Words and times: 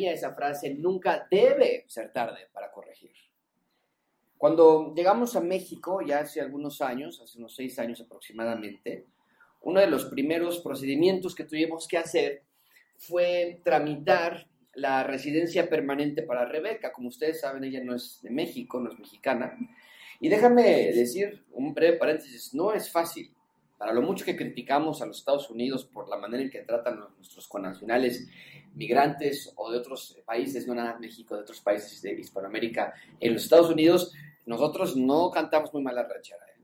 esa 0.00 0.34
frase, 0.34 0.74
nunca 0.74 1.26
debe 1.30 1.84
ser 1.88 2.12
tarde 2.12 2.48
para 2.52 2.70
corregir. 2.70 3.12
Cuando 4.38 4.92
llegamos 4.94 5.36
a 5.36 5.40
México, 5.40 6.00
ya 6.02 6.18
hace 6.20 6.40
algunos 6.40 6.80
años, 6.80 7.20
hace 7.20 7.38
unos 7.38 7.54
seis 7.54 7.78
años 7.78 8.00
aproximadamente, 8.00 9.06
uno 9.60 9.80
de 9.80 9.86
los 9.86 10.06
primeros 10.06 10.58
procedimientos 10.60 11.34
que 11.34 11.44
tuvimos 11.44 11.86
que 11.86 11.98
hacer 11.98 12.42
fue 12.96 13.60
tramitar 13.64 14.48
la 14.74 15.04
residencia 15.04 15.68
permanente 15.68 16.22
para 16.22 16.44
Rebeca. 16.44 16.92
Como 16.92 17.08
ustedes 17.08 17.40
saben, 17.40 17.64
ella 17.64 17.82
no 17.84 17.94
es 17.94 18.20
de 18.22 18.30
México, 18.30 18.80
no 18.80 18.90
es 18.90 18.98
mexicana. 18.98 19.56
Y 20.20 20.28
déjame 20.28 20.92
decir 20.92 21.44
un 21.52 21.74
breve 21.74 21.96
paréntesis, 21.98 22.54
no 22.54 22.72
es 22.72 22.90
fácil. 22.90 23.32
Para 23.76 23.92
lo 23.92 24.02
mucho 24.02 24.24
que 24.24 24.36
criticamos 24.36 25.02
a 25.02 25.06
los 25.06 25.18
Estados 25.18 25.50
Unidos 25.50 25.84
por 25.84 26.08
la 26.08 26.16
manera 26.16 26.42
en 26.42 26.50
que 26.50 26.60
tratan 26.60 27.02
a 27.02 27.08
nuestros 27.16 27.48
connacionales 27.48 28.28
migrantes 28.74 29.52
o 29.56 29.70
de 29.70 29.78
otros 29.78 30.16
países, 30.24 30.66
no 30.66 30.74
nada 30.74 30.98
México, 30.98 31.34
de 31.34 31.42
otros 31.42 31.60
países 31.60 32.00
de 32.02 32.12
Hispanoamérica, 32.12 32.94
en 33.20 33.34
los 33.34 33.44
Estados 33.44 33.70
Unidos, 33.70 34.12
nosotros 34.46 34.96
no 34.96 35.30
cantamos 35.30 35.72
muy 35.72 35.82
mal 35.82 35.94
la 35.94 36.08
ranchera. 36.08 36.44
¿eh? 36.48 36.62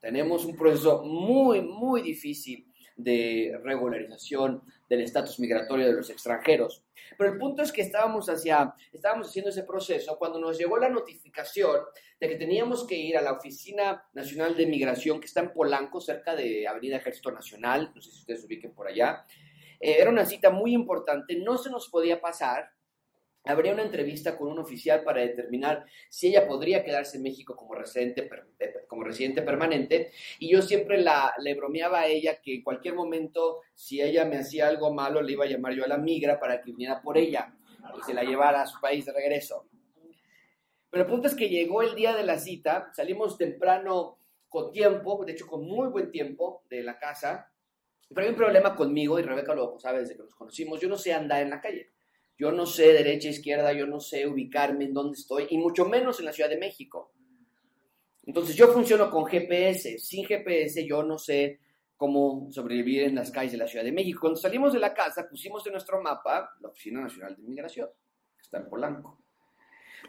Tenemos 0.00 0.44
un 0.44 0.56
proceso 0.56 1.02
muy, 1.02 1.60
muy 1.60 2.02
difícil 2.02 2.68
de 2.96 3.58
regularización 3.62 4.62
del 4.88 5.02
estatus 5.02 5.38
migratorio 5.38 5.86
de 5.86 5.92
los 5.92 6.10
extranjeros. 6.10 6.84
Pero 7.16 7.32
el 7.32 7.38
punto 7.38 7.62
es 7.62 7.70
que 7.72 7.82
estábamos, 7.82 8.28
hacia, 8.28 8.74
estábamos 8.92 9.28
haciendo 9.28 9.50
ese 9.50 9.62
proceso 9.62 10.18
cuando 10.18 10.40
nos 10.40 10.58
llegó 10.58 10.76
la 10.78 10.88
notificación 10.88 11.80
de 12.20 12.28
que 12.28 12.34
teníamos 12.34 12.86
que 12.86 12.96
ir 12.96 13.16
a 13.16 13.22
la 13.22 13.32
Oficina 13.32 14.04
Nacional 14.14 14.56
de 14.56 14.66
Migración 14.66 15.20
que 15.20 15.26
está 15.26 15.40
en 15.40 15.52
Polanco, 15.52 16.00
cerca 16.00 16.34
de 16.34 16.66
Avenida 16.66 16.96
Ejército 16.96 17.30
Nacional, 17.30 17.92
no 17.94 18.02
sé 18.02 18.10
si 18.10 18.18
ustedes 18.18 18.40
se 18.40 18.46
ubiquen 18.46 18.72
por 18.72 18.88
allá. 18.88 19.24
Eh, 19.80 19.96
era 19.98 20.10
una 20.10 20.24
cita 20.24 20.50
muy 20.50 20.72
importante, 20.72 21.36
no 21.36 21.58
se 21.58 21.70
nos 21.70 21.88
podía 21.88 22.20
pasar 22.20 22.70
habría 23.44 23.72
una 23.72 23.82
entrevista 23.82 24.36
con 24.36 24.48
un 24.48 24.58
oficial 24.58 25.02
para 25.02 25.22
determinar 25.22 25.86
si 26.08 26.28
ella 26.28 26.46
podría 26.46 26.84
quedarse 26.84 27.16
en 27.16 27.22
México 27.22 27.56
como 27.56 27.74
residente, 27.74 28.28
eh, 28.58 28.74
como 28.86 29.04
residente 29.04 29.42
permanente. 29.42 30.12
Y 30.38 30.50
yo 30.50 30.62
siempre 30.62 31.00
la, 31.00 31.32
le 31.38 31.54
bromeaba 31.54 32.00
a 32.00 32.06
ella 32.06 32.40
que 32.42 32.56
en 32.56 32.62
cualquier 32.62 32.94
momento, 32.94 33.60
si 33.74 34.02
ella 34.02 34.24
me 34.24 34.38
hacía 34.38 34.68
algo 34.68 34.92
malo, 34.92 35.22
le 35.22 35.32
iba 35.32 35.44
a 35.44 35.48
llamar 35.48 35.74
yo 35.74 35.84
a 35.84 35.88
la 35.88 35.98
migra 35.98 36.38
para 36.38 36.60
que 36.60 36.72
viniera 36.72 37.00
por 37.00 37.16
ella 37.16 37.54
y 37.98 38.02
se 38.02 38.14
la 38.14 38.22
llevara 38.22 38.62
a 38.62 38.66
su 38.66 38.80
país 38.80 39.06
de 39.06 39.12
regreso. 39.12 39.66
Pero 40.90 41.04
el 41.04 41.10
punto 41.10 41.28
es 41.28 41.34
que 41.34 41.48
llegó 41.48 41.82
el 41.82 41.94
día 41.94 42.14
de 42.16 42.24
la 42.24 42.38
cita, 42.38 42.90
salimos 42.94 43.36
temprano 43.36 44.18
con 44.48 44.72
tiempo, 44.72 45.22
de 45.24 45.32
hecho 45.32 45.46
con 45.46 45.64
muy 45.64 45.88
buen 45.88 46.10
tiempo 46.10 46.62
de 46.70 46.82
la 46.82 46.98
casa, 46.98 47.50
pero 48.08 48.26
hay 48.26 48.30
un 48.30 48.36
problema 48.36 48.74
conmigo 48.74 49.18
y 49.18 49.22
Rebeca 49.22 49.54
lo 49.54 49.78
sabe 49.78 50.00
desde 50.00 50.16
que 50.16 50.22
nos 50.22 50.34
conocimos, 50.34 50.80
yo 50.80 50.88
no 50.88 50.96
sé 50.96 51.12
andar 51.12 51.42
en 51.42 51.50
la 51.50 51.60
calle. 51.60 51.90
Yo 52.38 52.52
no 52.52 52.66
sé 52.66 52.92
derecha, 52.92 53.28
izquierda, 53.28 53.72
yo 53.72 53.86
no 53.86 53.98
sé 53.98 54.26
ubicarme 54.26 54.84
en 54.84 54.94
dónde 54.94 55.18
estoy, 55.18 55.48
y 55.50 55.58
mucho 55.58 55.86
menos 55.86 56.20
en 56.20 56.26
la 56.26 56.32
Ciudad 56.32 56.48
de 56.48 56.56
México. 56.56 57.12
Entonces 58.24 58.54
yo 58.54 58.68
funciono 58.68 59.10
con 59.10 59.26
GPS. 59.26 59.98
Sin 59.98 60.24
GPS 60.24 60.86
yo 60.86 61.02
no 61.02 61.18
sé 61.18 61.60
cómo 61.96 62.46
sobrevivir 62.52 63.02
en 63.02 63.16
las 63.16 63.32
calles 63.32 63.52
de 63.52 63.58
la 63.58 63.66
Ciudad 63.66 63.84
de 63.84 63.90
México. 63.90 64.20
Cuando 64.20 64.38
salimos 64.38 64.72
de 64.72 64.78
la 64.78 64.94
casa 64.94 65.28
pusimos 65.28 65.66
en 65.66 65.72
nuestro 65.72 66.00
mapa 66.00 66.54
la 66.60 66.68
Oficina 66.68 67.00
Nacional 67.00 67.34
de 67.34 67.42
Inmigración, 67.42 67.88
que 68.36 68.42
está 68.42 68.58
en 68.58 68.68
Polanco. 68.68 69.18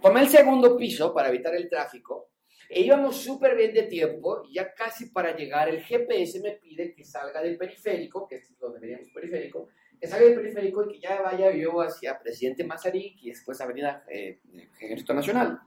Tomé 0.01 0.21
el 0.21 0.29
segundo 0.29 0.77
piso 0.77 1.13
para 1.13 1.29
evitar 1.29 1.55
el 1.55 1.67
tráfico 1.67 2.28
e 2.69 2.81
íbamos 2.81 3.17
súper 3.17 3.57
bien 3.57 3.73
de 3.73 3.83
tiempo, 3.83 4.43
ya 4.51 4.75
casi 4.75 5.07
para 5.07 5.35
llegar, 5.35 5.69
el 5.69 5.81
GPS 5.81 6.39
me 6.39 6.51
pide 6.51 6.93
que 6.93 7.03
salga 7.03 7.41
del 7.41 7.57
periférico, 7.57 8.27
que 8.27 8.35
es 8.35 8.59
donde 8.59 8.79
veníamos 8.79 9.09
periférico, 9.09 9.69
que 9.99 10.07
salga 10.07 10.25
del 10.27 10.35
periférico 10.35 10.85
y 10.85 10.93
que 10.93 10.99
ya 10.99 11.19
vaya 11.19 11.51
yo 11.51 11.81
hacia 11.81 12.19
Presidente 12.19 12.63
Mazarik 12.63 13.23
y 13.23 13.29
después 13.29 13.59
Avenida 13.59 14.05
eh, 14.07 14.39
Ejército 14.79 15.15
Nacional. 15.15 15.59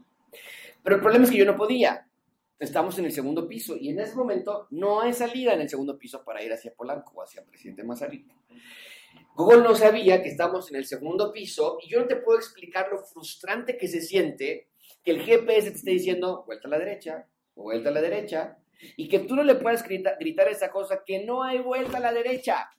Pero 0.85 0.97
el 0.97 1.03
problema 1.03 1.25
es 1.25 1.33
que 1.33 1.39
yo 1.39 1.45
no 1.45 1.57
podía. 1.57 2.09
Estamos 2.61 2.97
en 3.01 3.07
el 3.07 3.13
segundo 3.13 3.49
piso 3.49 3.77
y 3.77 3.89
en 3.89 3.99
ese 3.99 4.15
momento 4.15 4.69
no 4.71 5.01
hay 5.01 5.13
salida 5.13 5.55
en 5.55 5.63
el 5.63 5.69
segundo 5.69 5.99
piso 5.99 6.25
para 6.25 6.45
ir 6.45 6.53
hacia 6.53 6.73
Polanco 6.73 7.15
o 7.17 7.23
hacia 7.23 7.45
Presidente 7.45 7.83
Mazarik. 7.83 8.33
Google 9.35 9.63
no 9.63 9.75
sabía 9.75 10.23
que 10.23 10.29
estamos 10.29 10.71
en 10.71 10.77
el 10.77 10.85
segundo 10.85 11.33
piso 11.33 11.79
y 11.83 11.91
yo 11.91 12.01
no 12.01 12.07
te 12.07 12.17
puedo 12.17 12.39
explicar 12.39 12.89
lo 12.93 12.99
frustrante 12.99 13.77
que 13.77 13.89
se 13.89 14.01
siente 14.01 14.69
que 15.03 15.13
el 15.13 15.23
GPS 15.23 15.71
te 15.71 15.77
esté 15.77 15.91
diciendo 15.91 16.45
vuelta 16.47 16.69
a 16.69 16.71
la 16.71 16.79
derecha, 16.79 17.27
vuelta 17.55 17.91
a 17.91 17.93
la 17.93 18.01
derecha, 18.01 18.59
y 18.97 19.09
que 19.09 19.21
tú 19.21 19.37
no 19.37 19.45
le 19.45 19.55
puedas 19.57 19.83
gritar, 19.85 20.17
gritar 20.19 20.49
esa 20.49 20.71
cosa 20.71 21.03
que 21.05 21.25
no 21.25 21.43
hay 21.43 21.59
vuelta 21.59 21.99
a 21.99 22.01
la 22.01 22.13
derecha. 22.13 22.71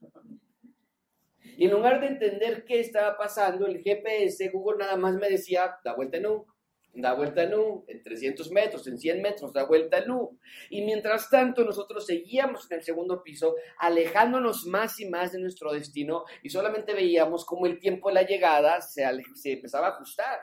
Y 1.58 1.66
en 1.66 1.72
lugar 1.72 2.02
de 2.02 2.08
entender 2.08 2.66
qué 2.66 2.80
estaba 2.80 3.18
pasando, 3.18 3.68
el 3.68 3.82
GPS, 3.82 4.50
Google 4.50 4.80
nada 4.80 4.98
más 4.98 5.16
me 5.16 5.30
decía, 5.30 5.78
da 5.84 5.94
vuelta 5.94 6.18
en 6.18 6.26
U, 6.26 6.48
da 6.94 7.14
vuelta 7.14 7.44
en 7.44 7.54
U, 7.54 7.86
en 7.88 8.02
300 8.02 8.52
metros, 8.52 8.88
en 8.88 8.98
100 8.98 9.22
metros, 9.22 9.54
da 9.54 9.66
vuelta 9.66 10.00
en 10.00 10.12
U. 10.12 10.40
Y 10.70 10.82
mientras 10.82 11.30
tanto, 11.30 11.64
nosotros 11.64 12.06
seguíamos 12.06 12.70
en 12.72 12.78
el 12.78 12.84
segundo 12.84 13.24
piso, 13.24 13.56
alejándonos 13.78 14.66
más 14.66 15.00
y 15.00 15.08
más 15.08 15.32
de 15.32 15.40
nuestro 15.40 15.72
destino, 15.72 16.26
y 16.42 16.50
solamente 16.50 16.94
veíamos 16.94 17.46
cómo 17.46 17.66
el 17.68 17.80
tiempo 17.80 18.10
de 18.10 18.16
la 18.16 18.24
llegada 18.24 18.82
se, 18.82 19.04
se 19.36 19.54
empezaba 19.54 19.88
a 19.88 19.92
ajustar. 19.92 20.40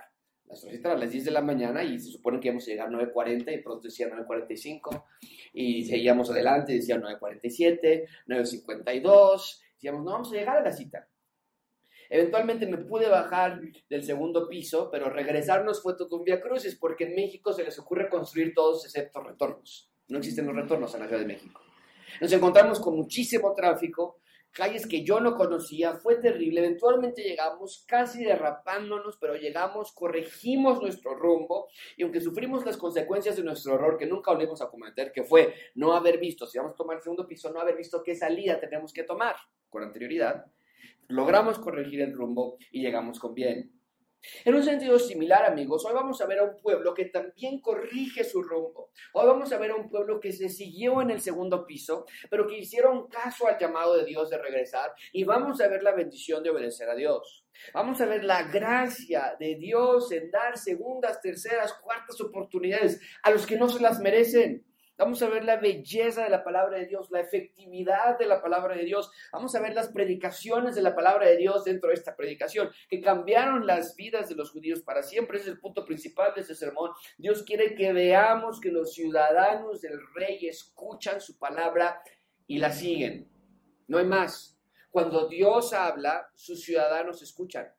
Las 0.50 0.61
cita 0.62 0.93
a 0.93 0.97
las 0.97 1.11
10 1.11 1.27
de 1.27 1.31
la 1.31 1.43
mañana 1.43 1.84
y 1.84 1.99
se 1.99 2.11
supone 2.11 2.41
que 2.41 2.49
íbamos 2.49 2.65
a 2.66 2.71
llegar 2.71 2.88
a 2.88 2.91
9.40 2.91 3.55
y 3.55 3.62
pronto 3.62 3.83
decía 3.84 4.09
9.45 4.09 5.05
y 5.53 5.84
seguíamos 5.84 6.28
adelante, 6.31 6.72
decía 6.72 6.97
9.47, 6.97 8.05
9.52 8.27 9.61
Decíamos, 9.81 10.05
no 10.05 10.12
vamos 10.12 10.31
a 10.31 10.34
llegar 10.34 10.59
a 10.59 10.62
la 10.62 10.72
cita. 10.72 11.09
Eventualmente 12.11 12.66
me 12.66 12.77
pude 12.77 13.09
bajar 13.09 13.62
del 13.88 14.05
segundo 14.05 14.47
piso, 14.47 14.91
pero 14.91 15.09
regresarnos 15.09 15.83
fue 15.83 15.97
todo 15.97 16.19
un 16.19 16.25
via 16.25 16.38
crucis, 16.38 16.77
porque 16.77 17.05
en 17.05 17.15
México 17.15 17.55
se 17.55 17.65
les 17.65 17.78
ocurre 17.78 18.11
construir 18.11 18.53
todos 18.53 18.84
excepto 18.84 19.22
retornos. 19.22 19.91
No 20.09 20.19
existen 20.19 20.44
los 20.44 20.55
retornos 20.55 20.93
en 20.93 21.00
la 21.00 21.06
Ciudad 21.06 21.22
de 21.22 21.28
México. 21.28 21.62
Nos 22.21 22.31
encontramos 22.31 22.78
con 22.78 22.94
muchísimo 22.94 23.55
tráfico, 23.55 24.19
calles 24.53 24.87
que 24.87 25.05
yo 25.05 25.21
no 25.21 25.37
conocía, 25.37 25.94
fue 25.94 26.16
terrible. 26.16 26.61
Eventualmente 26.61 27.22
llegamos 27.22 27.84
casi 27.87 28.25
derrapándonos, 28.25 29.16
pero 29.19 29.37
llegamos, 29.37 29.93
corregimos 29.93 30.81
nuestro 30.81 31.15
rumbo 31.15 31.69
y 31.97 32.03
aunque 32.03 32.21
sufrimos 32.21 32.65
las 32.65 32.77
consecuencias 32.77 33.37
de 33.37 33.44
nuestro 33.44 33.75
error 33.75 33.97
que 33.97 34.06
nunca 34.06 34.33
volvimos 34.33 34.61
a 34.62 34.69
cometer, 34.69 35.12
que 35.12 35.25
fue 35.25 35.55
no 35.75 35.94
haber 35.94 36.19
visto, 36.19 36.47
si 36.47 36.59
vamos 36.59 36.75
a 36.75 36.77
tomar 36.77 36.97
el 36.97 37.03
segundo 37.03 37.27
piso, 37.27 37.53
no 37.53 37.61
haber 37.61 37.77
visto 37.77 38.03
qué 38.03 38.15
salida 38.15 38.61
tenemos 38.61 38.93
que 38.93 39.05
tomar 39.05 39.37
con 39.69 39.83
anterioridad, 39.83 40.47
logramos 41.09 41.59
corregir 41.59 42.00
el 42.00 42.12
rumbo 42.12 42.56
y 42.71 42.82
llegamos 42.82 43.19
con 43.19 43.34
bien. 43.34 43.80
En 44.44 44.54
un 44.54 44.62
sentido 44.62 44.98
similar, 44.98 45.44
amigos, 45.44 45.84
hoy 45.86 45.94
vamos 45.94 46.20
a 46.20 46.26
ver 46.26 46.41
a 46.41 46.44
un 46.44 46.56
pueblo 46.60 46.92
que 46.92 47.06
también 47.06 47.60
corrige 47.60 48.22
su 48.22 48.42
rumbo. 48.42 48.91
Hoy 49.14 49.26
vamos 49.26 49.50
a 49.53 49.58
ver 49.58 49.70
a 49.70 49.76
un 49.76 49.88
pueblo 49.88 50.20
que 50.20 50.32
se 50.32 50.50
siguió 50.50 51.00
en 51.00 51.10
el 51.10 51.20
segundo 51.20 51.66
piso, 51.66 52.04
pero 52.28 52.47
que 52.47 52.58
hicieron 52.58 53.08
caso 53.08 53.47
al 53.47 53.58
llamado 53.58 53.97
de 53.97 54.04
Dios 54.04 54.28
de 54.28 54.38
regresar 54.38 54.92
y 55.12 55.25
vamos 55.25 55.60
a 55.60 55.69
ver 55.69 55.82
la 55.82 55.94
bendición 55.94 56.42
de 56.42 56.50
obedecer 56.50 56.91
a 56.91 56.94
Dios. 56.94 57.47
Vamos 57.72 58.00
a 58.00 58.06
ver 58.06 58.25
la 58.25 58.42
gracia 58.44 59.37
de 59.38 59.56
Dios 59.56 60.12
en 60.12 60.31
dar 60.31 60.58
segundas, 60.58 61.20
terceras, 61.20 61.73
cuartas 61.75 62.20
oportunidades 62.20 63.00
a 63.23 63.31
los 63.31 63.46
que 63.46 63.56
no 63.56 63.69
se 63.69 63.81
las 63.81 64.00
merecen. 64.00 64.69
Vamos 65.00 65.23
a 65.23 65.31
ver 65.31 65.44
la 65.44 65.56
belleza 65.56 66.25
de 66.25 66.29
la 66.29 66.44
palabra 66.44 66.76
de 66.76 66.85
Dios, 66.85 67.11
la 67.11 67.20
efectividad 67.20 68.19
de 68.19 68.26
la 68.26 68.43
palabra 68.43 68.76
de 68.76 68.85
Dios. 68.85 69.11
Vamos 69.32 69.55
a 69.55 69.61
ver 69.62 69.73
las 69.73 69.88
predicaciones 69.88 70.75
de 70.75 70.82
la 70.82 70.94
palabra 70.94 71.26
de 71.26 71.38
Dios 71.38 71.64
dentro 71.64 71.88
de 71.88 71.94
esta 71.94 72.14
predicación, 72.14 72.69
que 72.87 73.00
cambiaron 73.00 73.67
las 73.67 73.97
vidas 73.97 74.29
de 74.29 74.35
los 74.35 74.50
judíos 74.50 74.82
para 74.82 75.02
siempre. 75.02 75.38
Ese 75.38 75.49
es 75.49 75.55
el 75.55 75.61
punto 75.61 75.87
principal 75.87 76.35
de 76.35 76.43
este 76.43 76.55
sermón. 76.55 76.91
Dios 77.17 77.43
quiere 77.44 77.75
que 77.75 77.94
veamos 77.94 78.61
que 78.61 78.70
los 78.70 78.93
ciudadanos 78.93 79.81
del 79.81 79.99
rey 80.14 80.47
escuchan 80.47 81.19
su 81.23 81.38
palabra 81.38 82.02
y 82.47 82.58
la 82.58 82.70
siguen. 82.70 83.26
No 83.88 83.97
hay 83.97 84.05
más. 84.05 84.61
Cuando 84.91 85.29
Dios 85.29 85.73
habla, 85.73 86.31
sus 86.35 86.62
ciudadanos 86.62 87.23
escuchan. 87.23 87.73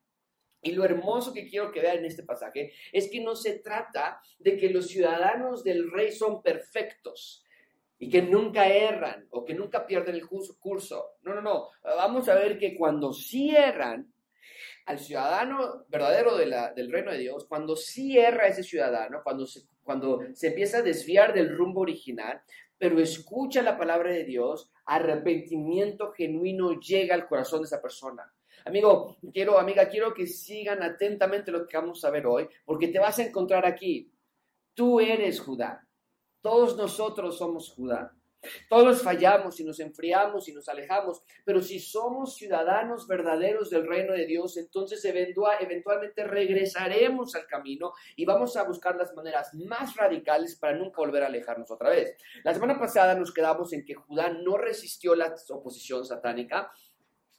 Y 0.62 0.72
lo 0.74 0.84
hermoso 0.84 1.34
que 1.34 1.48
quiero 1.48 1.72
que 1.72 1.82
vean 1.82 2.00
en 2.00 2.06
este 2.06 2.24
pasaje 2.24 2.72
es 2.92 3.10
que 3.10 3.22
no 3.22 3.36
se 3.36 3.60
trata 3.60 4.22
de 4.40 4.58
que 4.58 4.70
los 4.70 4.88
ciudadanos 4.88 5.64
del 5.64 5.92
rey 5.92 6.12
son 6.12 6.42
perfectos 6.42 7.44
y 7.98 8.10
que 8.10 8.22
nunca 8.22 8.68
erran 8.68 9.28
o 9.32 9.44
que 9.44 9.54
nunca 9.54 9.86
pierden 9.86 10.16
el 10.16 10.28
curso. 10.28 11.18
No, 11.24 11.34
no, 11.34 11.42
no. 11.42 11.70
Vamos 11.84 12.30
a 12.30 12.36
ver 12.36 12.58
que 12.58 12.76
cuando 12.76 13.14
sí 13.14 13.56
erran, 13.56 14.12
al 14.86 15.00
ciudadano 15.00 15.86
verdadero 15.88 16.36
del 16.36 16.92
reino 16.92 17.12
de 17.12 17.20
Dios, 17.20 17.46
cuando 17.46 17.76
sí 17.76 18.18
erra 18.18 18.48
ese 18.48 18.64
ciudadano, 18.64 19.22
cuando 19.24 19.46
se, 19.46 19.62
cuando 19.84 20.22
se 20.34 20.48
empieza 20.48 20.80
a 20.80 20.82
desviar 20.82 21.34
del 21.34 21.56
rumbo 21.56 21.82
original, 21.82 22.42
pero 22.78 23.00
escucha 23.00 23.62
la 23.62 23.78
palabra 23.78 24.12
de 24.12 24.24
Dios, 24.24 24.72
arrepentimiento 24.86 26.12
genuino 26.12 26.80
llega 26.80 27.14
al 27.14 27.28
corazón 27.28 27.62
de 27.62 27.68
esa 27.68 27.82
persona. 27.82 28.34
Amigo, 28.66 29.18
quiero, 29.34 29.60
amiga, 29.60 29.88
quiero 29.90 30.14
que 30.14 30.28
sigan 30.28 30.84
atentamente 30.84 31.52
lo 31.52 31.68
que 31.68 31.78
vamos 31.78 32.04
a 32.06 32.10
ver 32.10 32.26
hoy, 32.28 32.48
porque 32.66 32.88
te 32.88 33.00
vas 33.00 33.20
a 33.20 33.24
encontrar 33.24 33.66
aquí. 33.66 34.12
Tú 34.74 35.00
eres 35.00 35.40
Judá. 35.40 35.88
Todos 36.42 36.78
nosotros 36.78 37.38
somos 37.38 37.72
Judá. 37.72 38.16
Todos 38.68 39.04
fallamos 39.04 39.60
y 39.60 39.64
nos 39.64 39.80
enfriamos 39.80 40.48
y 40.50 40.54
nos 40.54 40.68
alejamos, 40.68 41.22
pero 41.46 41.62
si 41.62 41.80
somos 41.80 42.36
ciudadanos 42.36 43.08
verdaderos 43.08 43.70
del 43.70 43.88
reino 43.88 44.14
de 44.14 44.26
Dios, 44.26 44.58
entonces 44.58 45.04
eventualmente 45.06 46.24
regresaremos 46.24 47.36
al 47.36 47.46
camino 47.46 47.94
y 48.16 48.26
vamos 48.26 48.58
a 48.58 48.64
buscar 48.64 48.96
las 48.96 49.14
maneras 49.14 49.54
más 49.54 49.96
radicales 49.96 50.56
para 50.56 50.76
nunca 50.76 51.02
volver 51.02 51.22
a 51.22 51.28
alejarnos 51.28 51.70
otra 51.70 51.92
vez. 51.92 52.16
La 52.44 52.54
semana 52.54 52.80
pasada 52.80 53.14
nos 53.14 53.32
quedamos 53.32 53.74
en 53.74 53.86
que 53.86 53.94
Judá 53.94 54.30
no 54.30 54.58
resistió 54.58 55.14
la 55.14 55.36
oposición 55.50 56.04
satánica. 56.04 56.72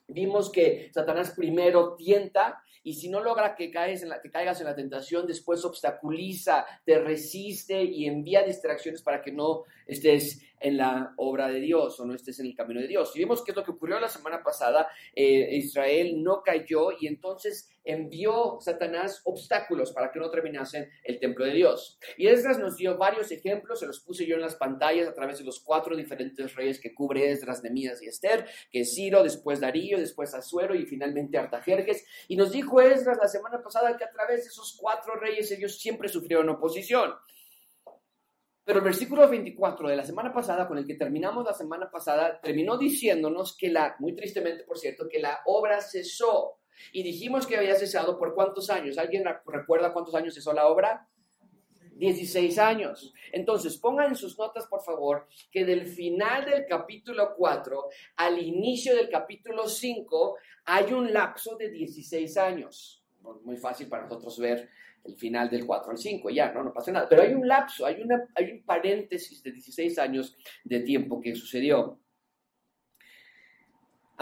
Vimos 0.09 0.51
que 0.51 0.91
Satanás 0.93 1.33
primero 1.37 1.95
tienta 1.97 2.63
y 2.85 2.95
si 2.95 3.09
no 3.09 3.21
logra 3.21 3.55
que, 3.55 3.71
caes 3.71 4.03
en 4.03 4.09
la, 4.09 4.21
que 4.21 4.31
caigas 4.31 4.61
en 4.61 4.67
la 4.67 4.75
tentación, 4.75 5.27
después 5.27 5.65
obstaculiza, 5.65 6.67
te 6.85 6.99
resiste 6.99 7.83
y 7.85 8.07
envía 8.07 8.43
distracciones 8.43 9.03
para 9.03 9.23
que 9.23 9.31
no 9.31 9.63
estés 9.87 10.43
en 10.63 10.77
la 10.77 11.15
obra 11.17 11.49
de 11.49 11.61
Dios 11.61 11.99
o 12.01 12.07
no 12.07 12.15
estés 12.15 12.39
en 12.41 12.47
el 12.47 12.55
camino 12.55 12.81
de 12.81 12.89
Dios. 12.89 13.15
Y 13.15 13.19
vimos 13.19 13.43
que 13.43 13.51
es 13.51 13.57
lo 13.57 13.65
que 13.65 13.73
ocurrió 13.73 13.99
la 14.01 14.09
semana 14.09 14.43
pasada. 14.43 14.89
Eh, 15.15 15.57
Israel 15.57 16.23
no 16.23 16.43
cayó 16.43 16.91
y 16.99 17.07
entonces 17.07 17.69
envió 17.85 18.59
Satanás 18.61 19.23
obstáculos 19.25 19.93
para 19.93 20.13
que 20.13 20.21
no 20.21 20.31
terminasen 20.31 20.89
el 21.03 21.19
templo 21.19 21.45
de 21.45 21.53
Dios. 21.53 21.99
Y 22.17 22.29
Esdras 22.29 22.59
nos 22.59 22.77
dio 22.77 22.97
varios 22.97 23.31
ejemplos, 23.33 23.81
se 23.81 23.87
los 23.87 24.01
puse 24.01 24.27
yo 24.27 24.37
en 24.37 24.41
las 24.41 24.55
pantallas 24.55 25.09
a 25.09 25.15
través 25.15 25.39
de 25.39 25.45
los 25.45 25.61
cuatro 25.61 25.97
diferentes 25.97 26.55
reyes 26.55 26.81
que 26.81 26.95
cubre 26.95 27.31
Esdras, 27.31 27.63
Nemías 27.63 28.03
y 28.03 28.07
Esther, 28.07 28.47
que 28.71 28.85
Ciro, 28.85 29.23
después 29.23 29.61
Darío, 29.61 29.99
después 29.99 30.35
Azuero 30.35 30.75
y 30.75 30.87
finalmente 30.87 31.39
Artajerjes. 31.39 32.07
Y 32.29 32.37
nos 32.37 32.53
dijo 32.53 32.81
Esdras 32.81 33.19
la 33.21 33.29
semana 33.29 33.63
pasada 33.63 33.97
que 33.97 34.05
a 34.05 34.11
través 34.11 34.43
de 34.43 34.49
esos 34.49 34.77
cuatro 34.81 35.17
reyes 35.17 35.51
ellos 35.51 35.79
siempre 35.79 36.09
sufrieron 36.09 36.49
oposición. 36.49 37.15
Pero 38.65 38.79
el 38.79 38.85
versículo 38.85 39.29
24 39.29 39.89
de 39.89 39.97
la 39.97 40.05
semana 40.05 40.33
pasada, 40.33 40.69
con 40.69 40.79
el 40.79 40.87
que 40.87 40.95
terminamos 40.95 41.45
la 41.45 41.53
semana 41.53 41.91
pasada, 41.91 42.41
terminó 42.41 42.79
diciéndonos 42.79 43.57
que 43.57 43.71
la, 43.71 43.97
muy 43.99 44.15
tristemente 44.15 44.63
por 44.65 44.79
cierto, 44.79 45.09
que 45.09 45.19
la 45.19 45.41
obra 45.47 45.81
cesó. 45.81 46.59
Y 46.93 47.03
dijimos 47.03 47.47
que 47.47 47.57
había 47.57 47.75
cesado 47.75 48.19
por 48.19 48.35
cuántos 48.35 48.71
años. 48.71 48.99
¿Alguien 48.99 49.25
recuerda 49.47 49.93
cuántos 49.93 50.15
años 50.15 50.35
cesó 50.35 50.53
la 50.53 50.69
obra? 50.69 51.09
16 51.97 52.59
años. 52.59 53.13
Entonces, 53.33 53.77
pongan 53.79 54.09
en 54.09 54.17
sus 54.17 54.39
notas, 54.39 54.67
por 54.67 54.83
favor, 54.83 55.29
que 55.51 55.65
del 55.65 55.87
final 55.87 56.45
del 56.45 56.67
capítulo 56.67 57.35
4 57.37 57.89
al 58.17 58.39
inicio 58.39 58.97
del 58.97 59.09
capítulo 59.09 59.69
5 59.69 60.37
hay 60.65 60.93
un 60.93 61.13
lapso 61.13 61.57
de 61.57 61.71
16 61.71 62.37
años. 62.39 63.05
Muy 63.45 63.57
fácil 63.57 63.89
para 63.89 64.05
nosotros 64.05 64.39
ver 64.39 64.69
el 65.05 65.17
final 65.17 65.51
del 65.51 65.67
4 65.67 65.91
al 65.91 65.99
5, 65.99 66.31
ya, 66.31 66.53
no, 66.53 66.63
no 66.63 66.73
pasa 66.73 66.93
nada. 66.93 67.09
Pero 67.09 67.23
hay 67.23 67.35
un 67.35 67.47
lapso, 67.47 67.87
hay, 67.87 68.01
una, 68.03 68.29
hay 68.35 68.53
un 68.53 68.63
paréntesis 68.63 69.43
de 69.43 69.53
16 69.53 69.99
años 69.99 70.37
de 70.65 70.81
tiempo 70.81 71.21
que 71.21 71.35
sucedió. 71.35 71.99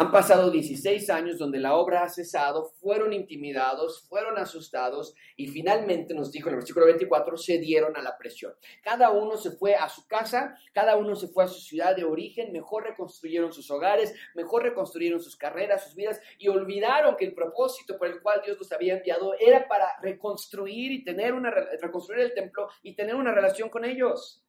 Han 0.00 0.10
pasado 0.10 0.50
16 0.50 1.10
años 1.10 1.36
donde 1.36 1.58
la 1.58 1.74
obra 1.74 2.02
ha 2.02 2.08
cesado, 2.08 2.72
fueron 2.80 3.12
intimidados, 3.12 4.08
fueron 4.08 4.38
asustados 4.38 5.14
y 5.36 5.48
finalmente 5.48 6.14
nos 6.14 6.32
dijo 6.32 6.48
en 6.48 6.54
el 6.54 6.60
versículo 6.60 6.86
24, 6.86 7.36
se 7.36 7.58
dieron 7.58 7.94
a 7.94 8.00
la 8.00 8.16
presión. 8.16 8.54
Cada 8.82 9.10
uno 9.10 9.36
se 9.36 9.50
fue 9.50 9.74
a 9.74 9.90
su 9.90 10.06
casa, 10.06 10.56
cada 10.72 10.96
uno 10.96 11.14
se 11.16 11.28
fue 11.28 11.44
a 11.44 11.48
su 11.48 11.60
ciudad 11.60 11.94
de 11.94 12.04
origen, 12.04 12.50
mejor 12.50 12.84
reconstruyeron 12.84 13.52
sus 13.52 13.70
hogares, 13.70 14.14
mejor 14.34 14.62
reconstruyeron 14.62 15.20
sus 15.20 15.36
carreras, 15.36 15.84
sus 15.84 15.94
vidas 15.94 16.18
y 16.38 16.48
olvidaron 16.48 17.16
que 17.16 17.26
el 17.26 17.34
propósito 17.34 17.98
por 17.98 18.06
el 18.06 18.22
cual 18.22 18.40
Dios 18.42 18.56
los 18.56 18.72
había 18.72 18.94
enviado 18.94 19.34
era 19.38 19.68
para 19.68 19.86
reconstruir 20.00 20.92
y 20.92 21.04
tener 21.04 21.34
una 21.34 21.50
reconstruir 21.50 22.22
el 22.22 22.32
templo 22.32 22.70
y 22.82 22.96
tener 22.96 23.16
una 23.16 23.34
relación 23.34 23.68
con 23.68 23.84
ellos. 23.84 24.42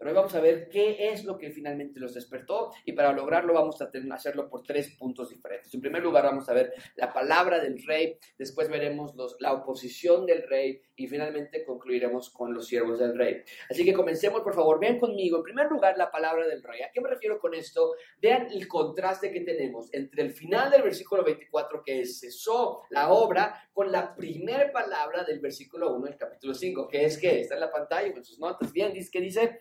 Pero 0.00 0.12
hoy 0.12 0.16
vamos 0.16 0.34
a 0.34 0.40
ver 0.40 0.70
qué 0.70 1.10
es 1.10 1.26
lo 1.26 1.36
que 1.36 1.50
finalmente 1.50 2.00
los 2.00 2.14
despertó 2.14 2.70
y 2.86 2.92
para 2.92 3.12
lograrlo 3.12 3.52
vamos 3.52 3.82
a 3.82 3.90
hacerlo 4.14 4.48
por 4.48 4.62
tres 4.62 4.96
puntos 4.96 5.28
diferentes. 5.28 5.74
En 5.74 5.82
primer 5.82 6.02
lugar 6.02 6.24
vamos 6.24 6.48
a 6.48 6.54
ver 6.54 6.72
la 6.96 7.12
palabra 7.12 7.60
del 7.60 7.84
rey, 7.84 8.16
después 8.38 8.70
veremos 8.70 9.14
los, 9.14 9.36
la 9.40 9.52
oposición 9.52 10.24
del 10.24 10.48
rey 10.48 10.80
y 10.96 11.06
finalmente 11.06 11.66
concluiremos 11.66 12.30
con 12.30 12.54
los 12.54 12.66
siervos 12.66 12.98
del 12.98 13.14
rey. 13.14 13.42
Así 13.68 13.84
que 13.84 13.92
comencemos, 13.92 14.40
por 14.40 14.54
favor, 14.54 14.80
vean 14.80 14.98
conmigo. 14.98 15.36
En 15.36 15.42
primer 15.42 15.70
lugar, 15.70 15.98
la 15.98 16.10
palabra 16.10 16.46
del 16.46 16.62
rey. 16.62 16.80
¿A 16.80 16.90
qué 16.90 17.02
me 17.02 17.10
refiero 17.10 17.38
con 17.38 17.52
esto? 17.52 17.94
Vean 18.22 18.48
el 18.50 18.66
contraste 18.66 19.30
que 19.30 19.40
tenemos 19.40 19.92
entre 19.92 20.22
el 20.22 20.30
final 20.30 20.70
del 20.70 20.80
versículo 20.80 21.22
24 21.24 21.82
que 21.84 22.06
cesó 22.06 22.84
la 22.88 23.12
obra 23.12 23.68
con 23.74 23.92
la 23.92 24.14
primera 24.14 24.72
palabra 24.72 25.24
del 25.24 25.40
versículo 25.40 25.94
1 25.94 26.06
del 26.06 26.16
capítulo 26.16 26.54
5, 26.54 26.88
que 26.88 27.04
es 27.04 27.18
que 27.18 27.40
está 27.40 27.54
en 27.54 27.60
la 27.60 27.70
pantalla 27.70 28.14
con 28.14 28.24
sus 28.24 28.38
notas. 28.38 28.72
Bien, 28.72 28.94
dice 28.94 29.10
que 29.10 29.20
dice 29.20 29.60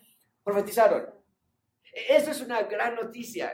profetizaron. 0.52 1.06
E-, 1.94 2.16
eso 2.16 2.32
es 2.32 2.42
una 2.42 2.64
gran 2.64 2.96
noticia. 2.96 3.54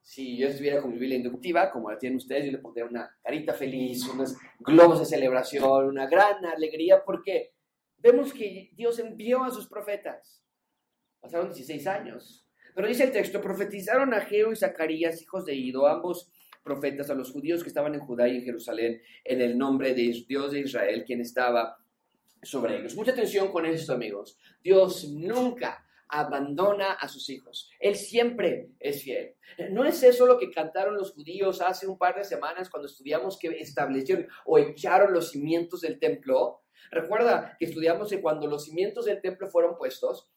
Si 0.00 0.36
yo 0.36 0.48
estuviera 0.48 0.82
con 0.82 0.92
mi 0.92 0.98
Biblia 0.98 1.16
inductiva, 1.16 1.70
como 1.70 1.90
la 1.90 1.98
tienen 1.98 2.18
ustedes, 2.18 2.46
yo 2.46 2.52
le 2.52 2.58
pondría 2.58 2.84
una 2.84 3.16
carita 3.22 3.54
feliz, 3.54 4.06
unos 4.06 4.36
globos 4.58 4.98
de 4.98 5.06
celebración, 5.06 5.86
una 5.86 6.06
gran 6.06 6.44
alegría, 6.44 7.02
porque 7.04 7.54
vemos 7.98 8.34
que 8.34 8.70
Dios 8.74 8.98
envió 8.98 9.44
a 9.44 9.50
sus 9.50 9.66
profetas. 9.66 10.44
Pasaron 11.20 11.46
16 11.46 11.86
años. 11.86 12.46
Pero 12.74 12.86
dice 12.86 13.04
el 13.04 13.12
texto, 13.12 13.40
profetizaron 13.40 14.12
a 14.12 14.20
Geo 14.20 14.52
y 14.52 14.56
Zacarías, 14.56 15.22
hijos 15.22 15.46
de 15.46 15.54
Ido, 15.54 15.86
ambos 15.86 16.30
profetas 16.62 17.08
a 17.08 17.14
los 17.14 17.30
judíos 17.30 17.62
que 17.62 17.68
estaban 17.68 17.94
en 17.94 18.00
Judá 18.00 18.28
y 18.28 18.36
en 18.36 18.44
Jerusalén, 18.44 19.00
en 19.22 19.40
el 19.40 19.56
nombre 19.56 19.94
de 19.94 20.12
Dios 20.26 20.52
de 20.52 20.60
Israel, 20.60 21.04
quien 21.06 21.20
estaba 21.20 21.78
sobre 22.42 22.78
ellos. 22.78 22.94
Mucha 22.94 23.12
atención 23.12 23.50
con 23.50 23.64
esto, 23.64 23.92
amigos. 23.92 24.38
Dios 24.62 25.08
nunca 25.08 25.83
abandona 26.08 26.92
a 26.92 27.08
sus 27.08 27.28
hijos. 27.30 27.70
Él 27.78 27.96
siempre 27.96 28.70
es 28.80 29.02
fiel. 29.02 29.34
¿No 29.70 29.84
es 29.84 30.02
eso 30.02 30.26
lo 30.26 30.38
que 30.38 30.50
cantaron 30.50 30.96
los 30.96 31.12
judíos 31.12 31.60
hace 31.60 31.86
un 31.86 31.98
par 31.98 32.16
de 32.16 32.24
semanas 32.24 32.70
cuando 32.70 32.88
estudiamos 32.88 33.38
que 33.38 33.48
establecieron 33.58 34.28
o 34.44 34.58
echaron 34.58 35.12
los 35.12 35.30
cimientos 35.30 35.80
del 35.80 35.98
templo? 35.98 36.62
Recuerda 36.90 37.56
que 37.58 37.66
estudiamos 37.66 38.10
que 38.10 38.20
cuando 38.20 38.46
los 38.46 38.64
cimientos 38.64 39.06
del 39.06 39.20
templo 39.20 39.48
fueron 39.48 39.76
puestos, 39.76 40.30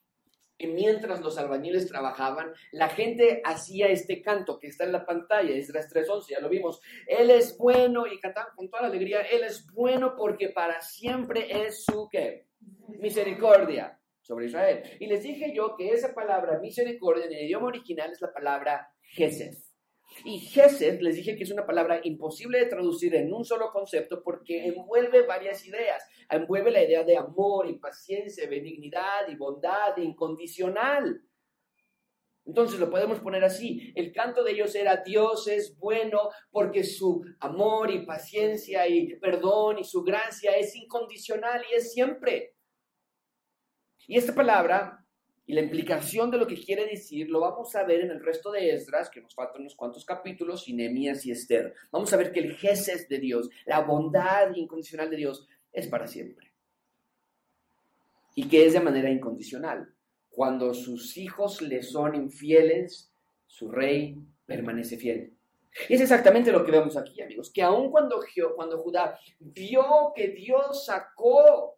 y 0.60 0.66
mientras 0.66 1.20
los 1.20 1.38
albañiles 1.38 1.86
trabajaban, 1.86 2.52
la 2.72 2.88
gente 2.88 3.40
hacía 3.44 3.86
este 3.88 4.20
canto 4.20 4.58
que 4.58 4.66
está 4.66 4.84
en 4.84 4.92
la 4.92 5.06
pantalla, 5.06 5.54
es 5.54 5.68
las 5.68 5.88
3.11, 5.88 6.30
ya 6.30 6.40
lo 6.40 6.48
vimos. 6.48 6.80
Él 7.06 7.30
es 7.30 7.56
bueno 7.56 8.08
y 8.08 8.18
cantaban 8.18 8.56
con 8.56 8.68
toda 8.68 8.82
la 8.82 8.88
alegría, 8.88 9.22
Él 9.22 9.44
es 9.44 9.64
bueno 9.72 10.16
porque 10.16 10.48
para 10.48 10.80
siempre 10.80 11.64
es 11.64 11.84
su 11.84 12.08
¿qué? 12.10 12.48
misericordia 12.88 13.97
sobre 14.28 14.46
Israel. 14.46 14.82
Y 15.00 15.06
les 15.06 15.22
dije 15.22 15.52
yo 15.54 15.74
que 15.76 15.90
esa 15.90 16.14
palabra 16.14 16.60
misericordia 16.60 17.24
en 17.24 17.32
el 17.32 17.46
idioma 17.46 17.68
original 17.68 18.12
es 18.12 18.20
la 18.20 18.32
palabra 18.32 18.92
Gesed. 19.00 19.56
Y 20.24 20.38
Gesed 20.40 21.00
les 21.00 21.16
dije 21.16 21.36
que 21.36 21.44
es 21.44 21.50
una 21.50 21.66
palabra 21.66 22.00
imposible 22.04 22.58
de 22.58 22.66
traducir 22.66 23.14
en 23.14 23.32
un 23.32 23.44
solo 23.44 23.70
concepto 23.72 24.22
porque 24.22 24.66
envuelve 24.66 25.22
varias 25.22 25.66
ideas. 25.66 26.02
Envuelve 26.30 26.70
la 26.70 26.82
idea 26.82 27.04
de 27.04 27.16
amor 27.16 27.68
y 27.68 27.78
paciencia, 27.78 28.48
benignidad 28.48 29.28
y 29.28 29.36
bondad 29.36 29.96
incondicional. 29.96 31.22
Entonces 32.44 32.80
lo 32.80 32.90
podemos 32.90 33.20
poner 33.20 33.44
así. 33.44 33.92
El 33.94 34.12
canto 34.12 34.44
de 34.44 34.52
ellos 34.52 34.74
era 34.74 35.02
Dios 35.04 35.48
es 35.48 35.78
bueno 35.78 36.30
porque 36.50 36.84
su 36.84 37.22
amor 37.40 37.90
y 37.90 38.04
paciencia 38.04 38.86
y 38.88 39.16
perdón 39.20 39.78
y 39.78 39.84
su 39.84 40.02
gracia 40.02 40.52
es 40.52 40.74
incondicional 40.74 41.62
y 41.70 41.76
es 41.76 41.92
siempre. 41.92 42.57
Y 44.08 44.16
esta 44.16 44.34
palabra 44.34 45.04
y 45.46 45.52
la 45.52 45.60
implicación 45.60 46.30
de 46.30 46.38
lo 46.38 46.46
que 46.46 46.56
quiere 46.56 46.86
decir 46.86 47.28
lo 47.28 47.40
vamos 47.40 47.74
a 47.76 47.84
ver 47.84 48.00
en 48.00 48.10
el 48.10 48.24
resto 48.24 48.50
de 48.50 48.74
Esdras, 48.74 49.10
que 49.10 49.20
nos 49.20 49.34
faltan 49.34 49.60
unos 49.60 49.76
cuantos 49.76 50.04
capítulos, 50.04 50.66
y 50.66 50.72
Nehemías 50.72 51.24
y 51.26 51.30
Esther. 51.30 51.74
Vamos 51.92 52.12
a 52.12 52.16
ver 52.16 52.32
que 52.32 52.40
el 52.40 52.56
Jesús 52.56 53.06
de 53.08 53.18
Dios, 53.18 53.48
la 53.66 53.80
bondad 53.80 54.54
incondicional 54.54 55.10
de 55.10 55.16
Dios, 55.18 55.46
es 55.72 55.88
para 55.88 56.06
siempre. 56.06 56.52
Y 58.34 58.48
que 58.48 58.66
es 58.66 58.72
de 58.72 58.80
manera 58.80 59.10
incondicional. 59.10 59.94
Cuando 60.30 60.72
sus 60.72 61.16
hijos 61.18 61.60
le 61.60 61.82
son 61.82 62.14
infieles, 62.14 63.12
su 63.46 63.70
rey 63.70 64.18
permanece 64.46 64.96
fiel. 64.96 65.34
Y 65.88 65.94
es 65.94 66.00
exactamente 66.00 66.50
lo 66.50 66.64
que 66.64 66.72
vemos 66.72 66.96
aquí, 66.96 67.20
amigos, 67.20 67.50
que 67.52 67.62
aun 67.62 67.90
cuando, 67.90 68.20
cuando 68.56 68.78
Judá 68.78 69.18
vio 69.38 70.12
que 70.14 70.28
Dios 70.28 70.86
sacó 70.86 71.77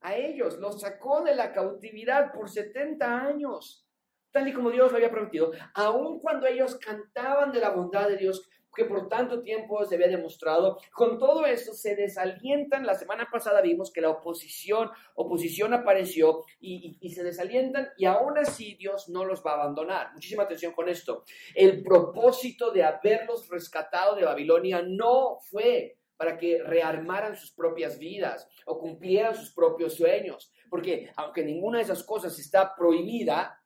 a 0.00 0.16
ellos, 0.16 0.58
los 0.58 0.80
sacó 0.80 1.22
de 1.22 1.34
la 1.34 1.52
cautividad 1.52 2.32
por 2.32 2.48
70 2.48 3.20
años, 3.20 3.86
tal 4.30 4.48
y 4.48 4.52
como 4.52 4.70
Dios 4.70 4.90
lo 4.90 4.96
había 4.96 5.10
prometido, 5.10 5.52
aun 5.74 6.20
cuando 6.20 6.46
ellos 6.46 6.76
cantaban 6.76 7.52
de 7.52 7.60
la 7.60 7.70
bondad 7.70 8.08
de 8.08 8.16
Dios 8.16 8.48
que 8.78 8.84
por 8.84 9.08
tanto 9.08 9.42
tiempo 9.42 9.84
se 9.84 9.96
había 9.96 10.08
demostrado. 10.08 10.78
Con 10.92 11.18
todo 11.18 11.44
eso 11.44 11.72
se 11.74 11.96
desalientan. 11.96 12.86
La 12.86 12.94
semana 12.94 13.28
pasada 13.30 13.60
vimos 13.60 13.90
que 13.92 14.00
la 14.00 14.10
oposición, 14.10 14.90
oposición 15.16 15.74
apareció 15.74 16.44
y, 16.60 16.96
y, 17.00 17.10
se 17.10 17.24
desalientan 17.24 17.88
y 17.96 18.04
aún 18.06 18.38
así 18.38 18.76
Dios 18.76 19.08
no 19.08 19.24
los 19.24 19.44
va 19.44 19.52
a 19.52 19.62
abandonar. 19.62 20.12
Muchísima 20.14 20.44
atención 20.44 20.72
con 20.72 20.88
esto. 20.88 21.24
El 21.54 21.82
propósito 21.82 22.70
de 22.70 22.84
haberlos 22.84 23.48
rescatado 23.48 24.14
de 24.14 24.24
Babilonia 24.24 24.82
no 24.86 25.38
fue 25.50 25.97
para 26.18 26.36
que 26.36 26.62
rearmaran 26.62 27.36
sus 27.36 27.52
propias 27.52 27.98
vidas 27.98 28.46
o 28.66 28.78
cumplieran 28.78 29.34
sus 29.34 29.54
propios 29.54 29.94
sueños. 29.94 30.52
Porque 30.68 31.10
aunque 31.16 31.44
ninguna 31.44 31.78
de 31.78 31.84
esas 31.84 32.02
cosas 32.02 32.38
está 32.38 32.74
prohibida, 32.76 33.58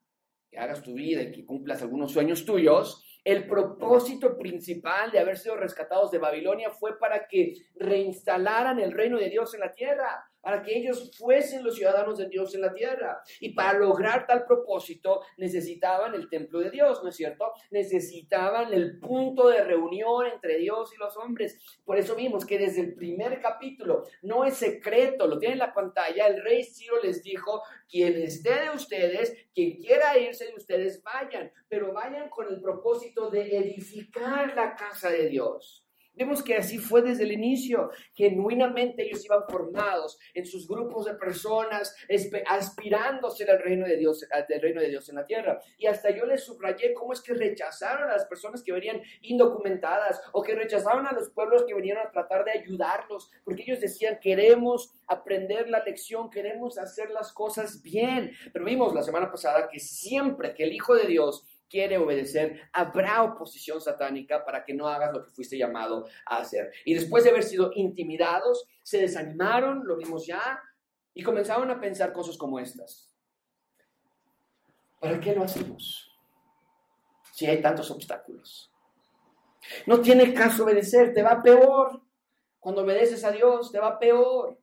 que 0.50 0.59
hagas 0.59 0.82
tu 0.82 0.94
vida 0.94 1.23
y 1.23 1.32
que 1.32 1.47
cumplas 1.47 1.82
algunos 1.82 2.12
sueños 2.12 2.44
tuyos, 2.44 3.02
el 3.25 3.47
propósito 3.47 4.37
principal 4.37 5.11
de 5.11 5.18
haber 5.18 5.38
sido 5.38 5.56
rescatados 5.56 6.11
de 6.11 6.18
Babilonia 6.18 6.71
fue 6.71 6.99
para 6.99 7.26
que 7.26 7.54
reinstalaran 7.75 8.78
el 8.78 8.92
reino 8.92 9.18
de 9.18 9.30
Dios 9.30 9.54
en 9.54 9.61
la 9.61 9.73
tierra 9.73 10.32
para 10.43 10.63
que 10.63 10.77
ellos 10.77 11.13
fuesen 11.17 11.65
los 11.65 11.77
ciudadanos 11.77 12.19
de 12.19 12.29
Dios 12.29 12.55
en 12.55 12.61
la 12.61 12.75
tierra. 12.75 13.23
Y 13.41 13.51
para 13.51 13.79
lograr 13.79 14.27
tal 14.27 14.45
propósito 14.45 15.23
necesitaban 15.39 16.15
el 16.15 16.29
templo 16.29 16.61
de 16.61 16.71
Dios, 16.71 17.03
¿no 17.03 17.09
es 17.09 17.17
cierto? 17.17 17.53
Necesitaban 17.71 18.75
el 18.75 18.99
punto 18.99 19.49
de 19.49 19.65
reunión 19.65 20.27
entre 20.27 20.59
Dios 20.59 20.93
y 20.95 20.99
los 20.99 21.17
hombres. 21.17 21.59
Por 21.85 21.97
eso 21.97 22.15
vimos 22.15 22.45
que 22.45 22.59
desde 22.59 22.81
el 22.81 22.95
primer 22.95 23.41
capítulo, 23.41 24.05
no 24.23 24.45
es 24.45 24.57
secreto, 24.57 25.27
lo 25.27 25.39
tiene 25.39 25.55
en 25.55 25.61
la 25.61 25.73
pantalla, 25.73 26.27
el 26.27 26.43
rey 26.43 26.65
Ciro 26.65 27.01
les 27.03 27.23
dijo, 27.23 27.63
quien 27.89 28.21
esté 28.21 28.63
de 28.63 28.71
ustedes, 28.71 29.47
quien 29.55 29.77
quiera 29.77 30.19
irse 30.19 30.47
de 30.47 30.55
ustedes, 30.55 31.03
vayan, 31.03 31.53
pero 31.69 31.93
vayan 31.93 32.29
con 32.29 32.49
el 32.49 32.61
propósito 32.61 33.31
de 33.31 33.57
edificar 33.57 34.55
la 34.55 34.75
casa 34.75 35.11
de 35.11 35.29
Dios. 35.29 35.82
Vemos 36.14 36.42
que 36.42 36.57
así 36.57 36.78
fue 36.78 37.02
desde 37.02 37.25
el 37.25 37.33
inicio. 37.33 37.90
Genuinamente 38.14 39.02
ellos 39.02 39.25
iban 39.25 39.45
formados 39.49 40.19
en 40.35 40.45
sus 40.45 40.69
grupos 40.69 41.07
de 41.07 41.14
personas, 41.14 41.97
aspirándose 42.47 43.45
al 43.50 43.62
reino 43.62 43.87
de 43.87 43.97
Dios, 43.97 44.26
al 44.31 44.47
reino 44.61 44.81
de 44.81 44.90
Dios 44.90 45.09
en 45.09 45.16
la 45.16 45.25
tierra. 45.25 45.61
Y 45.78 45.87
hasta 45.87 46.11
yo 46.11 46.26
les 46.26 46.45
subrayé 46.45 46.92
cómo 46.92 47.12
es 47.12 47.21
que 47.21 47.35
rechazaron 47.35 48.11
a 48.11 48.14
las 48.14 48.26
personas 48.26 48.62
que 48.62 48.73
venían 48.73 49.00
indocumentadas 49.23 50.21
o 50.33 50.42
que 50.42 50.54
rechazaron 50.54 51.07
a 51.07 51.12
los 51.12 51.31
pueblos 51.31 51.64
que 51.66 51.75
venían 51.75 51.99
a 51.99 52.11
tratar 52.11 52.45
de 52.45 52.52
ayudarlos, 52.52 53.31
porque 53.45 53.62
ellos 53.62 53.81
decían, 53.81 54.19
queremos 54.21 54.95
aprender 55.07 55.69
la 55.69 55.83
lección, 55.83 56.31
queremos 56.31 56.78
hacer 56.78 57.11
las 57.11 57.33
cosas 57.33 57.83
bien. 57.83 58.33
Pero 58.52 58.64
vimos 58.64 58.95
la 58.95 59.02
semana 59.02 59.31
pasada 59.31 59.69
que 59.71 59.81
siempre 59.81 60.54
que 60.54 60.64
el 60.64 60.73
Hijo 60.73 60.95
de 60.95 61.07
Dios 61.07 61.47
quiere 61.73 61.97
obedecer, 61.97 62.69
habrá 62.71 63.23
oposición 63.23 63.81
satánica 63.81 64.45
para 64.45 64.62
que 64.62 64.75
no 64.75 64.87
hagas 64.87 65.11
lo 65.11 65.25
que 65.25 65.31
fuiste 65.31 65.57
llamado 65.57 66.07
a 66.26 66.37
hacer. 66.37 66.71
Y 66.85 66.93
después 66.93 67.25
de 67.25 67.31
haber 67.31 67.45
sido 67.45 67.71
intimidados, 67.75 68.69
se 68.83 68.99
desanimaron, 68.99 69.87
lo 69.87 69.97
vimos 69.97 70.26
ya, 70.26 70.62
y 71.14 71.23
comenzaron 71.23 71.71
a 71.71 71.81
pensar 71.81 72.12
cosas 72.12 72.37
como 72.37 72.61
estas. 72.61 73.11
¿Para 75.00 75.19
qué 75.19 75.35
lo 75.35 75.45
hacemos? 75.45 76.14
Si 77.33 77.47
hay 77.47 77.62
tantos 77.62 77.91
obstáculos. 77.91 78.71
No 79.87 80.02
tiene 80.02 80.35
caso 80.35 80.64
obedecer, 80.64 81.14
te 81.14 81.23
va 81.23 81.43
peor. 81.43 82.02
Cuando 82.61 82.83
obedeces 82.83 83.25
a 83.25 83.31
Dios, 83.31 83.73
te 83.73 83.81
va 83.81 83.99
peor 83.99 84.62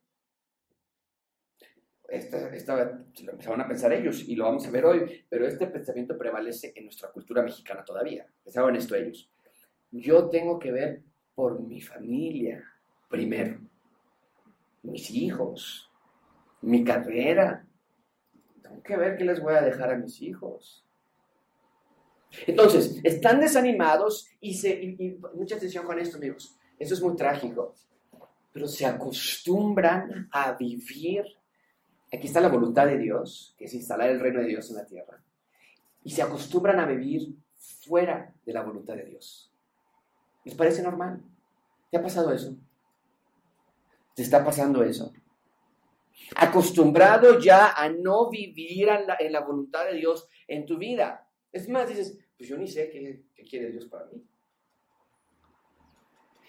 esta, 2.10 2.48
esta, 2.54 3.02
lo 3.22 3.32
empezaron 3.32 3.60
a 3.60 3.68
pensar 3.68 3.92
ellos 3.92 4.28
y 4.28 4.34
lo 4.34 4.44
vamos 4.44 4.66
a 4.66 4.70
ver 4.70 4.84
hoy, 4.84 5.24
pero 5.28 5.46
este 5.46 5.66
pensamiento 5.68 6.18
prevalece 6.18 6.72
en 6.74 6.84
nuestra 6.84 7.10
cultura 7.10 7.42
mexicana 7.42 7.84
todavía. 7.84 8.26
Pensaban 8.42 8.74
esto 8.74 8.96
ellos. 8.96 9.30
Yo 9.92 10.28
tengo 10.28 10.58
que 10.58 10.72
ver 10.72 11.02
por 11.34 11.60
mi 11.60 11.80
familia 11.80 12.64
primero, 13.08 13.60
mis 14.82 15.10
hijos, 15.10 15.90
mi 16.62 16.84
carrera. 16.84 17.66
Tengo 18.60 18.82
que 18.82 18.96
ver 18.96 19.16
qué 19.16 19.24
les 19.24 19.40
voy 19.40 19.54
a 19.54 19.62
dejar 19.62 19.92
a 19.92 19.96
mis 19.96 20.20
hijos. 20.20 20.84
Entonces, 22.46 23.00
están 23.02 23.40
desanimados 23.40 24.28
y, 24.40 24.54
se, 24.54 24.70
y 24.70 25.18
mucha 25.34 25.56
atención 25.56 25.84
con 25.84 25.98
esto, 25.98 26.16
amigos. 26.16 26.56
Eso 26.78 26.94
es 26.94 27.02
muy 27.02 27.16
trágico. 27.16 27.74
Pero 28.52 28.66
se 28.66 28.86
acostumbran 28.86 30.28
a 30.32 30.52
vivir 30.52 31.24
Aquí 32.12 32.26
está 32.26 32.40
la 32.40 32.48
voluntad 32.48 32.86
de 32.86 32.98
Dios, 32.98 33.54
que 33.56 33.66
es 33.66 33.74
instalar 33.74 34.10
el 34.10 34.20
reino 34.20 34.40
de 34.40 34.46
Dios 34.46 34.68
en 34.70 34.76
la 34.76 34.86
tierra. 34.86 35.22
Y 36.02 36.10
se 36.10 36.22
acostumbran 36.22 36.80
a 36.80 36.86
vivir 36.86 37.34
fuera 37.56 38.34
de 38.44 38.52
la 38.52 38.62
voluntad 38.62 38.96
de 38.96 39.04
Dios. 39.04 39.52
¿Les 40.44 40.54
parece 40.54 40.82
normal? 40.82 41.22
¿Te 41.90 41.98
ha 41.98 42.02
pasado 42.02 42.32
eso? 42.32 42.56
¿Te 44.14 44.22
está 44.22 44.44
pasando 44.44 44.82
eso? 44.82 45.12
Acostumbrado 46.36 47.38
ya 47.38 47.72
a 47.72 47.88
no 47.88 48.28
vivir 48.28 48.88
en 48.88 49.32
la, 49.32 49.40
voluntad 49.40 49.84
de 49.86 49.94
Dios 49.94 50.28
en 50.48 50.66
tu 50.66 50.78
vida. 50.78 51.28
Es 51.52 51.68
más, 51.68 51.88
dices, 51.88 52.18
pues 52.36 52.48
yo 52.48 52.56
ni 52.56 52.66
sé 52.66 52.90
qué, 52.90 53.22
qué 53.34 53.44
quiere 53.44 53.70
Dios 53.70 53.86
para 53.86 54.06
mí. 54.06 54.22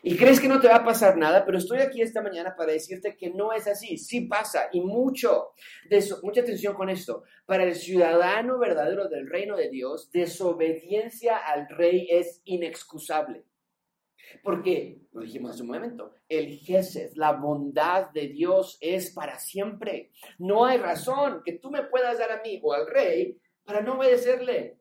Y 0.04 0.18
crees 0.18 0.40
que 0.40 0.48
no 0.48 0.60
te 0.60 0.68
va 0.68 0.78
a 0.78 0.84
pasar 0.84 1.16
nada, 1.16 1.46
pero 1.46 1.60
estoy 1.60 1.80
aquí 1.80 2.02
esta 2.02 2.24
mañana 2.24 2.56
para 2.56 2.72
decirte 2.72 3.16
que 3.16 3.30
no 3.30 3.54
es 3.54 3.68
así. 3.68 3.98
Sí 3.98 4.22
pasa 4.22 4.70
y 4.72 4.82
mucho. 4.82 5.52
mucha 6.24 6.42
atención 6.42 6.74
con 6.74 6.90
esto. 6.90 7.24
Para 7.46 7.66
el 7.66 7.76
ciudadano 7.76 8.58
verdadero 8.58 9.08
del 9.10 9.30
reino 9.30 9.56
de 9.56 9.70
Dios, 9.70 10.10
desobediencia 10.12 11.38
al 11.38 11.68
rey 11.70 12.08
es 12.10 12.42
inexcusable. 12.46 13.46
Porque, 14.44 15.02
lo 15.12 15.22
dijimos 15.22 15.52
hace 15.52 15.62
un 15.62 15.68
momento, 15.68 16.16
el 16.28 16.58
Gesed, 16.58 17.12
la 17.16 17.34
bondad 17.34 18.10
de 18.12 18.28
Dios 18.30 18.78
es 18.82 19.12
para 19.12 19.38
siempre. 19.38 20.12
No 20.40 20.66
hay 20.66 20.78
razón 20.78 21.42
que 21.46 21.60
tú 21.60 21.70
me 21.70 21.84
puedas 21.84 22.18
dar 22.18 22.32
a 22.32 22.42
mí 22.42 22.60
o 22.64 22.74
al 22.74 22.88
rey 22.88 23.38
para 23.64 23.82
no 23.82 23.98
obedecerle. 23.98 24.78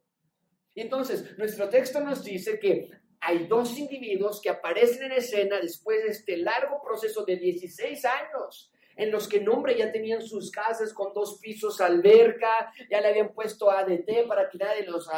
Entonces, 0.75 1.37
nuestro 1.37 1.69
texto 1.69 2.01
nos 2.01 2.25
dice 2.25 2.59
que 2.59 2.89
hay 3.21 3.47
dos 3.47 3.79
individuos 3.79 4.41
que 4.41 4.51
aparecen 4.51 5.05
en 5.05 5.13
escena 5.13 5.61
después 5.61 6.03
de 6.03 6.11
este 6.11 6.37
largo 6.39 6.83
proceso 6.83 7.25
de 7.25 7.37
16 7.37 8.05
años 8.05 8.73
en 9.01 9.11
los 9.11 9.27
que 9.29 9.41
nombre 9.41 9.75
ya 9.79 9.91
tenían 9.91 10.21
sus 10.21 10.51
casas 10.51 10.93
con 10.93 11.15
dos 11.15 11.39
pisos, 11.41 11.81
alberca, 11.81 12.71
ya 12.91 13.01
le 13.01 13.09
habían 13.09 13.33
puesto 13.33 13.71
ADT 13.71 14.29
para 14.29 14.47
que 14.51 14.59
nadie 14.59 14.85
los, 14.85 15.09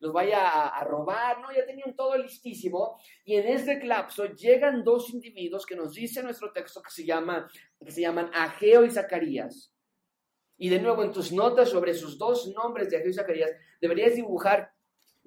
los, 0.00 0.12
vaya 0.12 0.66
a, 0.66 0.84
robar, 0.84 1.40
¿no? 1.40 1.50
Ya 1.50 1.64
tenían 1.64 1.96
todo 1.96 2.18
listísimo. 2.18 3.00
Y 3.24 3.36
en 3.36 3.48
este 3.48 3.82
lapso 3.84 4.26
llegan 4.26 4.84
dos 4.84 5.08
individuos 5.14 5.64
que 5.64 5.76
nos 5.76 5.94
dice 5.94 6.22
nuestro 6.22 6.52
texto 6.52 6.82
que 6.82 6.90
se, 6.90 7.06
llama, 7.06 7.50
que 7.82 7.90
se 7.90 8.02
llaman 8.02 8.30
Ageo 8.34 8.84
y 8.84 8.90
Zacarías. 8.90 9.72
Y 10.58 10.68
de 10.68 10.80
nuevo 10.80 11.02
en 11.02 11.12
tus 11.12 11.32
notas 11.32 11.70
sobre 11.70 11.94
sus 11.94 12.18
dos 12.18 12.52
nombres 12.54 12.90
de 12.90 12.98
Ageo 12.98 13.10
y 13.10 13.14
Zacarías, 13.14 13.52
deberías 13.80 14.14
dibujar 14.14 14.71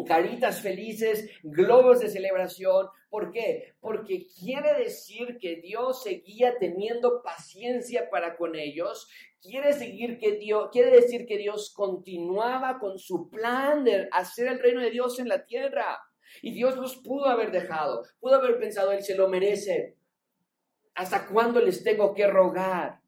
caritas 0.04 0.62
felices, 0.62 1.30
globos 1.44 2.02
de 2.02 2.10
celebración. 2.10 2.88
¿Por 3.10 3.32
qué? 3.32 3.75
Porque 3.80 4.28
quiere 4.28 4.74
decir 4.74 5.38
que 5.40 5.58
Dios 5.58 6.04
seguía 6.04 6.58
teniendo 6.60 7.22
paciencia 7.24 8.10
para 8.10 8.36
con 8.36 8.56
ellos. 8.56 9.08
Quiere, 9.42 9.74
seguir 9.74 10.18
que 10.18 10.34
Dios, 10.34 10.70
quiere 10.72 10.92
decir 10.92 11.25
que 11.25 11.38
Dios 11.38 11.72
continuaba 11.74 12.80
con 12.80 12.98
su 12.98 13.30
plan 13.30 13.84
de 13.84 14.10
hacer 14.12 14.48
el 14.48 14.60
reino 14.60 14.82
de 14.82 14.92
Dios 14.92 15.20
en 15.20 15.30
la 15.30 15.46
tierra. 15.46 16.00
Y 16.42 16.52
Dios 16.52 16.75
los 16.75 16.98
pudo 16.98 17.25
haber 17.25 17.52
dejado, 17.52 18.04
pudo 18.20 18.36
haber 18.36 18.60
pensado, 18.60 18.92
Él 18.92 19.04
se 19.04 19.16
lo 19.16 19.30
merece. 19.30 19.96
¿Hasta 20.96 21.28
cuándo 21.28 21.62
les 21.62 21.84
tengo 21.84 22.14
que 22.14 22.28
rogar? 22.28 23.00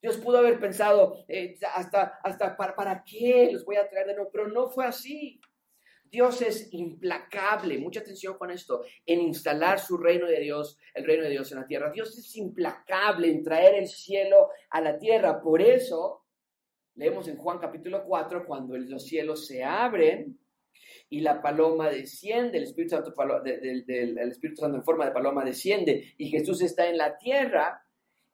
Dios 0.00 0.16
pudo 0.18 0.38
haber 0.38 0.60
pensado, 0.60 1.24
eh, 1.26 1.58
hasta, 1.74 2.20
hasta 2.22 2.56
para, 2.56 2.76
para 2.76 3.02
qué 3.02 3.50
los 3.52 3.64
voy 3.64 3.76
a 3.76 3.88
traer 3.88 4.06
de 4.06 4.14
nuevo, 4.14 4.30
pero 4.30 4.46
no 4.46 4.68
fue 4.68 4.86
así. 4.86 5.40
Dios 6.10 6.42
es 6.42 6.72
implacable, 6.72 7.78
mucha 7.78 8.00
atención 8.00 8.36
con 8.38 8.50
esto, 8.50 8.84
en 9.04 9.20
instalar 9.20 9.78
su 9.78 9.96
reino 9.96 10.26
de 10.26 10.40
Dios, 10.40 10.78
el 10.94 11.04
reino 11.04 11.24
de 11.24 11.30
Dios 11.30 11.50
en 11.52 11.60
la 11.60 11.66
tierra. 11.66 11.90
Dios 11.90 12.16
es 12.18 12.36
implacable 12.36 13.28
en 13.28 13.42
traer 13.42 13.74
el 13.74 13.88
cielo 13.88 14.48
a 14.70 14.80
la 14.80 14.98
tierra. 14.98 15.40
Por 15.40 15.60
eso, 15.60 16.24
leemos 16.94 17.28
en 17.28 17.36
Juan 17.36 17.58
capítulo 17.58 18.04
4, 18.04 18.46
cuando 18.46 18.76
los 18.76 19.04
cielos 19.04 19.46
se 19.46 19.62
abren 19.64 20.38
y 21.10 21.20
la 21.20 21.40
paloma 21.40 21.90
desciende, 21.90 22.58
el 22.58 22.64
Espíritu 22.64 22.96
Santo, 22.96 23.14
el 23.44 24.18
Espíritu 24.30 24.60
Santo 24.60 24.76
en 24.76 24.84
forma 24.84 25.06
de 25.06 25.12
paloma 25.12 25.44
desciende 25.44 26.14
y 26.16 26.28
Jesús 26.28 26.62
está 26.62 26.88
en 26.88 26.98
la 26.98 27.16
tierra, 27.16 27.82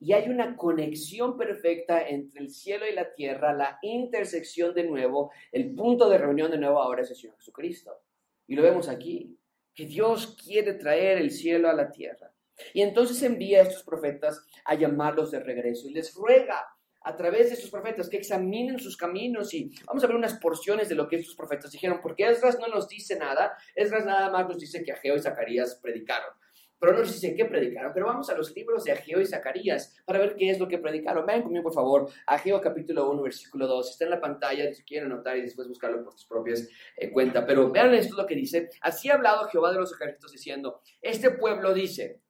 y 0.01 0.13
hay 0.13 0.29
una 0.29 0.57
conexión 0.57 1.37
perfecta 1.37 2.07
entre 2.07 2.41
el 2.41 2.51
cielo 2.51 2.85
y 2.87 2.95
la 2.95 3.15
tierra, 3.15 3.53
la 3.53 3.79
intersección 3.83 4.75
de 4.75 4.85
nuevo, 4.85 5.33
el 5.53 5.75
punto 5.75 6.09
de 6.09 6.19
reunión 6.19 6.51
de 6.51 6.59
nuevo 6.59 6.81
ahora 6.81 7.03
es 7.03 7.11
el 7.11 7.17
Señor 7.17 7.37
Jesucristo. 7.37 8.03
Y 8.47 8.55
lo 8.55 8.63
vemos 8.63 8.89
aquí, 8.89 9.39
que 9.75 9.87
Dios 9.87 10.37
quiere 10.43 10.75
traer 10.75 11.19
el 11.19 11.31
cielo 11.31 11.71
a 11.71 11.75
la 11.75 11.91
tierra. 11.91 12.33
Y 12.73 12.83
entonces 12.83 13.23
envía 13.23 13.61
a 13.61 13.63
estos 13.63 13.83
profetas 13.83 14.45
a 14.65 14.75
llamarlos 14.75 15.31
de 15.31 15.41
regreso 15.41 15.89
y 15.89 15.93
les 15.95 16.15
ruega 16.15 16.67
a 17.05 17.17
través 17.17 17.49
de 17.49 17.55
estos 17.55 17.71
profetas 17.71 18.09
que 18.09 18.17
examinen 18.17 18.79
sus 18.79 18.97
caminos 18.97 19.53
y 19.53 19.71
vamos 19.87 20.03
a 20.03 20.07
ver 20.07 20.17
unas 20.17 20.39
porciones 20.39 20.89
de 20.89 20.95
lo 20.95 21.07
que 21.07 21.17
estos 21.17 21.35
profetas 21.35 21.71
dijeron, 21.71 22.01
porque 22.03 22.27
Esdras 22.27 22.59
no 22.59 22.69
nos 22.69 22.89
dice 22.89 23.17
nada, 23.17 23.57
Esdras 23.75 24.07
nada 24.07 24.31
más 24.31 24.49
nos 24.49 24.59
dice 24.59 24.83
que 24.83 24.93
Ageo 24.93 25.17
y 25.17 25.21
Zacarías 25.21 25.79
predicaron 25.83 26.31
pero 26.85 26.99
no 26.99 27.05
sé 27.07 27.15
dice 27.15 27.35
qué 27.35 27.47
predicaron. 27.47 27.93
Pero 27.95 28.07
vamos 28.07 28.29
a 28.29 28.35
los 28.37 28.55
libros 28.55 28.85
de 28.85 28.93
Ageo 28.93 29.19
y 29.19 29.27
Zacarías 29.27 29.97
para 30.05 30.19
ver 30.19 30.37
qué 30.37 30.51
es 30.51 30.59
lo 30.59 30.69
que 30.69 30.77
predicaron. 30.77 31.25
Ven 31.25 31.41
conmigo, 31.41 31.63
por 31.63 31.73
favor. 31.73 32.11
Ageo 32.27 32.61
capítulo 32.61 33.11
1, 33.11 33.23
versículo 33.23 33.67
2. 33.67 33.91
Está 33.91 34.05
en 34.05 34.11
la 34.11 34.21
pantalla 34.21 34.71
si 34.75 34.83
quieren 34.83 35.11
anotar 35.11 35.39
y 35.39 35.43
después 35.43 35.67
buscarlo 35.67 36.05
por 36.05 36.13
sus 36.13 36.27
propias 36.27 36.69
eh, 36.97 37.11
cuentas. 37.11 37.45
Pero 37.47 37.71
vean 37.71 37.95
esto 37.95 38.17
lo 38.17 38.27
que 38.27 38.35
dice. 38.35 38.69
Así 38.83 39.09
ha 39.09 39.15
hablado 39.15 39.49
Jehová 39.49 39.73
de 39.73 39.79
los 39.79 39.95
ejércitos 39.95 40.31
diciendo, 40.31 40.83
este 41.01 41.31
pueblo 41.31 41.73
dice, 41.73 42.21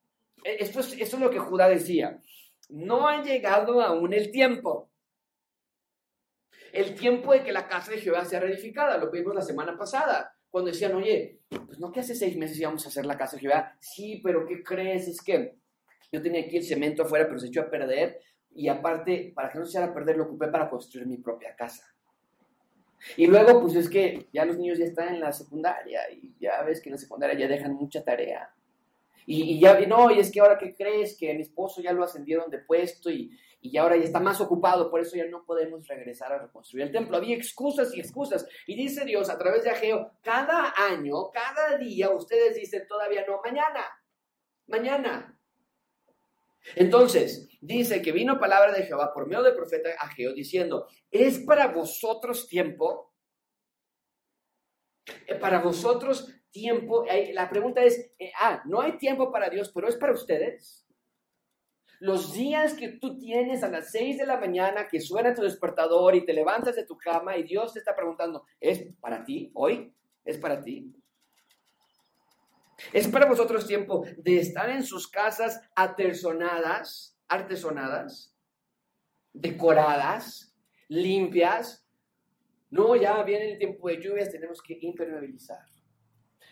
e, 0.44 0.56
esto 0.61 0.78
es, 0.78 0.92
esto 0.92 1.16
es 1.16 1.23
lo 1.23 1.30
que 1.30 1.40
Judá 1.40 1.68
decía, 1.68 2.20
no 2.68 3.08
ha 3.08 3.25
llegado 3.25 3.80
aún 3.80 4.12
el 4.14 4.30
tiempo 4.30 4.90
El 6.73 6.94
tiempo 6.94 7.32
de 7.32 7.42
que 7.42 7.52
la 7.52 7.66
casa 7.66 7.90
de 7.90 7.99
Jehová 7.99 8.25
sea 8.25 8.38
reedificada, 8.38 8.99
lo 8.99 9.11
vimos 9.11 9.34
la 9.34 9.42
semana 9.42 9.76
pasada, 9.76 10.34
cuando 10.54 10.70
decían, 10.70 10.94
oye, 10.94 11.40
pues 11.49 11.80
no 11.80 11.90
que 11.90 11.99
hace 11.99 12.14
seis 12.14 12.37
meses 12.37 12.61
íbamos 12.61 12.87
a 12.87 12.88
hacer 12.88 13.04
la 13.06 13.18
casa 13.18 13.34
de 13.34 13.40
Jehová. 13.40 13.76
Sí, 13.80 14.20
pero 14.23 14.46
¿qué 14.46 14.62
crees? 14.62 15.08
Es 15.08 15.20
que 15.20 15.56
yo 16.12 16.23
tenía 16.23 16.42
aquí 16.42 16.58
el 16.58 16.62
cemento 16.62 17.02
afuera, 17.02 17.26
pero 17.26 17.40
se 17.40 17.49
echó 17.49 17.62
a 17.62 17.68
perder. 17.68 18.20
Y 18.54 18.68
aparte, 18.68 19.32
para 19.34 19.50
que 19.50 19.58
no 19.58 19.64
se 19.64 19.73
echara 19.73 19.90
a 19.90 19.92
perder, 19.92 20.16
lo 20.16 20.26
ocupé 20.26 20.46
para 20.46 20.70
construir 20.70 21.08
mi 21.08 21.16
propia 21.16 21.56
casa. 21.56 21.82
Y 23.16 23.26
luego, 23.26 23.62
pues 23.62 23.75
es 23.75 23.90
que 23.90 24.28
ya 24.32 24.44
los 24.44 24.56
niños 24.56 24.78
ya 24.78 24.84
están 24.84 25.12
en 25.12 25.23
la 25.23 25.32
secundaria 25.32 26.02
y 26.12 26.37
ya 26.38 26.62
ves 26.62 26.80
que 26.80 26.88
en 26.88 26.94
la 26.94 26.99
secundaria 26.99 27.37
ya 27.37 27.49
dejan 27.49 27.73
mucha 27.73 28.04
tarea. 28.04 28.54
Y, 29.26 29.59
ya, 29.59 29.78
no, 29.87 30.11
y 30.11 30.18
es 30.18 30.30
que 30.30 30.40
ahora, 30.40 30.59
¿qué 30.59 30.75
crees? 30.75 31.16
Que 31.18 31.33
mi 31.35 31.42
esposo 31.42 31.80
ya 31.80 31.92
lo 31.92 32.04
ascendieron 32.04 32.50
de 32.50 32.59
puesto 32.59 33.11
y, 33.11 33.30
y 33.61 33.78
ahora 33.78 33.97
ya 33.97 34.04
está 34.04 34.21
más 34.21 34.40
ocupado, 34.42 34.90
por 34.90 35.00
eso 35.00 35.16
ya 35.16 35.26
no 35.26 35.47
podemos 35.47 35.88
regresar 35.88 36.30
a 36.33 36.38
reconstruir 36.38 36.85
el 36.85 36.92
templo. 36.92 37.16
Había 37.16 37.35
excusas 37.35 37.94
y 37.94 38.00
excusas. 38.00 38.47
Y 38.66 38.76
dice 38.76 39.06
Dios 39.06 39.30
a 39.30 39.38
través 39.38 39.64
de 39.64 39.71
Ageo, 39.71 40.12
cada 40.23 40.75
año, 40.76 41.30
cada 41.30 41.78
día, 41.78 42.11
ustedes 42.11 42.56
dicen 42.56 42.87
todavía 42.87 43.25
no, 43.26 43.40
mañana, 43.42 43.87
mañana. 44.66 45.40
Entonces, 46.76 47.49
dice 47.62 48.02
que 48.02 48.12
vino 48.12 48.38
palabra 48.38 48.73
de 48.73 48.83
Jehová 48.83 49.12
por 49.14 49.26
medio 49.26 49.42
del 49.42 49.56
profeta 49.56 49.88
Ageo 49.99 50.35
diciendo, 50.35 50.87
¿es 51.11 51.38
para 51.40 51.68
vosotros 51.68 52.47
tiempo? 52.47 53.14
Para 55.40 55.61
vosotros 55.61 56.28
tiempo, 56.54 57.04
la 57.32 57.50
pregunta 57.50 57.82
es, 57.82 58.12
eh, 58.18 58.32
ah, 58.40 58.62
no 58.64 58.80
hay 58.80 58.96
tiempo 58.96 59.32
para 59.32 59.50
Dios, 59.50 59.73
pero 59.75 59.88
es 59.88 59.96
para 59.96 60.12
ustedes. 60.12 60.87
Los 61.99 62.32
días 62.32 62.75
que 62.75 62.88
tú 62.88 63.18
tienes 63.18 63.64
a 63.64 63.68
las 63.68 63.90
6 63.90 64.18
de 64.18 64.26
la 64.26 64.38
mañana 64.38 64.87
que 64.88 65.00
suena 65.00 65.34
tu 65.34 65.42
despertador 65.42 66.14
y 66.14 66.25
te 66.25 66.32
levantas 66.32 66.76
de 66.76 66.87
tu 66.87 66.96
cama 66.96 67.37
y 67.37 67.42
Dios 67.42 67.73
te 67.73 67.80
está 67.80 67.94
preguntando, 67.96 68.44
¿es 68.61 68.87
para 69.00 69.25
ti 69.25 69.50
hoy? 69.54 69.92
¿Es 70.25 70.38
para 70.38 70.62
ti? 70.62 70.94
Es 72.92 73.08
para 73.08 73.26
vosotros 73.26 73.66
tiempo 73.66 74.04
de 74.18 74.38
estar 74.38 74.70
en 74.70 74.84
sus 74.84 75.08
casas 75.08 75.61
atesonadas, 75.75 77.18
artesonadas, 77.26 78.32
decoradas, 79.32 80.54
limpias. 80.88 81.84
No, 82.70 82.94
ya 82.94 83.20
viene 83.25 83.52
el 83.52 83.58
tiempo 83.58 83.88
de 83.88 84.00
lluvias, 84.00 84.30
tenemos 84.30 84.62
que 84.62 84.78
impermeabilizar. 84.80 85.74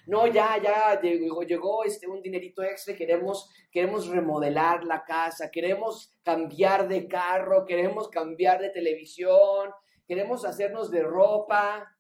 No, 0.07 0.27
ya, 0.27 0.61
ya 0.61 1.01
llegó, 1.01 1.43
llegó 1.43 1.85
este, 1.85 2.09
un 2.09 2.21
dinerito 2.23 2.63
extra, 2.63 2.97
queremos, 2.97 3.49
queremos 3.71 4.09
remodelar 4.09 4.85
la 4.85 5.05
casa, 5.05 5.51
queremos 5.51 6.13
cambiar 6.25 6.89
de 6.89 7.07
carro, 7.07 7.65
queremos 7.65 8.09
cambiar 8.09 8.61
de 8.61 8.71
televisión, 8.71 9.71
queremos 10.07 10.45
hacernos 10.45 10.91
de 10.91 11.03
ropa. 11.03 11.97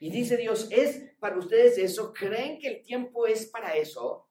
Y 0.00 0.10
dice 0.10 0.36
Dios, 0.36 0.68
¿es 0.70 1.14
para 1.20 1.38
ustedes 1.38 1.76
eso? 1.76 2.12
¿Creen 2.12 2.58
que 2.58 2.68
el 2.68 2.82
tiempo 2.82 3.26
es 3.26 3.46
para 3.46 3.76
eso? 3.76 4.28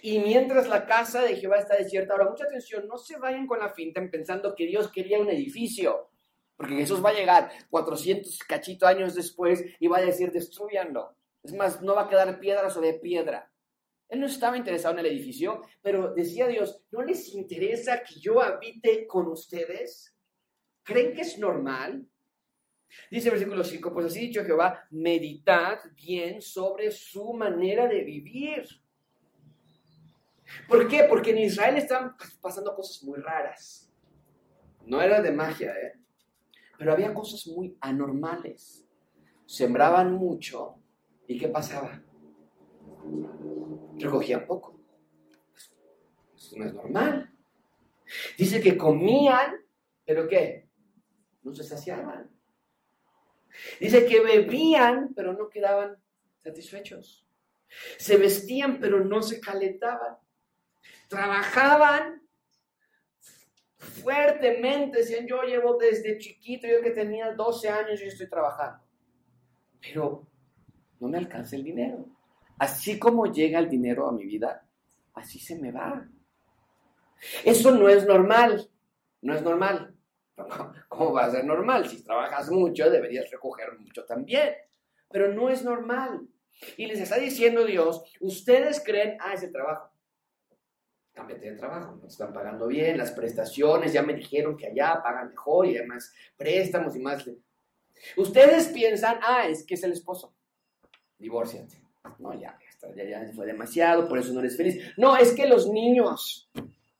Y 0.00 0.18
mientras 0.20 0.66
la 0.66 0.86
casa 0.86 1.22
de 1.22 1.36
Jehová 1.36 1.58
está 1.58 1.76
desierta, 1.76 2.14
ahora 2.14 2.30
mucha 2.30 2.44
atención, 2.44 2.86
no 2.88 2.96
se 2.96 3.18
vayan 3.18 3.46
con 3.46 3.58
la 3.58 3.68
finta 3.68 4.00
pensando 4.10 4.54
que 4.54 4.66
Dios 4.66 4.90
quería 4.90 5.20
un 5.20 5.28
edificio. 5.28 6.08
Porque 6.56 6.76
Jesús 6.76 7.04
va 7.04 7.10
a 7.10 7.14
llegar 7.14 7.50
400 7.70 8.38
cachito 8.46 8.86
años 8.86 9.14
después 9.14 9.64
y 9.80 9.86
va 9.86 9.98
a 9.98 10.02
decir, 10.02 10.30
destruyanlo. 10.30 11.16
Es 11.42 11.52
más, 11.52 11.82
no 11.82 11.94
va 11.94 12.02
a 12.02 12.08
quedar 12.08 12.38
piedra 12.38 12.70
sobre 12.70 12.94
piedra. 12.94 13.50
Él 14.08 14.20
no 14.20 14.26
estaba 14.26 14.56
interesado 14.56 14.94
en 14.94 15.00
el 15.00 15.12
edificio, 15.12 15.62
pero 15.82 16.14
decía 16.14 16.46
Dios, 16.46 16.84
¿no 16.92 17.02
les 17.02 17.34
interesa 17.34 18.02
que 18.02 18.20
yo 18.20 18.40
habite 18.40 19.06
con 19.06 19.26
ustedes? 19.26 20.14
¿Creen 20.82 21.14
que 21.14 21.22
es 21.22 21.38
normal? 21.38 22.06
Dice 23.10 23.28
el 23.28 23.34
versículo 23.34 23.64
5, 23.64 23.92
pues 23.92 24.06
así 24.06 24.20
dicho 24.20 24.44
Jehová, 24.44 24.86
meditad 24.90 25.80
bien 25.96 26.40
sobre 26.40 26.90
su 26.90 27.32
manera 27.32 27.88
de 27.88 28.04
vivir. 28.04 28.64
¿Por 30.68 30.86
qué? 30.86 31.04
Porque 31.04 31.30
en 31.30 31.38
Israel 31.38 31.76
están 31.76 32.16
pasando 32.40 32.74
cosas 32.74 33.02
muy 33.02 33.18
raras. 33.18 33.90
No 34.86 35.00
era 35.00 35.20
de 35.20 35.32
magia, 35.32 35.72
¿eh? 35.72 36.03
Pero 36.78 36.92
había 36.92 37.14
cosas 37.14 37.46
muy 37.46 37.76
anormales. 37.80 38.86
Sembraban 39.46 40.12
mucho 40.12 40.76
y 41.26 41.38
¿qué 41.38 41.48
pasaba? 41.48 42.02
Recogían 43.98 44.46
poco. 44.46 44.80
Eso 46.36 46.56
no 46.58 46.66
es 46.66 46.74
normal. 46.74 47.30
Dice 48.38 48.60
que 48.60 48.76
comían, 48.76 49.54
pero 50.04 50.28
¿qué? 50.28 50.68
No 51.42 51.54
se 51.54 51.64
saciaban. 51.64 52.30
Dice 53.80 54.06
que 54.06 54.20
bebían, 54.20 55.12
pero 55.14 55.32
no 55.32 55.48
quedaban 55.48 55.96
satisfechos. 56.42 57.26
Se 57.98 58.16
vestían, 58.16 58.80
pero 58.80 59.04
no 59.04 59.22
se 59.22 59.40
calentaban. 59.40 60.16
Trabajaban, 61.08 62.23
fuertemente, 63.84 64.98
decían, 64.98 65.26
yo 65.26 65.42
llevo 65.42 65.76
desde 65.76 66.18
chiquito, 66.18 66.66
yo 66.66 66.82
que 66.82 66.90
tenía 66.90 67.32
12 67.32 67.68
años, 67.68 68.00
yo 68.00 68.06
estoy 68.06 68.28
trabajando. 68.28 68.82
Pero 69.80 70.26
no 71.00 71.08
me 71.08 71.18
alcanza 71.18 71.56
el 71.56 71.64
dinero. 71.64 72.06
Así 72.58 72.98
como 72.98 73.26
llega 73.26 73.58
el 73.58 73.68
dinero 73.68 74.08
a 74.08 74.12
mi 74.12 74.24
vida, 74.24 74.66
así 75.14 75.38
se 75.38 75.58
me 75.58 75.72
va. 75.72 76.08
Eso 77.44 77.70
no 77.70 77.88
es 77.88 78.06
normal, 78.06 78.70
no 79.22 79.34
es 79.34 79.42
normal. 79.42 79.94
¿Cómo 80.88 81.12
va 81.12 81.26
a 81.26 81.30
ser 81.30 81.44
normal? 81.44 81.88
Si 81.88 82.02
trabajas 82.02 82.50
mucho, 82.50 82.90
deberías 82.90 83.30
recoger 83.30 83.78
mucho 83.78 84.04
también. 84.04 84.54
Pero 85.10 85.32
no 85.32 85.48
es 85.48 85.64
normal. 85.64 86.28
Y 86.76 86.86
les 86.86 87.00
está 87.00 87.16
diciendo 87.16 87.64
Dios, 87.64 88.02
ustedes 88.20 88.82
creen, 88.84 89.16
ah, 89.20 89.34
ese 89.34 89.48
trabajo 89.48 89.93
cámbiate 91.14 91.52
de 91.52 91.56
trabajo, 91.56 92.00
están 92.06 92.32
pagando 92.32 92.66
bien, 92.66 92.98
las 92.98 93.12
prestaciones, 93.12 93.92
ya 93.92 94.02
me 94.02 94.14
dijeron 94.14 94.56
que 94.56 94.66
allá 94.66 95.00
pagan 95.02 95.30
mejor 95.30 95.66
y 95.66 95.76
además 95.76 96.12
préstamos 96.36 96.96
y 96.96 97.00
más. 97.00 97.24
Ustedes 98.16 98.68
piensan, 98.68 99.20
ah, 99.22 99.46
es 99.48 99.64
que 99.64 99.74
es 99.74 99.84
el 99.84 99.92
esposo, 99.92 100.34
divórciate. 101.18 101.82
No, 102.18 102.38
ya, 102.38 102.58
ya, 102.94 103.04
ya 103.04 103.32
fue 103.32 103.46
demasiado, 103.46 104.08
por 104.08 104.18
eso 104.18 104.32
no 104.32 104.40
eres 104.40 104.56
feliz. 104.56 104.92
No, 104.98 105.16
es 105.16 105.32
que 105.32 105.46
los 105.46 105.70
niños, 105.70 106.50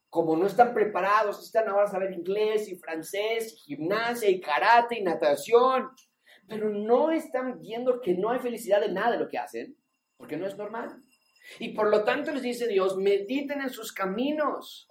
como 0.09 0.37
no 0.37 0.47
están 0.47 0.73
preparados, 0.73 1.45
están 1.45 1.69
ahora 1.69 1.85
a 1.85 1.91
saber 1.91 2.13
inglés 2.13 2.69
y 2.69 2.77
francés, 2.77 3.53
y 3.53 3.57
gimnasia 3.57 4.31
y 4.31 4.41
karate 4.41 4.99
y 4.99 5.03
natación, 5.03 5.91
pero 6.49 6.71
no 6.71 7.11
están 7.11 7.61
viendo 7.61 8.01
que 8.01 8.15
no 8.15 8.31
hay 8.31 8.39
felicidad 8.39 8.81
de 8.81 8.93
nada 8.93 9.13
de 9.13 9.19
lo 9.19 9.29
que 9.29 9.39
hacen, 9.39 9.77
porque 10.17 10.37
no 10.37 10.47
es 10.47 10.57
normal. 10.57 10.97
Y 11.59 11.71
por 11.71 11.91
lo 11.91 12.05
tanto 12.05 12.33
les 12.33 12.43
dice 12.43 12.67
Dios, 12.67 12.97
mediten 12.97 13.61
en 13.61 13.71
sus 13.71 13.93
caminos. 13.93 14.89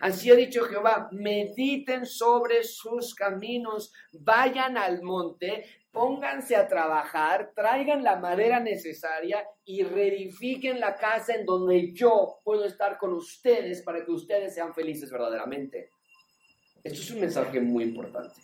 Así 0.00 0.30
ha 0.30 0.34
dicho 0.34 0.64
Jehová, 0.64 1.08
mediten 1.12 2.04
sobre 2.04 2.64
sus 2.64 3.14
caminos, 3.14 3.92
vayan 4.12 4.76
al 4.76 5.02
monte, 5.02 5.64
pónganse 5.90 6.54
a 6.54 6.68
trabajar, 6.68 7.52
traigan 7.54 8.04
la 8.04 8.16
madera 8.16 8.60
necesaria 8.60 9.46
y 9.64 9.82
reedifiquen 9.82 10.80
la 10.80 10.96
casa 10.96 11.34
en 11.34 11.46
donde 11.46 11.92
yo 11.92 12.40
puedo 12.44 12.66
estar 12.66 12.98
con 12.98 13.14
ustedes 13.14 13.82
para 13.82 14.04
que 14.04 14.10
ustedes 14.10 14.54
sean 14.54 14.74
felices 14.74 15.10
verdaderamente. 15.10 15.90
Esto 16.84 17.00
es 17.00 17.10
un 17.12 17.20
mensaje 17.20 17.60
muy 17.60 17.84
importante. 17.84 18.34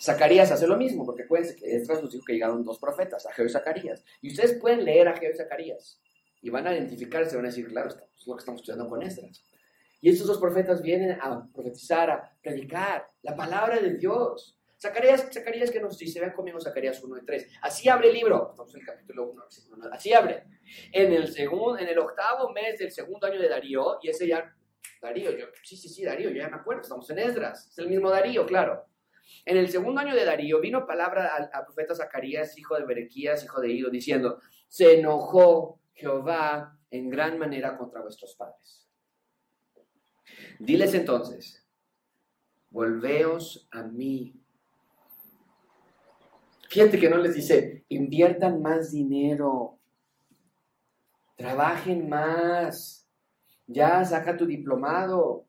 Zacarías 0.00 0.50
hace 0.50 0.66
lo 0.66 0.76
mismo, 0.76 1.06
porque 1.06 1.22
acuérdense 1.22 1.54
que 1.54 1.76
Esdras 1.76 2.02
nos 2.02 2.10
dijo 2.10 2.24
que 2.24 2.32
llegaron 2.32 2.64
dos 2.64 2.80
profetas, 2.80 3.24
Ageo 3.24 3.46
y 3.46 3.50
Zacarías. 3.50 4.04
Y 4.20 4.30
ustedes 4.30 4.58
pueden 4.60 4.84
leer 4.84 5.06
a 5.06 5.12
Ageo 5.12 5.30
y 5.30 5.36
Zacarías 5.36 6.00
y 6.42 6.50
van 6.50 6.66
a 6.66 6.74
identificarse, 6.74 7.36
van 7.36 7.46
a 7.46 7.48
decir, 7.48 7.68
claro, 7.68 7.88
es 7.88 8.26
lo 8.26 8.34
que 8.34 8.40
estamos 8.40 8.60
estudiando 8.60 8.88
con 8.88 9.02
Esdras. 9.02 9.42
Y 10.00 10.10
estos 10.10 10.26
dos 10.26 10.38
profetas 10.38 10.82
vienen 10.82 11.12
a 11.20 11.48
profetizar, 11.54 12.10
a 12.10 12.36
predicar 12.42 13.06
la 13.22 13.36
palabra 13.36 13.80
de 13.80 13.94
Dios. 13.94 14.58
Zacarías, 14.76 15.28
Zacarías 15.32 15.70
que 15.70 15.80
nos 15.80 15.96
dice, 15.96 16.18
vean 16.18 16.32
conmigo 16.32 16.60
Zacarías 16.60 17.02
1 17.02 17.18
y 17.18 17.24
3. 17.24 17.48
Así 17.62 17.88
abre 17.88 18.08
el 18.08 18.14
libro, 18.14 18.50
estamos 18.50 18.74
en 18.74 18.80
el 18.80 18.86
capítulo 18.86 19.30
1, 19.30 19.44
así 19.92 20.12
abre. 20.12 20.42
En 20.90 21.12
el, 21.12 21.28
segundo, 21.28 21.78
en 21.78 21.86
el 21.86 21.98
octavo 22.00 22.50
mes 22.52 22.80
del 22.80 22.90
segundo 22.90 23.28
año 23.28 23.40
de 23.40 23.48
Darío, 23.48 23.98
y 24.02 24.08
ese 24.08 24.26
ya, 24.26 24.52
Darío, 25.00 25.30
yo, 25.30 25.46
sí, 25.62 25.76
sí, 25.76 25.88
sí, 25.88 26.04
Darío, 26.04 26.30
yo 26.30 26.36
ya 26.38 26.48
me 26.48 26.56
acuerdo, 26.56 26.82
estamos 26.82 27.08
en 27.10 27.20
Esdras, 27.20 27.68
es 27.68 27.78
el 27.78 27.88
mismo 27.88 28.10
Darío, 28.10 28.44
claro. 28.44 28.86
En 29.44 29.56
el 29.56 29.68
segundo 29.68 30.00
año 30.00 30.16
de 30.16 30.24
Darío 30.24 30.60
vino 30.60 30.84
palabra 30.84 31.36
al, 31.36 31.64
profeta 31.64 31.94
Zacarías, 31.94 32.58
hijo 32.58 32.76
de 32.76 32.84
Berequías, 32.84 33.44
hijo 33.44 33.60
de 33.60 33.70
Ido, 33.70 33.88
diciendo, 33.88 34.40
se 34.68 34.98
enojó 34.98 35.80
Jehová 35.94 36.78
en 36.90 37.08
gran 37.08 37.38
manera 37.38 37.76
contra 37.76 38.02
vuestros 38.02 38.34
padres. 38.34 38.86
Diles 40.58 40.94
entonces, 40.94 41.66
volveos 42.70 43.68
a 43.70 43.82
mí. 43.82 44.34
Fíjate 46.68 46.98
que 46.98 47.10
no 47.10 47.18
les 47.18 47.34
dice, 47.34 47.84
inviertan 47.88 48.62
más 48.62 48.92
dinero, 48.92 49.78
trabajen 51.36 52.08
más, 52.08 53.06
ya 53.66 54.04
saca 54.04 54.36
tu 54.36 54.46
diplomado. 54.46 55.46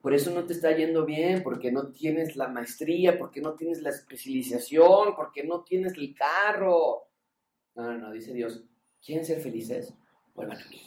por 0.00 0.14
eso 0.14 0.30
no 0.30 0.46
te 0.46 0.52
está 0.52 0.70
yendo 0.70 1.04
bien, 1.04 1.42
porque 1.42 1.72
no 1.72 1.88
tienes 1.88 2.36
la 2.36 2.46
maestría, 2.46 3.18
porque 3.18 3.40
no 3.40 3.54
tienes 3.54 3.82
la 3.82 3.90
especialización, 3.90 5.16
porque 5.16 5.42
no 5.42 5.64
tienes 5.64 5.94
el 5.94 6.14
carro. 6.14 7.05
No, 7.76 7.82
no, 7.82 7.98
no, 7.98 8.12
dice 8.12 8.32
Dios, 8.32 8.64
¿quieren 9.04 9.24
ser 9.24 9.40
felices? 9.40 9.92
Vuelvan 10.34 10.60
a 10.60 10.68
mí. 10.68 10.82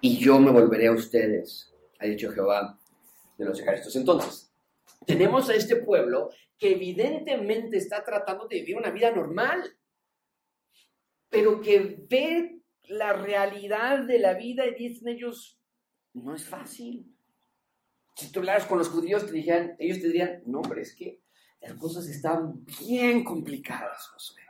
Y 0.00 0.18
yo 0.18 0.38
me 0.40 0.50
volveré 0.50 0.88
a 0.88 0.92
ustedes, 0.92 1.72
ha 2.00 2.06
dicho 2.06 2.32
Jehová 2.32 2.78
de 3.36 3.44
los 3.44 3.60
ejércitos. 3.60 3.94
Entonces, 3.94 4.52
tenemos 5.06 5.48
a 5.48 5.54
este 5.54 5.76
pueblo 5.76 6.30
que 6.58 6.72
evidentemente 6.72 7.76
está 7.76 8.04
tratando 8.04 8.48
de 8.48 8.56
vivir 8.56 8.76
una 8.76 8.90
vida 8.90 9.12
normal, 9.12 9.62
pero 11.28 11.60
que 11.60 12.04
ve 12.08 12.60
la 12.88 13.12
realidad 13.12 14.04
de 14.04 14.18
la 14.18 14.34
vida 14.34 14.66
y 14.66 14.74
dicen 14.74 15.08
ellos, 15.08 15.60
no 16.14 16.34
es 16.34 16.44
fácil. 16.44 17.14
Si 18.16 18.32
tú 18.32 18.40
hablaras 18.40 18.66
con 18.66 18.78
los 18.78 18.88
judíos, 18.88 19.24
te 19.24 19.32
dijeran, 19.32 19.76
ellos 19.78 20.00
te 20.00 20.08
dirían, 20.08 20.42
no, 20.46 20.62
pero 20.62 20.80
es 20.80 20.96
que 20.96 21.20
las 21.60 21.74
cosas 21.74 22.08
están 22.08 22.64
bien 22.64 23.22
complicadas, 23.22 24.08
Josué. 24.08 24.47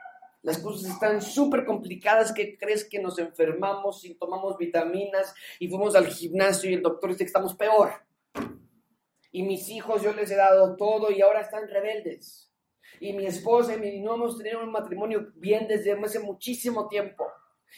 Las 0.49 0.61
cosas 0.61 0.91
están 0.91 1.21
súper 1.21 1.67
complicadas 1.67 2.33
que 2.33 2.57
crees 2.57 2.89
que 2.89 2.99
nos 2.99 3.19
enfermamos 3.19 4.03
y 4.07 4.15
tomamos 4.15 4.57
vitaminas 4.57 5.35
y 5.59 5.69
fuimos 5.69 5.95
al 5.95 6.07
gimnasio 6.07 6.71
y 6.71 6.73
el 6.73 6.81
doctor 6.81 7.11
dice 7.11 7.25
que 7.25 7.27
estamos 7.27 7.55
peor. 7.55 7.91
Y 9.31 9.43
mis 9.43 9.69
hijos 9.69 10.01
yo 10.01 10.15
les 10.15 10.31
he 10.31 10.37
dado 10.37 10.75
todo 10.77 11.11
y 11.11 11.21
ahora 11.21 11.43
están 11.43 11.69
rebeldes. 11.69 12.51
Y 12.99 13.13
mi 13.13 13.27
esposa 13.27 13.75
y 13.75 13.79
mi 13.79 14.01
no 14.01 14.15
hemos 14.15 14.39
tenido 14.39 14.63
un 14.63 14.73
matrimonio 14.73 15.31
bien 15.35 15.69
desde 15.69 15.93
hace 15.93 16.19
muchísimo 16.19 16.89
tiempo 16.89 17.27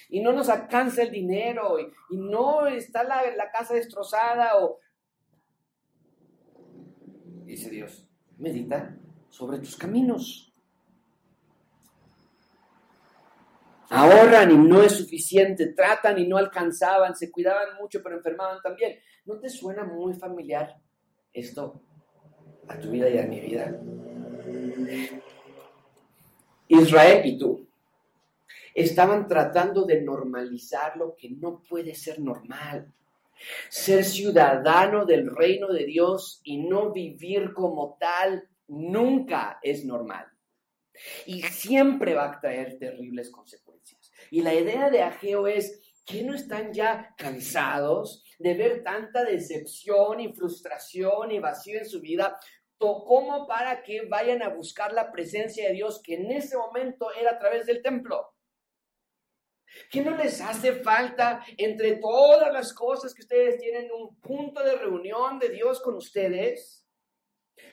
y 0.08 0.20
no 0.20 0.32
nos 0.32 0.48
alcanza 0.48 1.02
el 1.02 1.10
dinero 1.10 1.76
y, 1.80 1.92
no 2.16 2.68
está 2.68 3.02
la, 3.02 3.34
la, 3.34 3.50
casa 3.50 3.74
destrozada 3.74 4.60
o... 4.60 4.78
Dice 7.46 7.68
Dios, 7.68 8.06
medita 8.38 8.96
sobre 9.28 9.58
tus 9.58 9.76
caminos. 9.76 10.49
Ahorran 13.90 14.52
y 14.52 14.56
no 14.56 14.82
es 14.82 14.92
suficiente, 14.92 15.66
tratan 15.68 16.18
y 16.18 16.26
no 16.26 16.36
alcanzaban, 16.36 17.16
se 17.16 17.30
cuidaban 17.30 17.76
mucho 17.80 18.00
pero 18.02 18.16
enfermaban 18.16 18.60
también. 18.62 18.98
¿No 19.24 19.38
te 19.38 19.48
suena 19.48 19.84
muy 19.84 20.14
familiar 20.14 20.76
esto 21.32 21.82
a 22.68 22.78
tu 22.78 22.90
vida 22.90 23.08
y 23.10 23.18
a 23.18 23.26
mi 23.26 23.40
vida? 23.40 23.80
Israel 26.68 27.26
y 27.26 27.36
tú 27.36 27.66
estaban 28.74 29.26
tratando 29.26 29.84
de 29.84 30.02
normalizar 30.02 30.96
lo 30.96 31.16
que 31.16 31.30
no 31.30 31.60
puede 31.68 31.94
ser 31.94 32.20
normal. 32.20 32.92
Ser 33.68 34.04
ciudadano 34.04 35.04
del 35.04 35.34
reino 35.34 35.72
de 35.72 35.84
Dios 35.84 36.40
y 36.44 36.58
no 36.58 36.92
vivir 36.92 37.52
como 37.54 37.96
tal 37.98 38.48
nunca 38.68 39.58
es 39.62 39.84
normal. 39.84 40.26
Y 41.26 41.42
siempre 41.42 42.14
va 42.14 42.30
a 42.30 42.40
traer 42.40 42.78
terribles 42.78 43.30
consecuencias. 43.30 43.69
Y 44.30 44.42
la 44.42 44.54
idea 44.54 44.90
de 44.90 45.02
Ageo 45.02 45.46
es 45.46 45.80
que 46.06 46.22
no 46.22 46.34
están 46.34 46.72
ya 46.72 47.14
cansados 47.16 48.24
de 48.38 48.54
ver 48.54 48.82
tanta 48.82 49.24
decepción 49.24 50.20
y 50.20 50.32
frustración 50.32 51.30
y 51.30 51.38
vacío 51.38 51.78
en 51.78 51.86
su 51.86 52.00
vida 52.00 52.38
como 52.78 53.46
para 53.46 53.82
que 53.82 54.06
vayan 54.06 54.42
a 54.42 54.48
buscar 54.48 54.92
la 54.92 55.12
presencia 55.12 55.68
de 55.68 55.74
Dios 55.74 56.00
que 56.02 56.14
en 56.14 56.30
ese 56.30 56.56
momento 56.56 57.12
era 57.12 57.32
a 57.32 57.38
través 57.38 57.66
del 57.66 57.82
templo. 57.82 58.34
¿Qué 59.90 60.02
no 60.02 60.16
les 60.16 60.40
hace 60.40 60.72
falta 60.82 61.44
entre 61.56 61.96
todas 61.96 62.52
las 62.52 62.72
cosas 62.72 63.14
que 63.14 63.22
ustedes 63.22 63.58
tienen 63.58 63.90
un 63.92 64.18
punto 64.20 64.64
de 64.64 64.76
reunión 64.76 65.38
de 65.38 65.50
Dios 65.50 65.80
con 65.80 65.94
ustedes? 65.94 66.86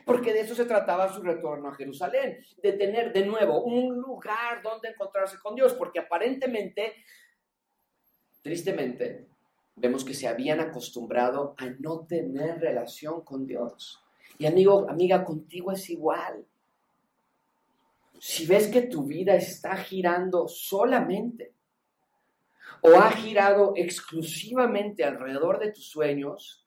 Porque 0.06 0.34
de 0.34 0.42
eso 0.42 0.56
se 0.56 0.66
trataba 0.66 1.12
su 1.12 1.22
retorno 1.22 1.70
a 1.70 1.76
Jerusalén, 1.76 2.38
de 2.62 2.74
tener 2.74 3.12
de 3.12 3.26
nuevo 3.26 3.64
un 3.64 3.98
lugar 3.98 4.62
donde 4.62 4.90
encontrarse 4.90 5.38
con 5.40 5.56
Dios, 5.56 5.74
porque 5.74 6.00
aparentemente, 6.00 6.94
tristemente, 8.42 9.28
vemos 9.76 10.04
que 10.04 10.14
se 10.14 10.28
habían 10.28 10.60
acostumbrado 10.60 11.56
a 11.58 11.66
no 11.80 12.06
tener 12.06 12.60
relación 12.60 13.22
con 13.22 13.46
Dios. 13.46 14.04
Y 14.38 14.46
amigo, 14.46 14.90
amiga, 14.90 15.24
contigo 15.24 15.72
es 15.72 15.90
igual. 15.90 16.46
Si 18.20 18.46
ves 18.46 18.68
que 18.68 18.82
tu 18.82 19.06
vida 19.06 19.36
está 19.36 19.76
girando 19.78 20.48
solamente 20.48 21.54
o 22.82 22.96
ha 22.96 23.12
girado 23.12 23.74
exclusivamente 23.76 25.04
alrededor 25.04 25.60
de 25.60 25.72
tus 25.72 25.90
sueños, 25.90 26.67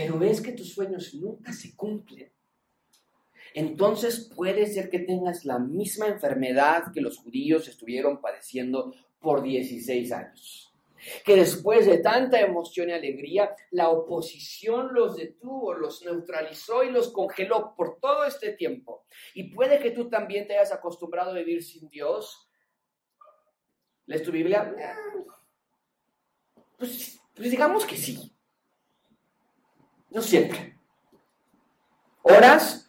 pero 0.00 0.18
ves 0.18 0.40
que 0.40 0.52
tus 0.52 0.72
sueños 0.72 1.12
nunca 1.14 1.52
se 1.52 1.76
cumplen, 1.76 2.32
entonces 3.52 4.30
puede 4.34 4.66
ser 4.66 4.88
que 4.88 5.00
tengas 5.00 5.44
la 5.44 5.58
misma 5.58 6.06
enfermedad 6.06 6.92
que 6.92 7.00
los 7.00 7.18
judíos 7.18 7.68
estuvieron 7.68 8.20
padeciendo 8.20 8.94
por 9.18 9.42
16 9.42 10.12
años. 10.12 10.72
Que 11.24 11.34
después 11.34 11.86
de 11.86 11.98
tanta 11.98 12.40
emoción 12.40 12.90
y 12.90 12.92
alegría, 12.92 13.54
la 13.70 13.88
oposición 13.88 14.94
los 14.94 15.16
detuvo, 15.16 15.74
los 15.74 16.04
neutralizó 16.04 16.84
y 16.84 16.90
los 16.90 17.10
congeló 17.10 17.74
por 17.74 17.98
todo 17.98 18.24
este 18.24 18.52
tiempo. 18.52 19.04
Y 19.34 19.44
puede 19.44 19.80
que 19.80 19.90
tú 19.90 20.08
también 20.08 20.46
te 20.46 20.56
hayas 20.56 20.72
acostumbrado 20.72 21.30
a 21.30 21.34
vivir 21.34 21.62
sin 21.62 21.88
Dios 21.88 22.50
¿Lees 24.10 24.24
tu 24.24 24.32
Biblia? 24.32 24.74
Pues, 26.76 27.20
pues, 27.32 27.48
digamos 27.48 27.86
que 27.86 27.96
sí. 27.96 28.32
No 30.10 30.22
siempre. 30.22 30.76
Horas 32.22 32.88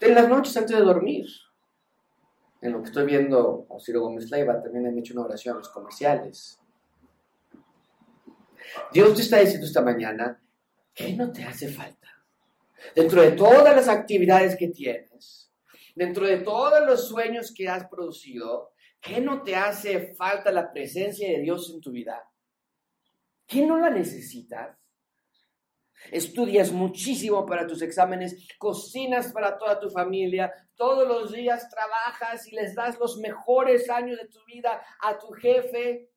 en 0.00 0.14
las 0.14 0.28
noches 0.28 0.56
antes 0.56 0.76
de 0.76 0.82
dormir. 0.82 1.26
En 2.60 2.72
lo 2.72 2.80
que 2.80 2.88
estoy 2.88 3.06
viendo 3.06 3.66
a 3.70 3.98
Gómez 3.98 4.30
Leiva, 4.30 4.62
también 4.62 4.86
han 4.86 4.98
hecho 4.98 5.14
una 5.14 5.24
oración 5.24 5.56
a 5.56 5.58
los 5.58 5.68
comerciales. 5.68 6.58
Dios 8.92 9.14
te 9.14 9.22
está 9.22 9.38
diciendo 9.38 9.66
esta 9.66 9.82
mañana, 9.82 10.40
¿qué 10.94 11.12
no 11.12 11.32
te 11.32 11.44
hace 11.44 11.68
falta? 11.68 12.08
Dentro 12.94 13.22
de 13.22 13.32
todas 13.32 13.74
las 13.76 13.88
actividades 13.88 14.56
que 14.56 14.68
tienes, 14.68 15.52
dentro 15.94 16.26
de 16.26 16.38
todos 16.38 16.84
los 16.86 17.08
sueños 17.08 17.52
que 17.54 17.68
has 17.68 17.86
producido, 17.88 18.72
¿Qué 19.06 19.20
no 19.20 19.42
te 19.42 19.54
hace 19.54 20.14
falta 20.14 20.50
la 20.50 20.72
presencia 20.72 21.28
de 21.28 21.40
Dios 21.40 21.70
en 21.72 21.80
tu 21.80 21.92
vida? 21.92 22.28
¿Qué 23.46 23.64
no 23.64 23.78
la 23.78 23.88
necesitas? 23.88 24.76
Estudias 26.10 26.72
muchísimo 26.72 27.46
para 27.46 27.66
tus 27.66 27.82
exámenes, 27.82 28.48
cocinas 28.58 29.32
para 29.32 29.58
toda 29.58 29.80
tu 29.80 29.90
familia, 29.90 30.52
todos 30.76 31.06
los 31.06 31.32
días 31.32 31.68
trabajas 31.70 32.46
y 32.46 32.54
les 32.54 32.74
das 32.74 32.98
los 32.98 33.18
mejores 33.18 33.88
años 33.90 34.18
de 34.18 34.28
tu 34.28 34.44
vida 34.46 34.82
a 35.00 35.18
tu 35.18 35.28
jefe, 35.32 36.10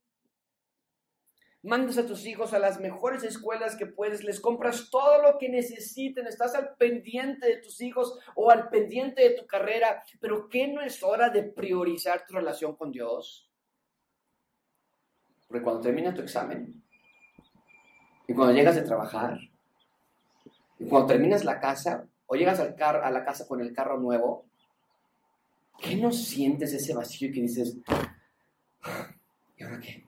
mandas 1.62 1.98
a 1.98 2.06
tus 2.06 2.26
hijos 2.26 2.54
a 2.54 2.60
las 2.60 2.80
mejores 2.80 3.24
escuelas 3.24 3.76
que 3.76 3.86
puedes, 3.86 4.24
les 4.24 4.40
compras 4.40 4.90
todo 4.90 5.22
lo 5.22 5.38
que 5.38 5.50
necesiten, 5.50 6.28
estás 6.28 6.56
al 6.56 6.76
pendiente 6.76 7.48
de 7.48 7.58
tus 7.58 7.82
hijos 7.82 8.18
o 8.36 8.50
al 8.50 8.70
pendiente 8.70 9.22
de 9.22 9.36
tu 9.36 9.46
carrera, 9.46 10.04
pero 10.20 10.48
¿qué 10.50 10.68
no 10.68 10.82
es 10.82 11.04
hora 11.04 11.30
de 11.30 11.44
priorizar 11.44 12.26
tu 12.26 12.34
relación 12.34 12.76
con 12.76 12.92
Dios? 12.92 13.52
Porque 15.48 15.64
cuando 15.64 15.82
termina 15.82 16.14
tu 16.14 16.22
examen 16.22 16.84
y 18.28 18.34
cuando 18.34 18.54
llegas 18.54 18.76
de 18.76 18.84
trabajar 18.84 19.40
y 20.80 20.88
cuando 20.88 21.08
terminas 21.08 21.44
la 21.44 21.60
casa 21.60 22.08
o 22.26 22.36
llegas 22.36 22.60
al 22.60 22.76
a 22.80 23.12
la 23.12 23.26
casa 23.26 23.48
con 23.48 23.60
el 23.62 23.74
carro 23.74 24.00
nuevo, 24.00 24.46
¿qué 25.78 25.96
no 25.98 26.12
sientes 26.12 26.74
ese 26.74 26.94
vacío 26.94 27.32
que 27.34 27.42
dices, 27.42 27.78
¿y 29.58 29.64
ahora 29.64 29.80
qué? 29.80 30.08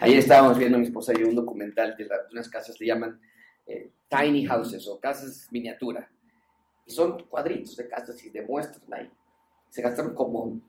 Ayer 0.00 0.18
estábamos 0.18 0.58
viendo 0.58 0.78
mi 0.78 0.84
esposa 0.84 1.12
y 1.14 1.22
un 1.22 1.34
documental 1.34 1.94
de, 1.96 2.08
unas 2.32 2.48
casas, 2.48 2.78
le 2.80 2.86
llaman 2.86 3.20
eh, 3.66 3.90
tiny 4.08 4.46
houses 4.46 4.86
o 4.88 4.98
casas 4.98 5.48
miniatura. 5.50 6.10
Y 6.86 6.92
son 6.92 7.24
cuadritos 7.26 7.76
de 7.76 7.88
casas 7.88 8.22
y 8.24 8.30
demuestran 8.30 8.92
ahí. 8.94 9.10
Se 9.68 9.82
gastaron 9.82 10.14
como 10.14 10.60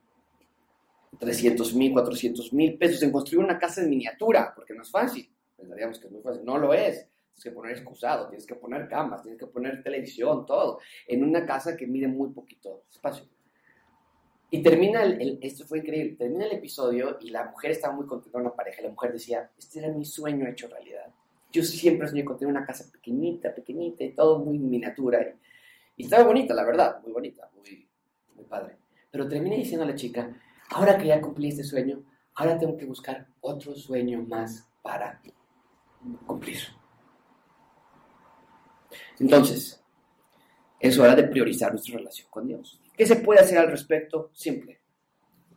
300 1.19 1.73
mil, 1.75 1.93
400 1.93 2.53
mil 2.53 2.77
pesos 2.77 3.01
en 3.03 3.11
construir 3.11 3.45
una 3.45 3.57
casa 3.57 3.81
en 3.81 3.89
miniatura, 3.89 4.51
porque 4.55 4.73
no 4.73 4.81
es 4.81 4.91
fácil. 4.91 5.29
Pensaríamos 5.55 5.99
que 5.99 6.07
es 6.07 6.11
muy 6.11 6.21
fácil. 6.21 6.43
No 6.43 6.57
lo 6.57 6.73
es. 6.73 7.07
Tienes 7.35 7.43
que 7.43 7.51
poner 7.51 7.71
excusado, 7.73 8.29
tienes 8.29 8.45
que 8.45 8.55
poner 8.55 8.87
camas, 8.87 9.21
tienes 9.21 9.37
que 9.37 9.47
poner 9.47 9.83
televisión, 9.83 10.45
todo. 10.45 10.79
En 11.05 11.21
una 11.21 11.45
casa 11.45 11.75
que 11.75 11.85
mide 11.85 12.07
muy 12.07 12.29
poquito 12.29 12.83
espacio. 12.89 13.25
Y 14.49 14.63
termina, 14.63 15.03
el, 15.03 15.37
esto 15.41 15.65
fue 15.65 15.79
increíble, 15.79 16.15
termina 16.15 16.45
el 16.45 16.53
episodio 16.53 17.17
y 17.19 17.31
la 17.31 17.43
mujer 17.49 17.71
estaba 17.71 17.93
muy 17.93 18.05
contenta 18.05 18.31
con 18.31 18.43
la 18.45 18.55
pareja. 18.55 18.81
La 18.83 18.89
mujer 18.89 19.11
decía, 19.11 19.51
este 19.57 19.79
era 19.79 19.89
mi 19.89 20.05
sueño 20.05 20.47
hecho 20.47 20.69
realidad. 20.69 21.07
Yo 21.51 21.61
siempre 21.61 22.07
soñé 22.07 22.23
con 22.23 22.37
tener 22.37 22.55
una 22.55 22.65
casa 22.65 22.89
pequeñita, 22.89 23.53
pequeñita 23.53 24.05
y 24.05 24.13
todo 24.13 24.39
muy 24.39 24.57
miniatura. 24.57 25.19
Y, 25.97 26.03
estaba 26.03 26.23
bonita, 26.23 26.53
la 26.53 26.63
verdad, 26.63 27.01
muy 27.01 27.11
bonita, 27.11 27.49
muy, 27.53 27.85
muy 28.33 28.45
padre. 28.45 28.77
Pero 29.11 29.27
termina 29.27 29.57
diciendo 29.57 29.83
a 29.83 29.89
la 29.89 29.95
chica, 29.95 30.33
ahora 30.69 30.97
que 30.97 31.07
ya 31.07 31.19
cumplí 31.19 31.49
este 31.49 31.63
sueño, 31.65 32.01
ahora 32.35 32.57
tengo 32.57 32.77
que 32.77 32.85
buscar 32.85 33.27
otro 33.41 33.75
sueño 33.75 34.21
más 34.21 34.69
para 34.81 35.21
cumplir. 36.25 36.59
Entonces, 39.19 39.81
es 40.79 40.99
hora 40.99 41.15
de 41.15 41.23
priorizar 41.23 41.71
nuestra 41.71 41.97
relación 41.97 42.27
con 42.29 42.47
Dios. 42.47 42.79
¿Qué 42.95 43.05
se 43.05 43.17
puede 43.17 43.39
hacer 43.39 43.57
al 43.57 43.71
respecto? 43.71 44.29
Simple. 44.33 44.79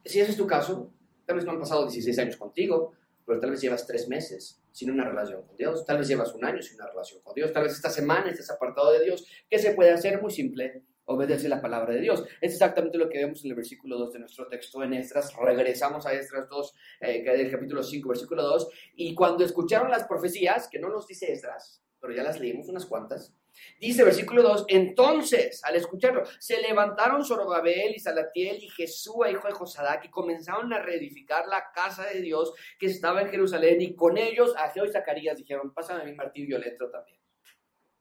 Si 0.04 0.20
ese 0.20 0.30
es 0.30 0.36
tu 0.36 0.46
caso, 0.46 0.92
tal 1.26 1.36
vez 1.36 1.44
no 1.44 1.52
han 1.52 1.60
pasado 1.60 1.82
16 1.82 2.18
años 2.18 2.36
contigo, 2.36 2.94
pero 3.26 3.40
tal 3.40 3.50
vez 3.50 3.60
llevas 3.60 3.86
tres 3.86 4.08
meses 4.08 4.62
sin 4.72 4.90
una 4.90 5.04
relación 5.04 5.42
con 5.42 5.56
Dios, 5.56 5.84
tal 5.84 5.98
vez 5.98 6.08
llevas 6.08 6.32
un 6.34 6.44
año 6.44 6.62
sin 6.62 6.76
una 6.76 6.88
relación 6.88 7.20
con 7.22 7.34
Dios, 7.34 7.52
tal 7.52 7.64
vez 7.64 7.72
esta 7.72 7.90
semana 7.90 8.30
estás 8.30 8.50
apartado 8.50 8.92
de 8.92 9.04
Dios. 9.04 9.26
¿Qué 9.50 9.58
se 9.58 9.72
puede 9.72 9.90
hacer? 9.90 10.22
Muy 10.22 10.30
simple, 10.30 10.82
obedecer 11.04 11.50
la 11.50 11.60
palabra 11.60 11.94
de 11.94 12.00
Dios. 12.00 12.24
Es 12.40 12.52
exactamente 12.52 12.96
lo 12.96 13.08
que 13.08 13.18
vemos 13.18 13.44
en 13.44 13.50
el 13.50 13.56
versículo 13.56 13.98
2 13.98 14.12
de 14.14 14.18
nuestro 14.20 14.46
texto 14.46 14.82
en 14.82 14.94
Estras. 14.94 15.34
Regresamos 15.36 16.06
a 16.06 16.14
Estras 16.14 16.48
2, 16.48 16.74
eh, 17.00 17.22
del 17.22 17.50
capítulo 17.50 17.82
5, 17.82 18.08
versículo 18.08 18.42
2. 18.42 18.68
Y 18.96 19.14
cuando 19.14 19.44
escucharon 19.44 19.90
las 19.90 20.04
profecías, 20.04 20.68
que 20.68 20.78
no 20.78 20.88
nos 20.88 21.06
dice 21.06 21.30
Estras, 21.32 21.82
pero 22.00 22.14
ya 22.14 22.22
las 22.22 22.40
leímos 22.40 22.68
unas 22.68 22.86
cuantas, 22.86 23.34
Dice 23.80 24.04
versículo 24.04 24.42
2, 24.42 24.64
entonces, 24.68 25.62
al 25.64 25.76
escucharlo, 25.76 26.24
se 26.38 26.60
levantaron 26.60 27.24
Zorobabel 27.24 27.94
y 27.94 28.00
Salatiel 28.00 28.62
y 28.62 28.68
Jesúa, 28.68 29.30
hijo 29.30 29.46
de 29.46 29.54
Josadac, 29.54 30.04
y 30.04 30.10
comenzaron 30.10 30.72
a 30.72 30.80
reedificar 30.80 31.46
la 31.46 31.70
casa 31.72 32.04
de 32.06 32.20
Dios 32.20 32.52
que 32.78 32.86
estaba 32.86 33.22
en 33.22 33.30
Jerusalén, 33.30 33.80
y 33.80 33.94
con 33.94 34.18
ellos 34.18 34.54
Ageo 34.56 34.84
y 34.84 34.90
Zacarías 34.90 35.38
dijeron, 35.38 35.72
pásame 35.72 36.02
a 36.02 36.04
mi 36.04 36.14
martillo 36.14 36.56
electro 36.56 36.90
también. 36.90 37.18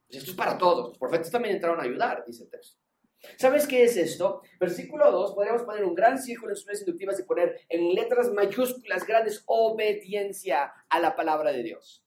Pues 0.07 0.19
esto 0.19 0.31
es 0.31 0.37
para 0.37 0.57
todos, 0.57 0.89
los 0.89 0.97
profetas 0.97 1.29
también 1.29 1.55
entraron 1.55 1.79
a 1.79 1.83
ayudar, 1.83 2.23
dice 2.25 2.43
el 2.43 2.49
texto. 2.49 2.79
¿Sabes 3.37 3.67
qué 3.67 3.83
es 3.83 3.97
esto? 3.97 4.41
Versículo 4.59 5.11
2, 5.11 5.33
podríamos 5.33 5.63
poner 5.63 5.83
un 5.83 5.95
gran 5.95 6.19
círculo 6.21 6.51
en 6.53 6.55
sus 6.55 6.79
inductivas 6.79 7.19
y 7.19 7.23
poner 7.23 7.59
en 7.67 7.93
letras 7.93 8.31
mayúsculas 8.31 9.05
grandes 9.05 9.43
obediencia 9.45 10.71
a 10.89 10.99
la 10.99 11.15
palabra 11.15 11.51
de 11.51 11.63
Dios. 11.63 12.06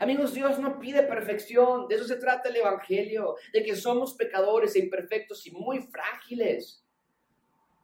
Amigos, 0.00 0.34
Dios 0.34 0.58
no 0.58 0.78
pide 0.78 1.02
perfección, 1.02 1.86
de 1.88 1.94
eso 1.96 2.04
se 2.04 2.16
trata 2.16 2.48
el 2.48 2.56
Evangelio, 2.56 3.36
de 3.52 3.62
que 3.62 3.76
somos 3.76 4.14
pecadores 4.14 4.74
e 4.74 4.80
imperfectos 4.80 5.46
y 5.46 5.52
muy 5.52 5.80
frágiles. 5.82 6.84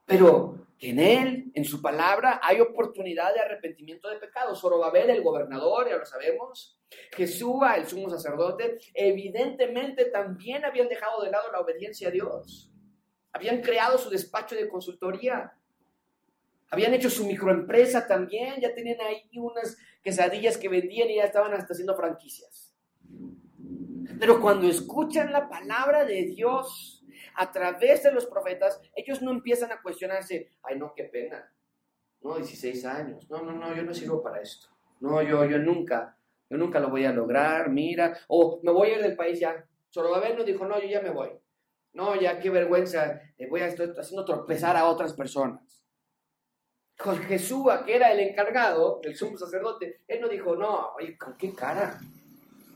Pero 0.07 0.67
en 0.81 0.99
Él, 0.99 1.53
en 1.55 1.65
su 1.65 1.81
palabra, 1.81 2.41
hay 2.43 2.61
oportunidad 2.61 3.35
de 3.35 3.41
arrepentimiento 3.41 4.09
de 4.09 4.17
pecados. 4.17 4.61
Zorobabel, 4.61 5.11
el 5.11 5.23
gobernador, 5.23 5.89
ya 5.89 5.97
lo 5.97 6.07
sabemos. 6.07 6.81
Jesúa, 7.13 7.77
el 7.77 7.87
sumo 7.87 8.11
sacerdote, 8.11 8.79
evidentemente 8.95 10.07
también 10.07 10.65
habían 10.65 10.89
dejado 10.89 11.23
de 11.23 11.31
lado 11.31 11.53
la 11.53 11.61
obediencia 11.61 12.09
a 12.09 12.11
Dios. 12.11 12.73
Habían 13.33 13.61
creado 13.61 13.99
su 13.99 14.11
despacho 14.11 14.57
de 14.57 14.69
consultoría. 14.69 15.53
Habían 16.71 16.95
hecho 16.95 17.11
su 17.11 17.27
microempresa 17.27 18.07
también, 18.07 18.61
ya 18.61 18.75
tenían 18.75 19.01
ahí 19.01 19.29
unas 19.35 19.77
quesadillas 20.03 20.57
que 20.57 20.69
vendían 20.69 21.11
y 21.11 21.17
ya 21.17 21.25
estaban 21.25 21.53
hasta 21.53 21.73
haciendo 21.73 21.97
franquicias. 21.97 22.75
Pero 24.19 24.41
cuando 24.41 24.67
escuchan 24.69 25.33
la 25.33 25.49
palabra 25.49 26.05
de 26.05 26.25
Dios 26.25 27.05
a 27.35 27.51
través 27.53 28.03
de 28.03 28.13
los 28.13 28.27
profetas, 28.27 28.81
ellos 28.95 29.23
no 29.23 29.31
empiezan 29.31 29.73
a 29.73 29.81
cuestionarse, 29.81 30.51
ay 30.63 30.79
no, 30.79 30.93
qué 30.95 31.05
pena, 31.05 31.53
no, 32.21 32.37
16 32.37 32.85
años, 32.85 33.31
no, 33.31 33.43
no, 33.43 33.53
no, 33.53 33.75
yo 33.75 33.83
no 33.83 33.95
sirvo 33.95 34.23
para 34.23 34.43
esto, 34.43 34.69
no, 35.01 35.23
yo, 35.23 35.45
yo 35.47 35.59
nunca, 35.59 36.17
yo 36.51 36.59
nunca 36.59 36.81
lo 36.81 36.91
voy 36.91 37.05
a 37.05 37.13
lograr, 37.13 37.71
mira, 37.71 38.19
o 38.29 38.61
me 38.63 38.73
voy 38.73 38.91
a 38.91 38.97
ir 38.97 39.03
del 39.03 39.17
país 39.17 39.41
ya. 39.41 39.67
Zorobabel 39.93 40.37
nos 40.37 40.47
dijo, 40.47 40.67
no, 40.67 40.81
yo 40.81 40.89
ya 40.89 41.01
me 41.01 41.11
voy. 41.11 41.31
No, 41.93 42.15
ya 42.15 42.39
qué 42.39 42.51
vergüenza, 42.51 43.21
eh, 43.37 43.49
voy 43.49 43.63
a 43.63 43.67
estar 43.67 43.93
haciendo 43.99 44.25
tropezar 44.25 44.77
a 44.77 44.85
otras 44.85 45.15
personas 45.15 45.80
con 47.03 47.19
Jesúa, 47.23 47.85
que 47.85 47.97
era 47.97 48.13
el 48.13 48.21
encargado, 48.21 49.01
el 49.03 49.17
sumo 49.17 49.39
sacerdote, 49.39 50.01
él 50.07 50.21
no 50.21 50.29
dijo, 50.29 50.55
no, 50.55 50.93
oye, 50.95 51.17
¿con 51.17 51.37
qué 51.37 51.55
cara? 51.55 51.99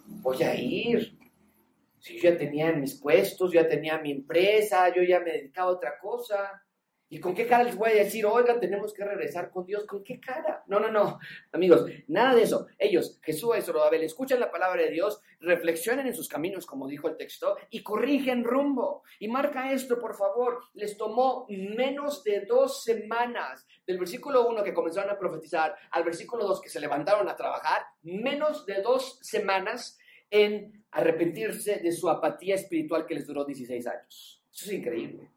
Voy 0.07 0.43
a 0.43 0.55
ir. 0.55 1.19
Si 1.99 2.17
yo 2.17 2.31
ya 2.31 2.39
tenía 2.39 2.73
mis 2.73 2.95
puestos, 3.01 3.53
ya 3.53 3.69
tenía 3.69 3.99
mi 3.99 4.13
empresa, 4.13 4.93
yo 4.95 5.03
ya 5.03 5.21
me 5.21 5.33
dedicaba 5.33 5.71
a 5.71 5.75
otra 5.75 5.99
cosa. 5.99 6.63
¿Y 7.11 7.21
con 7.21 7.35
qué 7.35 7.47
cara 7.47 7.65
les 7.65 7.77
voy 7.77 7.91
a 7.91 7.95
decir, 7.95 8.25
oigan, 8.25 8.59
tenemos 8.59 8.95
que 8.95 9.05
regresar 9.05 9.51
con 9.51 9.67
Dios? 9.67 9.85
¿Con 9.87 10.03
qué 10.03 10.19
cara? 10.19 10.65
No, 10.67 10.81
no, 10.81 10.91
no, 10.91 11.19
amigos, 11.53 11.85
nada 12.09 12.35
de 12.35 12.43
eso. 12.43 12.67
Ellos, 12.79 13.21
Jesús 13.23 13.57
y 13.59 13.61
Zorobabel, 13.61 14.03
escuchan 14.03 14.41
la 14.41 14.51
palabra 14.51 14.83
de 14.83 14.91
Dios, 14.91 15.21
reflexionen 15.39 16.07
en 16.07 16.15
sus 16.15 16.29
caminos, 16.29 16.65
como 16.65 16.89
dijo 16.89 17.09
el 17.09 17.17
texto, 17.17 17.57
y 17.69 17.83
corrigen 17.83 18.43
rumbo. 18.43 19.03
Y 19.21 19.29
marca 19.29 19.73
esto, 19.73 19.99
por 19.99 20.17
favor, 20.17 20.61
les 20.73 20.97
tomó 20.97 21.47
menos 21.49 22.25
de 22.25 22.47
dos 22.47 22.83
semanas, 22.83 23.67
del 23.87 23.99
versículo 23.99 24.49
1 24.49 24.65
que 24.65 24.75
comenzaron 24.75 25.11
a 25.11 25.19
profetizar 25.19 25.77
al 25.91 26.05
versículo 26.05 26.47
2 26.47 26.63
que 26.63 26.71
se 26.71 26.81
levantaron 26.81 27.29
a 27.29 27.37
trabajar, 27.37 27.83
menos 28.03 28.65
de 28.65 28.81
dos 28.81 29.19
semanas 29.21 29.99
en 30.31 30.85
arrepentirse 30.91 31.81
de 31.81 31.93
su 31.93 32.09
apatía 32.09 32.55
espiritual 32.55 33.07
que 33.07 33.15
les 33.15 33.27
duró 33.27 33.45
16 33.45 33.87
años. 33.87 34.43
Eso 34.53 34.67
es 34.67 34.73
increíble 34.73 35.35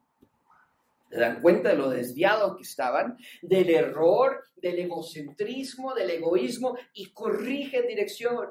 se 1.09 1.19
dan 1.19 1.41
cuenta 1.41 1.69
de 1.69 1.75
lo 1.75 1.89
desviados 1.89 2.55
que 2.57 2.63
estaban, 2.63 3.17
del 3.41 3.69
error, 3.69 4.43
del 4.55 4.79
egocentrismo, 4.79 5.93
del 5.93 6.11
egoísmo 6.11 6.77
y 6.93 7.11
corrigen 7.11 7.87
dirección. 7.87 8.47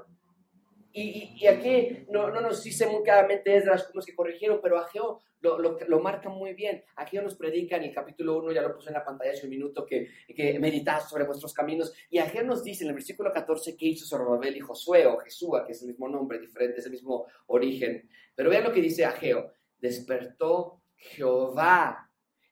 Y, 0.99 1.47
aquí 1.47 2.07
no, 2.09 2.31
no, 2.31 2.41
nos 2.41 2.63
dice 2.63 2.87
muy 2.87 3.03
claramente 3.03 3.55
Esdras 3.55 3.85
cómo 3.85 4.01
es 4.01 4.07
que 4.07 4.15
corrigieron, 4.15 4.61
pero 4.63 4.79
Ageo 4.79 5.21
lo, 5.41 5.59
lo, 5.59 5.79
lo 5.87 6.01
marca 6.01 6.31
muy 6.31 6.55
bien. 6.55 6.83
Ageo 6.97 7.21
nos 7.21 7.37
predica 7.37 7.77
en 7.77 7.85
el 7.85 7.95
capítulo 7.95 8.39
1, 8.39 8.53
ya 8.53 8.63
lo 8.63 8.75
puse 8.75 8.89
en 8.89 8.95
la 8.95 9.05
pantalla 9.05 9.33
hace 9.33 9.45
un 9.45 9.51
minuto, 9.51 9.85
que, 9.85 10.09
que 10.35 10.59
meditad 10.59 11.01
sobre 11.07 11.25
vuestros 11.25 11.53
caminos. 11.53 11.93
Y 12.09 12.17
Ageo 12.17 12.45
nos 12.45 12.65
dice 12.65 12.85
en 12.85 12.89
el 12.89 12.95
versículo 12.95 13.31
14 13.31 13.77
que 13.77 13.89
hizo 13.89 14.07
Zorobabel 14.07 14.57
y 14.57 14.61
Josué 14.61 15.07
o 15.07 15.19
Jesúa, 15.19 15.67
que 15.67 15.73
es 15.73 15.83
el 15.83 15.89
mismo 15.89 16.09
nombre, 16.09 16.39
diferente, 16.39 16.81
es 16.81 16.87
el 16.87 16.93
mismo 16.93 17.27
origen. 17.49 18.09
Pero 18.35 18.49
vean 18.49 18.65
lo 18.65 18.73
que 18.73 18.81
dice 18.81 19.05
Ageo. 19.05 19.53
Despertó 19.79 20.81
Jehová 20.97 22.06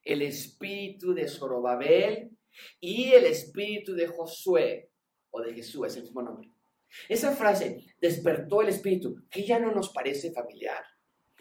el 0.05 0.23
espíritu 0.23 1.15
de 1.15 1.29
Zorobabel 1.29 2.31
y 2.81 3.13
el 3.13 3.25
espíritu 3.25 3.95
de 3.95 4.07
Josué, 4.07 4.91
o 5.31 5.41
de 5.41 5.55
Jesús, 5.55 5.87
es 5.87 5.97
el 5.97 6.03
mismo 6.03 6.23
nombre. 6.23 6.51
Esa 7.09 7.35
frase, 7.35 7.85
despertó 8.01 8.63
el 8.63 8.69
espíritu, 8.69 9.17
que 9.31 9.45
ya 9.45 9.59
no 9.59 9.73
nos 9.73 9.91
parece 9.91 10.33
familiar. 10.33 10.85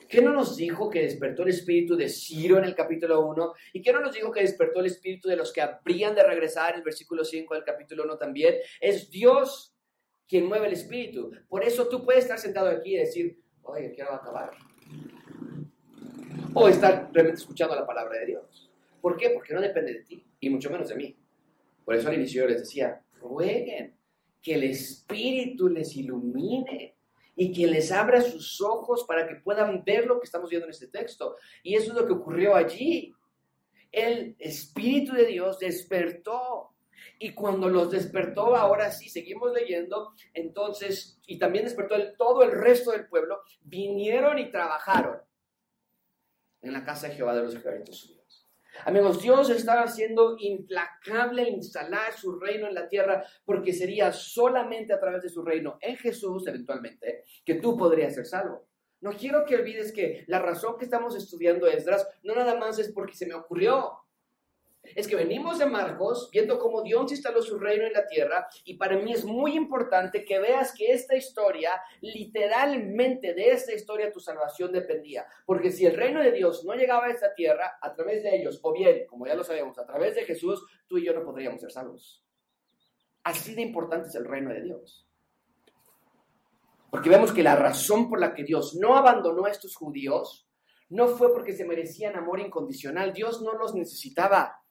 ¿Qué 0.10 0.22
no 0.22 0.34
nos 0.34 0.58
dijo 0.58 0.90
que 0.90 1.02
despertó 1.02 1.44
el 1.44 1.50
espíritu 1.50 1.96
de 1.96 2.10
Ciro 2.10 2.58
en 2.58 2.66
el 2.66 2.76
capítulo 2.76 3.26
1? 3.28 3.54
¿Y 3.74 3.82
qué 3.82 3.94
no 3.94 4.02
nos 4.02 4.14
dijo 4.14 4.32
que 4.32 4.42
despertó 4.42 4.80
el 4.80 4.88
espíritu 4.88 5.30
de 5.30 5.36
los 5.36 5.54
que 5.54 5.62
habrían 5.62 6.16
de 6.16 6.24
regresar 6.24 6.72
en 6.72 6.78
el 6.78 6.84
versículo 6.84 7.24
5 7.24 7.54
del 7.54 7.64
capítulo 7.64 8.04
1 8.04 8.18
también? 8.18 8.56
Es 8.82 9.10
Dios 9.10 9.76
quien 10.28 10.46
mueve 10.46 10.68
el 10.68 10.74
espíritu. 10.74 11.32
Por 11.48 11.64
eso 11.64 11.88
tú 11.88 12.04
puedes 12.04 12.24
estar 12.24 12.40
sentado 12.40 12.70
aquí 12.70 12.96
y 12.96 13.00
decir, 13.00 13.40
oye, 13.62 13.92
quiero 13.94 14.14
acabar 14.14 14.52
o 16.54 16.68
estar 16.68 17.10
realmente 17.12 17.42
escuchando 17.42 17.76
la 17.76 17.86
palabra 17.86 18.20
de 18.20 18.26
Dios. 18.28 18.70
¿Por 19.02 19.18
qué? 19.18 19.32
Porque 19.32 19.54
no 19.54 19.62
depende 19.62 19.94
de 19.94 20.04
ti, 20.04 20.26
y 20.40 20.50
mucho 20.50 20.70
menos 20.70 20.90
de 20.90 20.96
mí. 20.96 21.16
Por 21.84 21.96
eso 21.96 22.08
al 22.08 22.16
inicio 22.16 22.48
les 22.48 22.60
decía, 22.60 23.02
rueguen 23.20 23.96
que 24.42 24.56
el 24.56 24.64
Espíritu 24.64 25.70
les 25.70 25.96
ilumine 25.96 26.96
y 27.36 27.52
que 27.52 27.68
les 27.68 27.92
abra 27.92 28.22
sus 28.22 28.62
ojos 28.62 29.06
para 29.08 29.28
que 29.28 29.36
puedan 29.36 29.84
ver 29.84 30.06
lo 30.06 30.20
que 30.20 30.26
estamos 30.26 30.50
viendo 30.50 30.68
en 30.68 30.72
este 30.72 30.88
texto. 30.88 31.36
Y 31.64 31.76
eso 31.76 31.92
es 31.92 31.98
lo 31.98 32.06
que 32.06 32.14
ocurrió 32.14 32.56
allí. 32.56 33.14
El 33.92 34.36
Espíritu 34.40 35.14
de 35.14 35.26
Dios 35.26 35.60
despertó. 35.60 36.70
Y 37.20 37.34
cuando 37.34 37.70
los 37.70 37.92
despertó, 37.92 38.56
ahora 38.56 38.92
sí, 38.92 39.10
seguimos 39.10 39.52
leyendo, 39.54 40.14
entonces, 40.34 41.20
y 41.28 41.38
también 41.38 41.66
despertó 41.66 41.96
el, 41.96 42.16
todo 42.18 42.44
el 42.44 42.52
resto 42.52 42.92
del 42.92 43.08
pueblo, 43.08 43.42
vinieron 43.62 44.40
y 44.40 44.50
trabajaron 44.50 45.18
en 46.64 46.74
la 46.74 46.84
casa 46.84 47.08
de 47.08 47.16
Jehová 47.16 47.36
de 47.36 47.44
los 47.44 47.56
ejércitos 47.56 48.06
unidos. 48.06 48.24
Amigos, 48.86 49.22
Dios 49.22 49.50
estaba 49.50 49.84
haciendo 49.84 50.36
implacable 50.40 51.48
instalar 51.48 52.12
su 52.14 52.40
reino 52.40 52.68
en 52.68 52.74
la 52.74 52.90
tierra 52.90 53.24
porque 53.46 53.72
sería 53.72 54.12
solamente 54.12 54.94
a 54.94 55.00
través 55.00 55.22
de 55.22 55.30
su 55.30 55.44
reino 55.44 55.78
en 55.80 55.96
Jesús, 55.98 56.48
eventualmente, 56.48 57.24
que 57.46 57.56
tú 57.56 57.78
podrías 57.78 58.16
ser 58.16 58.26
salvo. 58.26 58.68
No 59.02 59.12
quiero 59.12 59.46
que 59.46 59.56
olvides 59.56 59.92
que 59.92 60.24
la 60.28 60.40
razón 60.40 60.78
que 60.78 60.86
estamos 60.86 61.16
estudiando 61.16 61.68
Esdras 61.68 62.08
no 62.24 62.36
nada 62.36 62.56
más 62.56 62.80
es 62.80 62.92
porque 62.92 63.16
se 63.16 63.28
me 63.28 63.34
ocurrió 63.34 63.92
es 64.84 65.08
que 65.08 65.16
venimos 65.16 65.60
de 65.60 65.66
Marcos 65.66 66.30
viendo 66.32 66.60
cómo 66.60 66.82
Dios 66.82 67.12
instaló 67.12 67.42
su 67.42 67.58
reino 67.58 67.86
en 67.86 67.94
la 67.94 68.06
tierra 68.06 68.48
y 68.66 68.76
para 68.76 68.98
mí 68.98 69.14
es 69.14 69.24
muy 69.24 69.56
importante 69.56 70.26
que 70.26 70.40
veas 70.40 70.74
que 70.74 70.92
esta 70.92 71.16
historia, 71.16 71.72
literalmente 72.02 73.34
de 73.34 73.52
esta 73.52 73.74
historia 73.74 74.12
tu 74.12 74.20
salvación 74.20 74.72
dependía. 74.72 75.26
Porque 75.46 75.72
si 75.72 75.86
el 75.86 75.96
reino 75.96 76.22
de 76.22 76.32
Dios 76.32 76.66
no 76.66 76.74
llegaba 76.76 77.06
a 77.06 77.12
esta 77.12 77.34
tierra 77.34 77.78
a 77.82 77.94
través 77.94 78.24
de 78.24 78.36
ellos, 78.36 78.60
o 78.62 78.74
bien, 78.74 79.06
como 79.08 79.26
ya 79.26 79.36
lo 79.36 79.44
sabemos, 79.44 79.80
a 79.80 79.86
través 79.86 80.16
de 80.16 80.26
Jesús, 80.26 80.66
tú 80.88 80.98
y 80.98 81.06
yo 81.06 81.14
no 81.14 81.24
podríamos 81.24 81.62
ser 81.62 81.72
salvos. 81.72 82.24
Así 83.24 83.56
de 83.56 83.62
importante 83.62 84.10
es 84.10 84.16
el 84.16 84.26
reino 84.26 84.54
de 84.54 84.62
Dios. 84.62 85.08
Porque 86.92 87.10
vemos 87.10 87.32
que 87.32 87.42
la 87.42 87.56
razón 87.56 88.10
por 88.10 88.20
la 88.20 88.36
que 88.36 88.44
Dios 88.44 88.76
no 88.76 88.96
abandonó 88.96 89.46
a 89.46 89.50
estos 89.50 89.76
judíos 89.76 90.48
no 90.90 91.08
fue 91.08 91.34
porque 91.34 91.54
se 91.54 91.66
merecían 91.66 92.16
amor 92.16 92.40
incondicional. 92.40 93.14
Dios 93.14 93.42
no 93.42 93.54
los 93.54 93.74
necesitaba. 93.74 94.63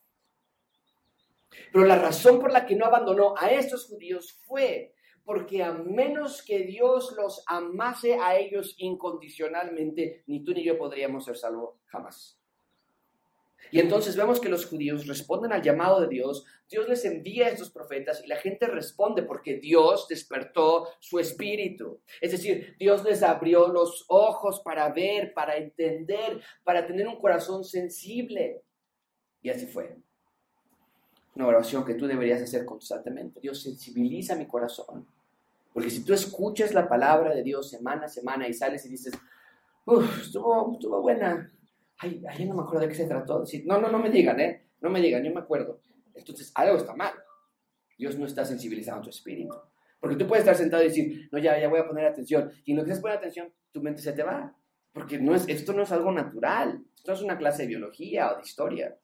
Pero 1.73 1.85
la 1.85 1.97
razón 1.97 2.41
por 2.41 2.53
la 2.53 2.67
que 2.67 2.77
no 2.77 2.87
abandonó 2.87 3.35
a 3.37 3.51
estos 3.51 3.87
judíos 3.87 4.39
fue 4.47 4.95
porque 5.25 5.63
a 5.63 5.73
menos 5.73 6.43
que 6.43 6.61
Dios 6.61 7.15
los 7.17 7.45
amase 7.47 8.15
a 8.15 8.37
ellos 8.37 8.75
incondicionalmente, 8.79 10.25
ni 10.27 10.43
tú 10.43 10.53
ni 10.53 10.65
yo 10.65 10.77
podríamos 10.77 11.25
ser 11.25 11.37
salvos 11.37 11.77
jamás. 11.87 12.39
Y 13.71 13.81
entonces 13.81 14.17
vemos 14.17 14.41
que 14.41 14.51
los 14.51 14.67
judíos 14.67 15.07
responden 15.07 15.53
al 15.53 15.63
llamado 15.63 16.01
de 16.01 16.09
Dios, 16.09 16.45
Dios 16.69 16.89
les 16.89 17.05
envía 17.05 17.47
a 17.47 17.51
estos 17.51 17.71
profetas 17.71 18.23
y 18.23 18.27
la 18.27 18.37
gente 18.37 18.67
responde 18.67 19.23
porque 19.23 19.57
Dios 19.57 20.09
despertó 20.09 20.89
su 21.01 21.19
espíritu. 21.19 22.03
Es 22.21 22.33
decir, 22.33 22.77
Dios 22.79 23.03
les 23.05 23.23
abrió 23.23 23.69
los 23.69 24.05
ojos 24.09 24.61
para 24.61 24.91
ver, 24.91 25.33
para 25.33 25.57
entender, 25.57 26.43
para 26.65 26.87
tener 26.87 27.07
un 27.07 27.19
corazón 27.19 27.65
sensible. 27.65 28.63
Y 29.41 29.49
así 29.49 29.67
fue. 29.67 29.97
Una 31.35 31.47
oración 31.47 31.85
que 31.85 31.95
tú 31.95 32.07
deberías 32.07 32.43
hacer 32.43 32.65
constantemente. 32.65 33.41
Dios 33.41 33.63
sensibiliza 33.63 34.37
mi 34.37 34.47
corazón. 34.47 35.07
Porque 35.73 35.91
si 35.91 36.05
tú 36.05 36.13
escuchas 36.13 36.75
la 36.75 36.89
palabra 36.89 37.35
de 37.35 37.43
Dios 37.43 37.71
semana 37.71 38.05
a 38.05 38.09
semana 38.09 38.47
y 38.47 38.53
sales 38.53 38.85
y 38.85 38.91
dices, 38.91 39.15
uff, 39.87 40.21
estuvo, 40.21 40.73
estuvo 40.73 41.01
buena, 41.01 41.51
ay, 41.99 42.23
ay, 42.29 42.45
no 42.45 42.55
me 42.55 42.63
acuerdo 42.63 42.83
de 42.83 42.89
qué 42.89 42.95
se 42.95 43.07
trató. 43.07 43.45
no, 43.65 43.81
no, 43.81 43.91
no 43.91 43.99
me 43.99 44.11
digan, 44.11 44.39
¿eh? 44.41 44.67
No 44.81 44.91
me 44.91 45.01
digan, 45.01 45.25
yo 45.25 45.33
me 45.33 45.41
acuerdo. 45.41 45.81
Entonces, 46.15 46.53
algo 46.55 46.77
está 46.77 46.95
mal. 46.95 47.15
Dios 47.97 48.19
no 48.19 48.27
está 48.27 48.45
sensibilizando 48.45 49.03
tu 49.03 49.11
espíritu. 49.11 49.55
Porque 50.01 50.17
tú 50.17 50.27
puedes 50.27 50.43
estar 50.43 50.57
sentado 50.57 50.83
y 50.83 50.89
decir, 50.89 51.29
no, 51.31 51.39
ya, 51.39 51.59
ya 51.59 51.69
voy 51.69 51.79
a 51.79 51.87
poner 51.87 52.05
atención. 52.05 52.51
Y 52.65 52.73
en 52.73 52.79
lo 52.79 52.85
que 52.85 52.91
estás 52.91 53.01
poniendo 53.01 53.21
atención, 53.21 53.53
tu 53.71 53.81
mente 53.81 54.03
se 54.03 54.13
te 54.13 54.25
va. 54.25 54.55
Porque 54.93 55.19
no 55.19 55.35
es, 55.35 55.49
esto 55.49 55.73
no 55.73 55.83
es 55.83 55.93
algo 55.93 56.11
natural. 56.11 56.85
Esto 56.97 57.13
es 57.13 57.23
una 57.23 57.39
clase 57.39 57.63
de 57.63 57.69
biología 57.69 58.33
o 58.33 58.37
de 58.37 58.43
historia. 58.43 58.97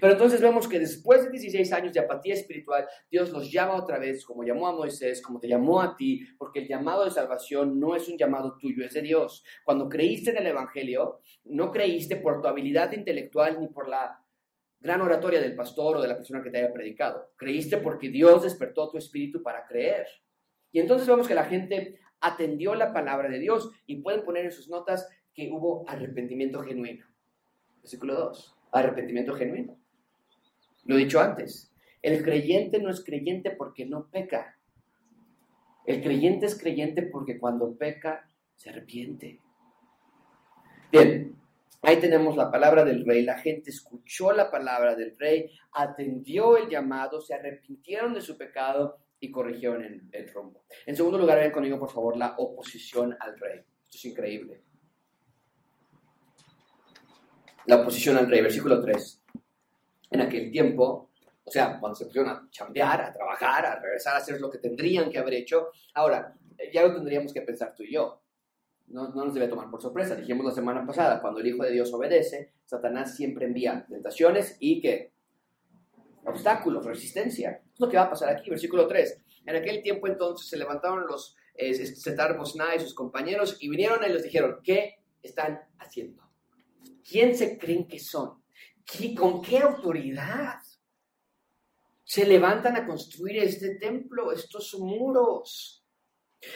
Pero 0.00 0.12
entonces 0.12 0.40
vemos 0.40 0.66
que 0.66 0.78
después 0.78 1.24
de 1.24 1.30
16 1.30 1.72
años 1.72 1.92
de 1.92 2.00
apatía 2.00 2.34
espiritual, 2.34 2.86
Dios 3.10 3.30
los 3.30 3.50
llama 3.50 3.76
otra 3.76 3.98
vez, 3.98 4.24
como 4.24 4.42
llamó 4.42 4.68
a 4.68 4.72
Moisés, 4.72 5.20
como 5.20 5.38
te 5.38 5.48
llamó 5.48 5.80
a 5.80 5.96
ti, 5.96 6.26
porque 6.38 6.60
el 6.60 6.68
llamado 6.68 7.04
de 7.04 7.10
salvación 7.10 7.78
no 7.78 7.94
es 7.94 8.08
un 8.08 8.16
llamado 8.16 8.56
tuyo, 8.58 8.84
es 8.84 8.94
de 8.94 9.02
Dios. 9.02 9.44
Cuando 9.64 9.88
creíste 9.88 10.30
en 10.30 10.38
el 10.38 10.46
Evangelio, 10.46 11.20
no 11.44 11.70
creíste 11.70 12.16
por 12.16 12.40
tu 12.40 12.48
habilidad 12.48 12.92
intelectual 12.92 13.60
ni 13.60 13.68
por 13.68 13.88
la 13.88 14.20
gran 14.80 15.00
oratoria 15.00 15.40
del 15.40 15.54
pastor 15.54 15.96
o 15.96 16.02
de 16.02 16.08
la 16.08 16.16
persona 16.16 16.42
que 16.42 16.50
te 16.50 16.58
haya 16.58 16.72
predicado. 16.72 17.32
Creíste 17.36 17.78
porque 17.78 18.08
Dios 18.08 18.42
despertó 18.42 18.90
tu 18.90 18.98
espíritu 18.98 19.42
para 19.42 19.66
creer. 19.66 20.06
Y 20.72 20.80
entonces 20.80 21.06
vemos 21.06 21.28
que 21.28 21.34
la 21.34 21.44
gente 21.44 21.98
atendió 22.20 22.74
la 22.74 22.92
palabra 22.92 23.28
de 23.28 23.38
Dios 23.38 23.70
y 23.86 23.96
pueden 23.96 24.24
poner 24.24 24.46
en 24.46 24.52
sus 24.52 24.68
notas 24.68 25.08
que 25.32 25.50
hubo 25.52 25.84
arrepentimiento 25.88 26.62
genuino. 26.62 27.06
Versículo 27.82 28.14
2 28.14 28.53
arrepentimiento 28.74 29.34
genuino. 29.34 29.78
Lo 30.84 30.96
he 30.96 30.98
dicho 30.98 31.20
antes, 31.20 31.72
el 32.02 32.22
creyente 32.22 32.78
no 32.80 32.90
es 32.90 33.02
creyente 33.02 33.50
porque 33.50 33.86
no 33.86 34.10
peca. 34.10 34.58
El 35.86 36.02
creyente 36.02 36.46
es 36.46 36.58
creyente 36.58 37.02
porque 37.02 37.38
cuando 37.38 37.76
peca 37.76 38.28
se 38.56 38.70
arrepiente. 38.70 39.40
Bien, 40.90 41.34
ahí 41.82 41.96
tenemos 41.96 42.36
la 42.36 42.50
palabra 42.50 42.84
del 42.84 43.04
rey. 43.06 43.22
La 43.22 43.38
gente 43.38 43.70
escuchó 43.70 44.32
la 44.32 44.50
palabra 44.50 44.94
del 44.94 45.16
rey, 45.18 45.50
atendió 45.72 46.56
el 46.56 46.68
llamado, 46.68 47.20
se 47.20 47.34
arrepintieron 47.34 48.12
de 48.14 48.20
su 48.20 48.36
pecado 48.36 48.98
y 49.20 49.30
corrigieron 49.30 49.84
el, 49.84 50.02
el 50.12 50.28
rumbo. 50.32 50.64
En 50.86 50.96
segundo 50.96 51.18
lugar, 51.18 51.38
ven 51.38 51.52
conmigo, 51.52 51.78
por 51.78 51.90
favor, 51.90 52.16
la 52.16 52.34
oposición 52.36 53.16
al 53.18 53.38
rey. 53.38 53.60
Esto 53.60 53.98
es 53.98 54.04
increíble 54.04 54.62
la 57.66 57.76
oposición 57.76 58.16
al 58.16 58.28
rey, 58.28 58.40
versículo 58.40 58.80
3. 58.80 59.22
En 60.10 60.20
aquel 60.20 60.50
tiempo, 60.50 61.10
o 61.44 61.50
sea, 61.50 61.78
cuando 61.78 61.96
se 61.96 62.06
pusieron 62.06 62.30
a 62.30 62.48
chambear, 62.50 63.00
a 63.00 63.12
trabajar, 63.12 63.66
a 63.66 63.80
regresar 63.80 64.14
a 64.14 64.18
hacer 64.18 64.40
lo 64.40 64.50
que 64.50 64.58
tendrían 64.58 65.10
que 65.10 65.18
haber 65.18 65.34
hecho, 65.34 65.68
ahora, 65.94 66.34
ya 66.72 66.82
lo 66.82 66.94
tendríamos 66.94 67.32
que 67.32 67.42
pensar 67.42 67.74
tú 67.74 67.82
y 67.82 67.92
yo. 67.92 68.20
No, 68.88 69.08
no, 69.08 69.24
nos 69.24 69.34
debe 69.34 69.48
tomar 69.48 69.70
por 69.70 69.80
sorpresa. 69.80 70.14
Dijimos 70.14 70.44
la 70.44 70.52
semana 70.52 70.86
pasada, 70.86 71.20
cuando 71.20 71.40
el 71.40 71.46
Hijo 71.46 71.62
de 71.62 71.72
Dios 71.72 71.92
obedece, 71.92 72.52
Satanás 72.64 73.16
siempre 73.16 73.46
envía 73.46 73.86
tentaciones 73.88 74.56
y 74.60 74.80
que 74.80 75.12
obstáculos, 76.26 76.84
resistencia. 76.84 77.62
Es 77.72 77.80
lo 77.80 77.88
que 77.88 77.96
va 77.96 78.04
a 78.04 78.10
pasar 78.10 78.30
aquí, 78.30 78.50
versículo 78.50 78.86
3. 78.86 79.22
En 79.46 79.56
aquel 79.56 79.82
tiempo 79.82 80.06
entonces 80.06 80.48
se 80.48 80.56
levantaron 80.56 81.06
los 81.06 81.36
eh, 81.54 81.74
Setar 81.74 82.38
y 82.76 82.80
sus 82.80 82.94
compañeros 82.94 83.58
y 83.60 83.68
vinieron 83.68 84.00
y 84.04 84.12
les 84.12 84.22
dijeron, 84.22 84.60
¿qué 84.62 84.96
están 85.22 85.60
haciendo? 85.78 86.22
¿Quién 87.08 87.36
se 87.36 87.58
creen 87.58 87.86
que 87.86 87.98
son? 87.98 88.42
¿Con 89.16 89.42
qué 89.42 89.58
autoridad 89.58 90.58
se 92.04 92.26
levantan 92.26 92.76
a 92.76 92.86
construir 92.86 93.38
este 93.38 93.76
templo, 93.76 94.32
estos 94.32 94.74
muros? 94.78 95.84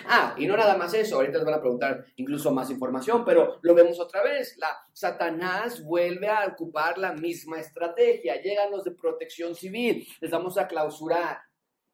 Ah, 0.07 0.35
y 0.37 0.47
no 0.47 0.57
nada 0.57 0.77
más 0.77 0.93
eso, 0.95 1.17
ahorita 1.17 1.39
les 1.39 1.47
van 1.47 1.55
a 1.55 1.61
preguntar 1.61 2.05
incluso 2.17 2.51
más 2.51 2.71
información, 2.71 3.25
pero 3.25 3.59
lo 3.63 3.75
vemos 3.75 3.99
otra 3.99 4.23
vez. 4.23 4.57
La 4.59 4.77
Satanás 4.93 5.83
vuelve 5.83 6.29
a 6.29 6.47
ocupar 6.47 6.99
la 6.99 7.13
misma 7.13 7.61
estrategia. 7.61 8.41
Llegan 8.41 8.71
los 8.71 8.85
de 8.85 8.93
protección 8.93 9.55
civil, 9.55 10.07
les 10.21 10.31
vamos 10.31 10.59
a 10.59 10.67
clausurar. 10.67 11.39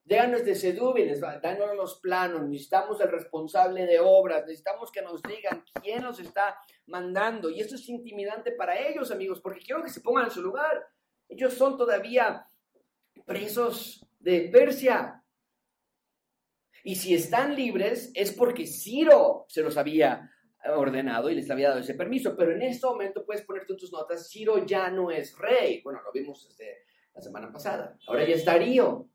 Llegan 0.06 0.32
los 0.32 0.44
de 0.44 0.54
Sedubi, 0.54 1.06
les 1.06 1.20
dan 1.20 1.58
los 1.76 1.98
planos, 1.98 2.42
necesitamos 2.42 3.00
el 3.00 3.10
responsable 3.10 3.86
de 3.86 4.00
obras, 4.00 4.42
necesitamos 4.42 4.92
que 4.92 5.00
nos 5.00 5.22
digan 5.22 5.64
quién 5.82 6.02
nos 6.02 6.20
está 6.20 6.58
mandando. 6.86 7.48
Y 7.48 7.60
esto 7.60 7.76
es 7.76 7.88
intimidante 7.88 8.52
para 8.52 8.78
ellos, 8.78 9.10
amigos, 9.10 9.40
porque 9.40 9.60
quiero 9.60 9.82
que 9.82 9.88
se 9.88 10.02
pongan 10.02 10.26
en 10.26 10.30
su 10.30 10.42
lugar. 10.42 10.86
Ellos 11.26 11.54
son 11.54 11.78
todavía 11.78 12.46
presos 13.24 14.06
de 14.18 14.50
Persia. 14.52 15.22
Y 16.82 16.96
si 16.96 17.14
están 17.14 17.56
libres 17.56 18.10
es 18.14 18.30
porque 18.32 18.66
Ciro 18.66 19.46
se 19.48 19.62
los 19.62 19.78
había 19.78 20.30
ordenado 20.66 21.30
y 21.30 21.34
les 21.34 21.50
había 21.50 21.70
dado 21.70 21.80
ese 21.80 21.94
permiso. 21.94 22.36
Pero 22.36 22.52
en 22.52 22.60
este 22.60 22.86
momento 22.86 23.24
puedes 23.24 23.42
ponerte 23.42 23.72
en 23.72 23.78
tus 23.78 23.90
notas, 23.90 24.28
Ciro 24.28 24.66
ya 24.66 24.90
no 24.90 25.10
es 25.10 25.34
rey. 25.38 25.80
Bueno, 25.82 26.02
lo 26.02 26.12
vimos 26.12 26.46
desde 26.46 26.84
la 27.14 27.22
semana 27.22 27.50
pasada. 27.50 27.96
Ahora 28.06 28.28
ya 28.28 28.34
es 28.34 28.44
Darío 28.44 29.08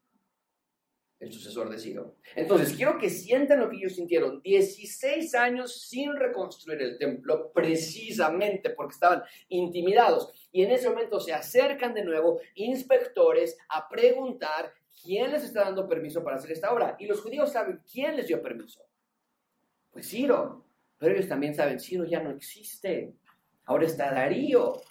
el 1.19 1.33
sucesor 1.33 1.69
de 1.69 1.77
Ciro. 1.77 2.15
Entonces, 2.35 2.73
quiero 2.75 2.97
que 2.97 3.09
sientan 3.09 3.59
lo 3.59 3.69
que 3.69 3.77
ellos 3.77 3.95
sintieron. 3.95 4.41
16 4.41 5.35
años 5.35 5.81
sin 5.87 6.15
reconstruir 6.15 6.81
el 6.81 6.97
templo, 6.97 7.51
precisamente 7.51 8.69
porque 8.69 8.93
estaban 8.93 9.23
intimidados. 9.49 10.31
Y 10.51 10.63
en 10.63 10.71
ese 10.71 10.89
momento 10.89 11.19
se 11.19 11.33
acercan 11.33 11.93
de 11.93 12.05
nuevo 12.05 12.39
inspectores 12.55 13.57
a 13.67 13.89
preguntar 13.89 14.73
quién 15.03 15.31
les 15.31 15.43
está 15.43 15.65
dando 15.65 15.87
permiso 15.87 16.23
para 16.23 16.37
hacer 16.37 16.51
esta 16.51 16.73
obra. 16.73 16.95
Y 16.99 17.05
los 17.05 17.21
judíos 17.21 17.51
saben 17.51 17.81
quién 17.91 18.15
les 18.15 18.27
dio 18.27 18.41
permiso. 18.41 18.81
Pues 19.91 20.09
Ciro. 20.09 20.65
Pero 20.97 21.15
ellos 21.15 21.29
también 21.29 21.55
saben, 21.55 21.79
Ciro 21.79 22.05
ya 22.05 22.21
no 22.21 22.31
existe. 22.31 23.13
Ahora 23.65 23.85
está 23.85 24.11
Darío. 24.13 24.81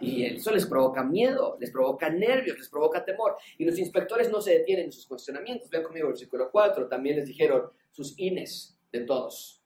Y 0.00 0.24
eso 0.24 0.52
les 0.52 0.66
provoca 0.66 1.02
miedo, 1.02 1.56
les 1.60 1.70
provoca 1.70 2.08
nervios, 2.08 2.56
les 2.56 2.68
provoca 2.68 3.04
temor. 3.04 3.36
Y 3.56 3.64
los 3.64 3.78
inspectores 3.78 4.30
no 4.30 4.40
se 4.40 4.58
detienen 4.58 4.86
en 4.86 4.92
sus 4.92 5.06
cuestionamientos. 5.06 5.68
Vean 5.70 5.82
conmigo 5.82 6.06
el 6.06 6.12
versículo 6.12 6.50
4. 6.50 6.88
También 6.88 7.16
les 7.16 7.26
dijeron 7.26 7.70
sus 7.90 8.18
INES 8.18 8.78
de 8.92 9.00
todos, 9.00 9.62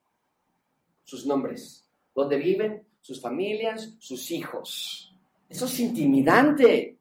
sus 1.04 1.26
nombres, 1.26 1.88
dónde 2.14 2.36
viven, 2.36 2.86
sus 3.00 3.20
familias, 3.20 3.94
sus 3.98 4.30
hijos. 4.30 5.14
Eso 5.48 5.66
es 5.66 5.80
intimidante. 5.80 6.96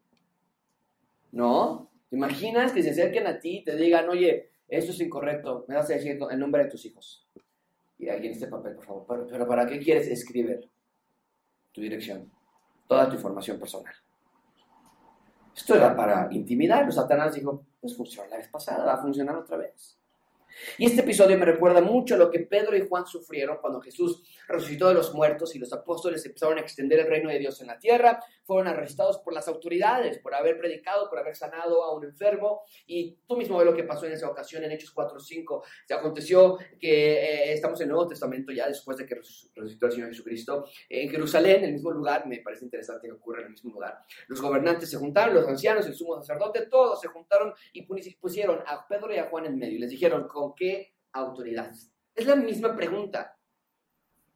¿No? 1.31 1.89
¿Te 2.09 2.17
imaginas 2.17 2.73
que 2.73 2.83
se 2.83 2.89
acerquen 2.89 3.25
a 3.27 3.39
ti 3.39 3.59
y 3.59 3.63
te 3.63 3.77
digan, 3.77 4.09
oye, 4.09 4.49
esto 4.67 4.91
es 4.91 4.99
incorrecto, 4.99 5.63
me 5.69 5.75
vas 5.75 5.89
a 5.89 5.93
decir 5.93 6.19
el 6.29 6.39
nombre 6.39 6.65
de 6.65 6.69
tus 6.69 6.85
hijos? 6.85 7.25
Y 7.97 8.09
ahí 8.09 8.25
en 8.25 8.33
este 8.33 8.47
papel, 8.47 8.75
por 8.75 8.85
favor. 8.85 9.05
Pero, 9.07 9.27
pero 9.27 9.47
¿para 9.47 9.65
qué 9.65 9.79
quieres 9.79 10.07
escribir 10.07 10.69
tu 11.71 11.79
dirección? 11.79 12.29
Toda 12.91 13.07
tu 13.07 13.15
información 13.15 13.57
personal. 13.57 13.93
Esto 15.55 15.75
era 15.75 15.95
para 15.95 16.27
intimidar. 16.31 16.91
Satanás 16.91 17.33
dijo, 17.33 17.63
pues 17.79 17.95
funcionó 17.95 18.29
la 18.29 18.35
vez 18.35 18.49
pasada, 18.49 18.83
va 18.83 18.95
a 18.95 19.01
funcionar 19.01 19.37
otra 19.37 19.55
vez. 19.55 19.97
Y 20.77 20.85
este 20.85 21.01
episodio 21.01 21.37
me 21.37 21.45
recuerda 21.45 21.81
mucho 21.81 22.15
a 22.15 22.17
lo 22.17 22.29
que 22.29 22.39
Pedro 22.39 22.75
y 22.75 22.87
Juan 22.87 23.05
sufrieron 23.05 23.57
cuando 23.61 23.81
Jesús 23.81 24.23
resucitó 24.47 24.87
de 24.87 24.93
los 24.93 25.13
muertos 25.13 25.55
y 25.55 25.59
los 25.59 25.71
apóstoles 25.73 26.25
empezaron 26.25 26.57
a 26.57 26.61
extender 26.61 26.99
el 26.99 27.07
reino 27.07 27.29
de 27.29 27.39
Dios 27.39 27.61
en 27.61 27.67
la 27.67 27.79
tierra. 27.79 28.19
Fueron 28.43 28.67
arrestados 28.67 29.19
por 29.19 29.33
las 29.33 29.47
autoridades, 29.47 30.19
por 30.19 30.33
haber 30.33 30.57
predicado, 30.57 31.09
por 31.09 31.19
haber 31.19 31.35
sanado 31.35 31.83
a 31.83 31.95
un 31.95 32.03
enfermo. 32.03 32.61
Y 32.85 33.17
tú 33.27 33.37
mismo 33.37 33.57
ves 33.57 33.65
lo 33.65 33.75
que 33.75 33.83
pasó 33.83 34.05
en 34.05 34.13
esa 34.13 34.29
ocasión 34.29 34.63
en 34.63 34.71
Hechos 34.71 34.93
4.5. 34.93 35.63
Se 35.85 35.93
aconteció 35.93 36.57
que 36.79 37.13
eh, 37.13 37.53
estamos 37.53 37.79
en 37.81 37.85
el 37.85 37.93
Nuevo 37.93 38.07
Testamento 38.07 38.51
ya 38.51 38.67
después 38.67 38.97
de 38.97 39.05
que 39.05 39.15
resucitó 39.15 39.85
el 39.85 39.91
Señor 39.91 40.09
Jesucristo. 40.09 40.65
En 40.89 41.09
Jerusalén, 41.09 41.57
en 41.57 41.65
el 41.65 41.73
mismo 41.73 41.91
lugar, 41.91 42.27
me 42.27 42.39
parece 42.39 42.65
interesante 42.65 43.07
que 43.07 43.13
ocurra 43.13 43.39
en 43.39 43.45
el 43.45 43.51
mismo 43.51 43.71
lugar. 43.71 44.03
Los 44.27 44.41
gobernantes 44.41 44.89
se 44.89 44.97
juntaron, 44.97 45.35
los 45.35 45.47
ancianos, 45.47 45.85
el 45.85 45.93
sumo 45.93 46.15
sacerdote, 46.21 46.67
todos 46.67 46.99
se 46.99 47.07
juntaron 47.07 47.53
y 47.73 47.83
pusieron 47.83 48.59
a 48.65 48.87
Pedro 48.87 49.13
y 49.13 49.17
a 49.17 49.25
Juan 49.25 49.45
en 49.45 49.57
medio 49.57 49.75
y 49.75 49.79
les 49.79 49.89
dijeron, 49.89 50.27
¿con 50.41 50.55
qué 50.55 50.95
autoridad? 51.11 51.71
Es 52.15 52.25
la 52.25 52.35
misma 52.35 52.75
pregunta. 52.75 53.37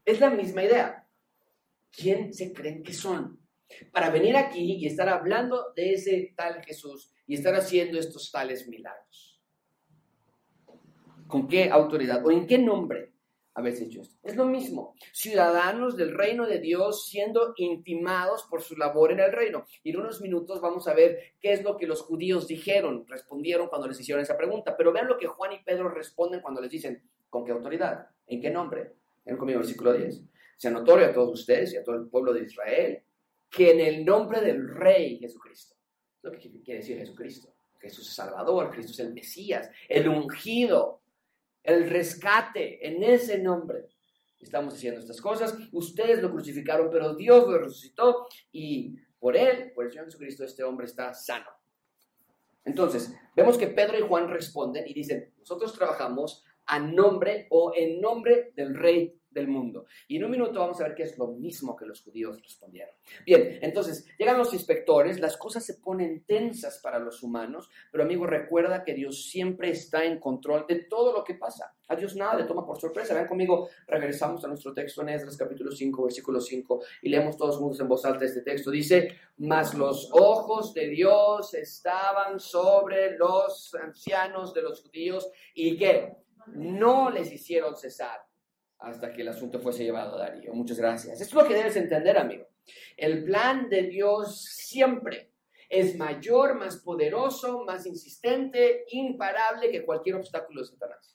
Es 0.05 0.19
la 0.19 0.29
misma 0.29 0.63
idea. 0.63 1.07
¿Quién 1.91 2.31
se 2.31 2.53
creen 2.53 2.83
que 2.83 2.93
son? 2.93 3.39
para 3.91 4.11
venir 4.11 4.37
aquí 4.37 4.75
y 4.75 4.85
estar 4.85 5.09
hablando 5.09 5.73
de 5.75 5.93
ese 5.93 6.33
tal 6.37 6.63
Jesús 6.63 7.11
y 7.25 7.33
estar 7.33 7.55
haciendo 7.55 7.97
estos 7.97 8.31
tales 8.31 8.67
milagros? 8.67 9.41
¿Con 11.25 11.47
qué 11.47 11.71
autoridad 11.71 12.23
o 12.23 12.29
en 12.29 12.45
qué 12.45 12.59
nombre 12.59 13.14
habéis 13.55 13.81
hecho 13.81 14.01
esto? 14.01 14.15
Es 14.21 14.35
lo 14.35 14.45
mismo, 14.45 14.95
ciudadanos 15.11 15.97
del 15.97 16.15
reino 16.15 16.45
de 16.45 16.59
Dios 16.59 17.07
siendo 17.07 17.53
intimados 17.57 18.43
por 18.49 18.61
su 18.61 18.75
labor 18.75 19.11
en 19.11 19.21
el 19.21 19.31
reino. 19.31 19.65
Y 19.83 19.91
en 19.91 19.97
unos 19.97 20.21
minutos 20.21 20.61
vamos 20.61 20.87
a 20.87 20.93
ver 20.93 21.33
qué 21.39 21.53
es 21.53 21.63
lo 21.63 21.77
que 21.77 21.87
los 21.87 22.01
judíos 22.01 22.47
dijeron, 22.47 23.05
respondieron 23.07 23.67
cuando 23.67 23.87
les 23.87 23.99
hicieron 23.99 24.21
esa 24.21 24.37
pregunta. 24.37 24.75
Pero 24.77 24.93
vean 24.93 25.07
lo 25.07 25.17
que 25.17 25.27
Juan 25.27 25.53
y 25.53 25.63
Pedro 25.63 25.89
responden 25.89 26.41
cuando 26.41 26.61
les 26.61 26.69
dicen, 26.69 27.01
¿con 27.29 27.43
qué 27.43 27.51
autoridad? 27.51 28.07
¿En 28.27 28.39
qué 28.39 28.51
nombre? 28.51 28.93
Ven 29.25 29.37
conmigo, 29.37 29.59
versículo 29.59 29.93
10. 29.93 30.21
Sea 30.57 30.71
notorio 30.71 31.07
a 31.07 31.13
todos 31.13 31.39
ustedes 31.39 31.73
y 31.73 31.77
a 31.77 31.83
todo 31.83 31.95
el 31.95 32.07
pueblo 32.07 32.33
de 32.33 32.43
Israel 32.43 33.01
que 33.49 33.71
en 33.71 33.79
el 33.79 34.05
nombre 34.05 34.41
del 34.41 34.67
Rey 34.67 35.17
Jesucristo, 35.17 35.75
lo 36.23 36.31
que 36.31 36.39
quiere 36.39 36.79
decir 36.79 36.97
Jesucristo, 36.97 37.53
Jesús 37.79 38.07
es 38.07 38.15
Salvador, 38.15 38.71
Cristo 38.71 38.91
es 38.91 38.99
el 38.99 39.13
Mesías, 39.13 39.69
el 39.87 40.07
ungido, 40.09 41.01
el 41.65 41.89
rescate, 41.89 42.87
en 42.87 43.03
ese 43.03 43.39
nombre. 43.39 43.87
Estamos 44.39 44.75
haciendo 44.75 44.99
estas 44.99 45.19
cosas. 45.19 45.57
Ustedes 45.71 46.21
lo 46.21 46.31
crucificaron, 46.31 46.89
pero 46.91 47.15
Dios 47.15 47.47
lo 47.47 47.57
resucitó 47.57 48.27
y 48.51 48.95
por 49.19 49.35
él, 49.35 49.71
por 49.73 49.85
el 49.85 49.91
Señor 49.91 50.05
Jesucristo, 50.05 50.43
este 50.43 50.63
hombre 50.63 50.85
está 50.85 51.13
sano. 51.13 51.47
Entonces, 52.63 53.13
vemos 53.35 53.57
que 53.57 53.67
Pedro 53.67 53.97
y 53.97 54.07
Juan 54.07 54.29
responden 54.29 54.87
y 54.87 54.93
dicen, 54.93 55.33
nosotros 55.39 55.73
trabajamos 55.73 56.43
a 56.67 56.79
nombre 56.79 57.47
o 57.49 57.73
en 57.75 57.99
nombre 57.99 58.51
del 58.55 58.75
Rey 58.75 59.19
del 59.35 59.47
mundo. 59.47 59.85
Y 60.07 60.17
en 60.17 60.23
un 60.23 60.31
minuto 60.31 60.59
vamos 60.59 60.81
a 60.81 60.85
ver 60.85 60.95
que 60.95 61.03
es 61.03 61.17
lo 61.17 61.27
mismo 61.27 61.75
que 61.75 61.85
los 61.85 62.01
judíos 62.01 62.41
respondieron. 62.41 62.95
Bien, 63.25 63.59
entonces 63.61 64.07
llegan 64.17 64.37
los 64.37 64.53
inspectores, 64.53 65.19
las 65.19 65.37
cosas 65.37 65.63
se 65.63 65.75
ponen 65.75 66.23
tensas 66.25 66.79
para 66.79 66.97
los 66.97 67.21
humanos, 67.21 67.69
pero 67.91 68.03
amigo, 68.03 68.25
recuerda 68.25 68.83
que 68.83 68.93
Dios 68.93 69.25
siempre 69.25 69.69
está 69.69 70.03
en 70.05 70.19
control 70.19 70.65
de 70.67 70.85
todo 70.85 71.13
lo 71.13 71.23
que 71.23 71.35
pasa. 71.35 71.75
A 71.87 71.95
Dios 71.95 72.15
nada 72.15 72.35
le 72.35 72.45
toma 72.45 72.65
por 72.65 72.79
sorpresa. 72.79 73.13
Ven 73.13 73.27
conmigo, 73.27 73.69
regresamos 73.87 74.43
a 74.43 74.47
nuestro 74.47 74.73
texto 74.73 75.01
en 75.01 75.09
Esdras 75.09 75.37
capítulo 75.37 75.71
5, 75.71 76.03
versículo 76.03 76.41
5, 76.41 76.81
y 77.03 77.09
leemos 77.09 77.37
todos 77.37 77.57
juntos 77.57 77.79
en 77.79 77.87
voz 77.87 78.05
alta 78.05 78.25
este 78.25 78.41
texto. 78.41 78.71
Dice, 78.71 79.15
mas 79.37 79.75
los 79.75 80.09
ojos 80.13 80.73
de 80.73 80.87
Dios 80.87 81.53
estaban 81.53 82.39
sobre 82.39 83.17
los 83.17 83.75
ancianos 83.75 84.53
de 84.53 84.61
los 84.61 84.81
judíos 84.81 85.29
y 85.53 85.77
que 85.77 86.15
no 86.47 87.09
les 87.09 87.31
hicieron 87.31 87.75
cesar 87.75 88.24
hasta 88.79 89.11
que 89.11 89.21
el 89.21 89.29
asunto 89.29 89.59
fuese 89.59 89.83
llevado 89.83 90.15
a 90.15 90.19
Darío. 90.19 90.53
Muchas 90.53 90.77
gracias. 90.77 91.21
Esto 91.21 91.37
es 91.37 91.43
lo 91.43 91.47
que 91.47 91.55
debes 91.55 91.75
entender, 91.75 92.17
amigo. 92.17 92.47
El 92.97 93.23
plan 93.23 93.69
de 93.69 93.83
Dios 93.83 94.43
siempre 94.43 95.31
es 95.69 95.97
mayor, 95.97 96.55
más 96.55 96.77
poderoso, 96.77 97.63
más 97.65 97.85
insistente, 97.85 98.85
imparable 98.89 99.71
que 99.71 99.85
cualquier 99.85 100.15
obstáculo 100.15 100.61
de 100.61 100.67
Satanás. 100.67 101.14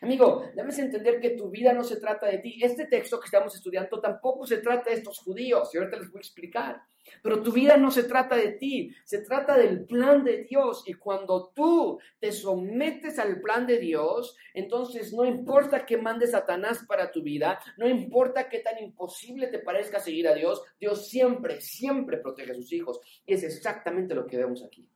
Amigo, 0.00 0.44
debes 0.54 0.78
entender 0.78 1.20
que 1.20 1.30
tu 1.30 1.50
vida 1.50 1.72
no 1.72 1.84
se 1.84 1.96
trata 1.96 2.26
de 2.26 2.38
ti. 2.38 2.58
Este 2.62 2.86
texto 2.86 3.18
que 3.18 3.26
estamos 3.26 3.54
estudiando 3.54 4.00
tampoco 4.00 4.46
se 4.46 4.58
trata 4.58 4.90
de 4.90 4.96
estos 4.96 5.18
judíos, 5.18 5.70
y 5.74 5.78
ahorita 5.78 5.98
les 5.98 6.10
voy 6.10 6.18
a 6.18 6.20
explicar. 6.20 6.82
Pero 7.22 7.42
tu 7.42 7.50
vida 7.52 7.76
no 7.76 7.90
se 7.90 8.04
trata 8.04 8.36
de 8.36 8.52
ti, 8.52 8.94
se 9.04 9.22
trata 9.22 9.56
del 9.56 9.84
plan 9.84 10.22
de 10.22 10.44
Dios. 10.44 10.84
Y 10.86 10.94
cuando 10.94 11.52
tú 11.54 11.98
te 12.20 12.30
sometes 12.30 13.18
al 13.18 13.40
plan 13.40 13.66
de 13.66 13.78
Dios, 13.78 14.36
entonces 14.54 15.12
no 15.12 15.24
importa 15.24 15.84
que 15.84 15.96
mande 15.96 16.26
Satanás 16.26 16.84
para 16.86 17.10
tu 17.10 17.22
vida, 17.22 17.58
no 17.76 17.88
importa 17.88 18.48
qué 18.48 18.60
tan 18.60 18.78
imposible 18.78 19.48
te 19.48 19.58
parezca 19.58 19.98
seguir 19.98 20.28
a 20.28 20.34
Dios, 20.34 20.62
Dios 20.78 21.08
siempre, 21.08 21.60
siempre 21.60 22.18
protege 22.18 22.52
a 22.52 22.54
sus 22.54 22.72
hijos. 22.72 23.00
Y 23.26 23.34
es 23.34 23.42
exactamente 23.42 24.14
lo 24.14 24.26
que 24.26 24.36
vemos 24.36 24.64
aquí. 24.64 24.88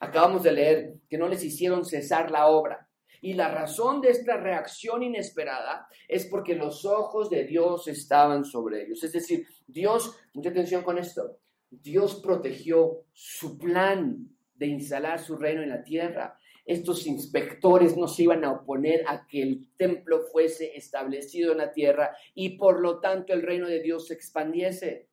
Acabamos 0.00 0.42
de 0.42 0.52
leer 0.52 0.94
que 1.08 1.16
no 1.16 1.28
les 1.28 1.44
hicieron 1.44 1.84
cesar 1.84 2.30
la 2.30 2.48
obra. 2.48 2.88
Y 3.24 3.32
la 3.32 3.48
razón 3.48 4.02
de 4.02 4.10
esta 4.10 4.36
reacción 4.36 5.02
inesperada 5.02 5.88
es 6.08 6.26
porque 6.26 6.54
los 6.54 6.84
ojos 6.84 7.30
de 7.30 7.44
Dios 7.44 7.88
estaban 7.88 8.44
sobre 8.44 8.82
ellos. 8.82 9.02
Es 9.02 9.12
decir, 9.12 9.46
Dios, 9.66 10.14
mucha 10.34 10.50
atención 10.50 10.82
con 10.82 10.98
esto, 10.98 11.38
Dios 11.70 12.20
protegió 12.22 13.06
su 13.14 13.56
plan 13.56 14.28
de 14.56 14.66
instalar 14.66 15.20
su 15.20 15.36
reino 15.36 15.62
en 15.62 15.70
la 15.70 15.82
tierra. 15.82 16.38
Estos 16.66 17.06
inspectores 17.06 17.96
no 17.96 18.08
se 18.08 18.24
iban 18.24 18.44
a 18.44 18.52
oponer 18.52 19.04
a 19.08 19.26
que 19.26 19.40
el 19.40 19.70
templo 19.78 20.26
fuese 20.30 20.76
establecido 20.76 21.52
en 21.52 21.58
la 21.58 21.72
tierra 21.72 22.14
y 22.34 22.58
por 22.58 22.78
lo 22.78 23.00
tanto 23.00 23.32
el 23.32 23.40
reino 23.40 23.66
de 23.66 23.80
Dios 23.80 24.08
se 24.08 24.12
expandiese. 24.12 25.08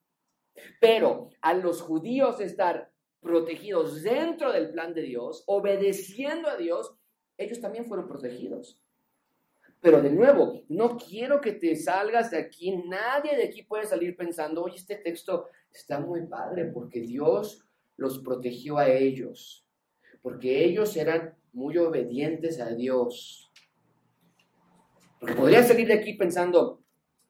Pero 0.82 1.30
a 1.40 1.54
los 1.54 1.82
judíos 1.82 2.42
estar 2.42 2.92
protegidos 3.22 4.04
dentro 4.04 4.52
del 4.52 4.72
plan 4.72 4.94
de 4.94 5.04
Dios, 5.04 5.46
obedeciendo 5.46 6.50
a 6.50 6.58
Dios, 6.58 6.98
ellos 7.42 7.60
también 7.60 7.86
fueron 7.86 8.08
protegidos. 8.08 8.80
Pero 9.82 10.00
de 10.02 10.12
nuevo, 10.12 10.62
no 10.70 10.96
quiero 10.96 11.42
que 11.42 11.54
te 11.54 11.76
salgas 11.76 12.30
de 12.30 12.38
aquí. 12.38 12.72
Nadie 12.88 13.36
de 13.36 13.46
aquí 13.46 13.64
puede 13.64 13.88
salir 13.88 14.16
pensando, 14.16 14.64
oye, 14.64 14.76
este 14.76 14.96
texto 14.96 15.48
está 15.74 16.00
muy 16.00 16.28
padre 16.28 16.66
porque 16.66 17.02
Dios 17.02 17.66
los 17.98 18.20
protegió 18.20 18.78
a 18.78 18.88
ellos. 18.88 19.66
Porque 20.22 20.64
ellos 20.64 20.96
eran 20.96 21.36
muy 21.52 21.78
obedientes 21.80 22.60
a 22.60 22.70
Dios. 22.70 23.52
Porque 25.20 25.36
podría 25.36 25.64
salir 25.64 25.88
de 25.88 25.94
aquí 25.94 26.14
pensando, 26.14 26.84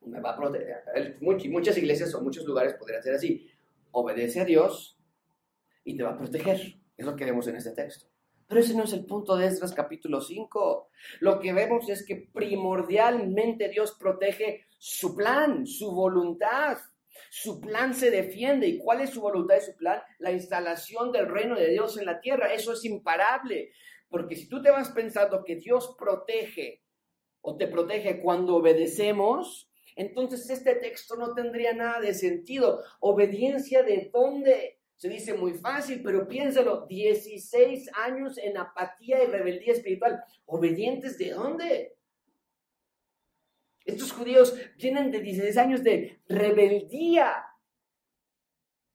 me 0.05 0.19
va 0.19 0.31
a 0.31 0.35
proteger. 0.35 1.17
Muchas 1.21 1.77
iglesias 1.77 2.13
o 2.15 2.21
muchos 2.21 2.45
lugares 2.45 2.73
podrían 2.73 3.01
ser 3.01 3.15
así. 3.15 3.49
Obedece 3.91 4.41
a 4.41 4.45
Dios 4.45 4.97
y 5.85 5.95
te 5.95 6.03
va 6.03 6.11
a 6.11 6.17
proteger. 6.17 6.59
Es 6.97 7.05
lo 7.05 7.15
que 7.15 7.25
vemos 7.25 7.47
en 7.47 7.55
este 7.55 7.71
texto. 7.71 8.10
Pero 8.51 8.59
ese 8.59 8.75
no 8.75 8.83
es 8.83 8.91
el 8.91 9.05
punto 9.05 9.37
de 9.37 9.47
Esdras 9.47 9.73
capítulo 9.73 10.19
5. 10.19 10.89
Lo 11.21 11.39
que 11.39 11.53
vemos 11.53 11.87
es 11.87 12.05
que 12.05 12.17
primordialmente 12.33 13.69
Dios 13.69 13.95
protege 13.97 14.65
su 14.77 15.15
plan, 15.15 15.65
su 15.65 15.89
voluntad. 15.89 16.77
Su 17.29 17.61
plan 17.61 17.93
se 17.93 18.11
defiende. 18.11 18.67
¿Y 18.67 18.77
cuál 18.77 18.99
es 18.99 19.11
su 19.11 19.21
voluntad 19.21 19.55
y 19.55 19.61
su 19.61 19.73
plan? 19.77 20.01
La 20.19 20.33
instalación 20.33 21.13
del 21.13 21.29
reino 21.29 21.55
de 21.55 21.69
Dios 21.69 21.97
en 21.97 22.05
la 22.05 22.19
tierra. 22.19 22.53
Eso 22.53 22.73
es 22.73 22.83
imparable. 22.83 23.71
Porque 24.09 24.35
si 24.35 24.49
tú 24.49 24.61
te 24.61 24.69
vas 24.69 24.89
pensando 24.89 25.45
que 25.45 25.55
Dios 25.55 25.95
protege 25.97 26.83
o 27.39 27.55
te 27.55 27.67
protege 27.67 28.19
cuando 28.19 28.57
obedecemos, 28.57 29.71
entonces 29.95 30.49
este 30.49 30.75
texto 30.75 31.15
no 31.15 31.33
tendría 31.33 31.71
nada 31.71 32.01
de 32.01 32.13
sentido. 32.13 32.83
¿Obediencia 32.99 33.81
de 33.83 34.09
dónde? 34.13 34.80
Se 35.01 35.09
dice 35.09 35.33
muy 35.33 35.55
fácil, 35.55 36.03
pero 36.03 36.27
piénsalo, 36.27 36.85
16 36.85 37.89
años 38.05 38.37
en 38.37 38.55
apatía 38.55 39.23
y 39.23 39.25
rebeldía 39.25 39.73
espiritual. 39.73 40.23
¿Obedientes 40.45 41.17
de 41.17 41.31
dónde? 41.31 41.97
Estos 43.83 44.11
judíos 44.11 44.55
vienen 44.77 45.09
de 45.09 45.21
16 45.21 45.57
años 45.57 45.83
de 45.83 46.21
rebeldía. 46.27 47.33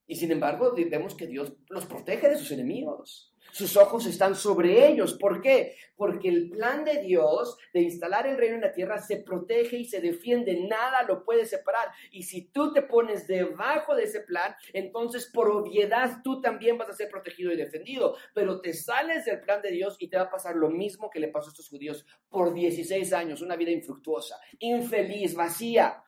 Y 0.06 0.14
sin 0.14 0.30
embargo, 0.30 0.72
vemos 0.76 1.16
que 1.16 1.26
Dios 1.26 1.56
los 1.70 1.86
protege 1.86 2.28
de 2.28 2.36
sus 2.36 2.52
enemigos. 2.52 3.34
Sus 3.52 3.76
ojos 3.76 4.06
están 4.06 4.34
sobre 4.34 4.86
ellos. 4.86 5.14
¿Por 5.14 5.40
qué? 5.40 5.76
Porque 5.96 6.28
el 6.28 6.50
plan 6.50 6.84
de 6.84 7.02
Dios 7.02 7.56
de 7.72 7.80
instalar 7.80 8.26
el 8.26 8.36
reino 8.36 8.56
en 8.56 8.60
la 8.60 8.72
tierra 8.72 8.98
se 8.98 9.18
protege 9.18 9.78
y 9.78 9.84
se 9.84 10.00
defiende. 10.00 10.66
Nada 10.68 11.02
lo 11.04 11.24
puede 11.24 11.46
separar. 11.46 11.88
Y 12.10 12.24
si 12.24 12.48
tú 12.48 12.72
te 12.72 12.82
pones 12.82 13.26
debajo 13.26 13.94
de 13.94 14.04
ese 14.04 14.20
plan, 14.20 14.54
entonces 14.72 15.30
por 15.32 15.48
obviedad 15.48 16.20
tú 16.22 16.40
también 16.40 16.76
vas 16.76 16.90
a 16.90 16.94
ser 16.94 17.08
protegido 17.08 17.52
y 17.52 17.56
defendido. 17.56 18.16
Pero 18.34 18.60
te 18.60 18.72
sales 18.72 19.24
del 19.24 19.40
plan 19.40 19.62
de 19.62 19.70
Dios 19.70 19.96
y 19.98 20.08
te 20.08 20.16
va 20.16 20.24
a 20.24 20.30
pasar 20.30 20.56
lo 20.56 20.68
mismo 20.68 21.10
que 21.10 21.20
le 21.20 21.28
pasó 21.28 21.48
a 21.48 21.52
estos 21.52 21.68
judíos 21.68 22.06
por 22.28 22.52
16 22.52 23.12
años. 23.12 23.40
Una 23.40 23.56
vida 23.56 23.70
infructuosa, 23.70 24.36
infeliz, 24.58 25.34
vacía. 25.34 26.02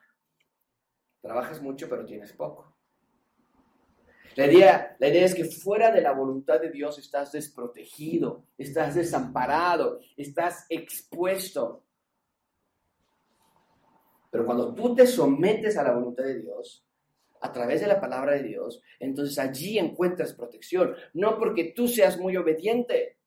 Trabajas 1.21 1.61
mucho, 1.61 1.89
pero 1.89 2.05
tienes 2.05 2.31
poco. 2.33 2.78
La 4.39 4.45
idea, 4.45 4.95
la 4.99 5.09
idea 5.09 5.25
es 5.25 5.35
que 5.35 5.43
fuera 5.43 5.91
de 5.91 5.99
la 5.99 6.13
voluntad 6.13 6.61
de 6.61 6.71
Dios 6.71 6.97
estás 6.97 7.33
desprotegido, 7.33 8.45
estás 8.57 8.95
desamparado, 8.95 9.99
estás 10.15 10.65
expuesto. 10.69 11.83
Pero 14.31 14.45
cuando 14.45 14.73
tú 14.73 14.95
te 14.95 15.05
sometes 15.05 15.75
a 15.75 15.83
la 15.83 15.91
voluntad 15.91 16.23
de 16.23 16.39
Dios, 16.39 16.87
a 17.41 17.51
través 17.51 17.81
de 17.81 17.87
la 17.87 17.99
palabra 17.99 18.31
de 18.31 18.43
Dios, 18.43 18.81
entonces 19.01 19.37
allí 19.39 19.77
encuentras 19.77 20.31
protección. 20.31 20.95
No 21.13 21.37
porque 21.37 21.73
tú 21.75 21.89
seas 21.89 22.17
muy 22.17 22.37
obediente, 22.37 23.17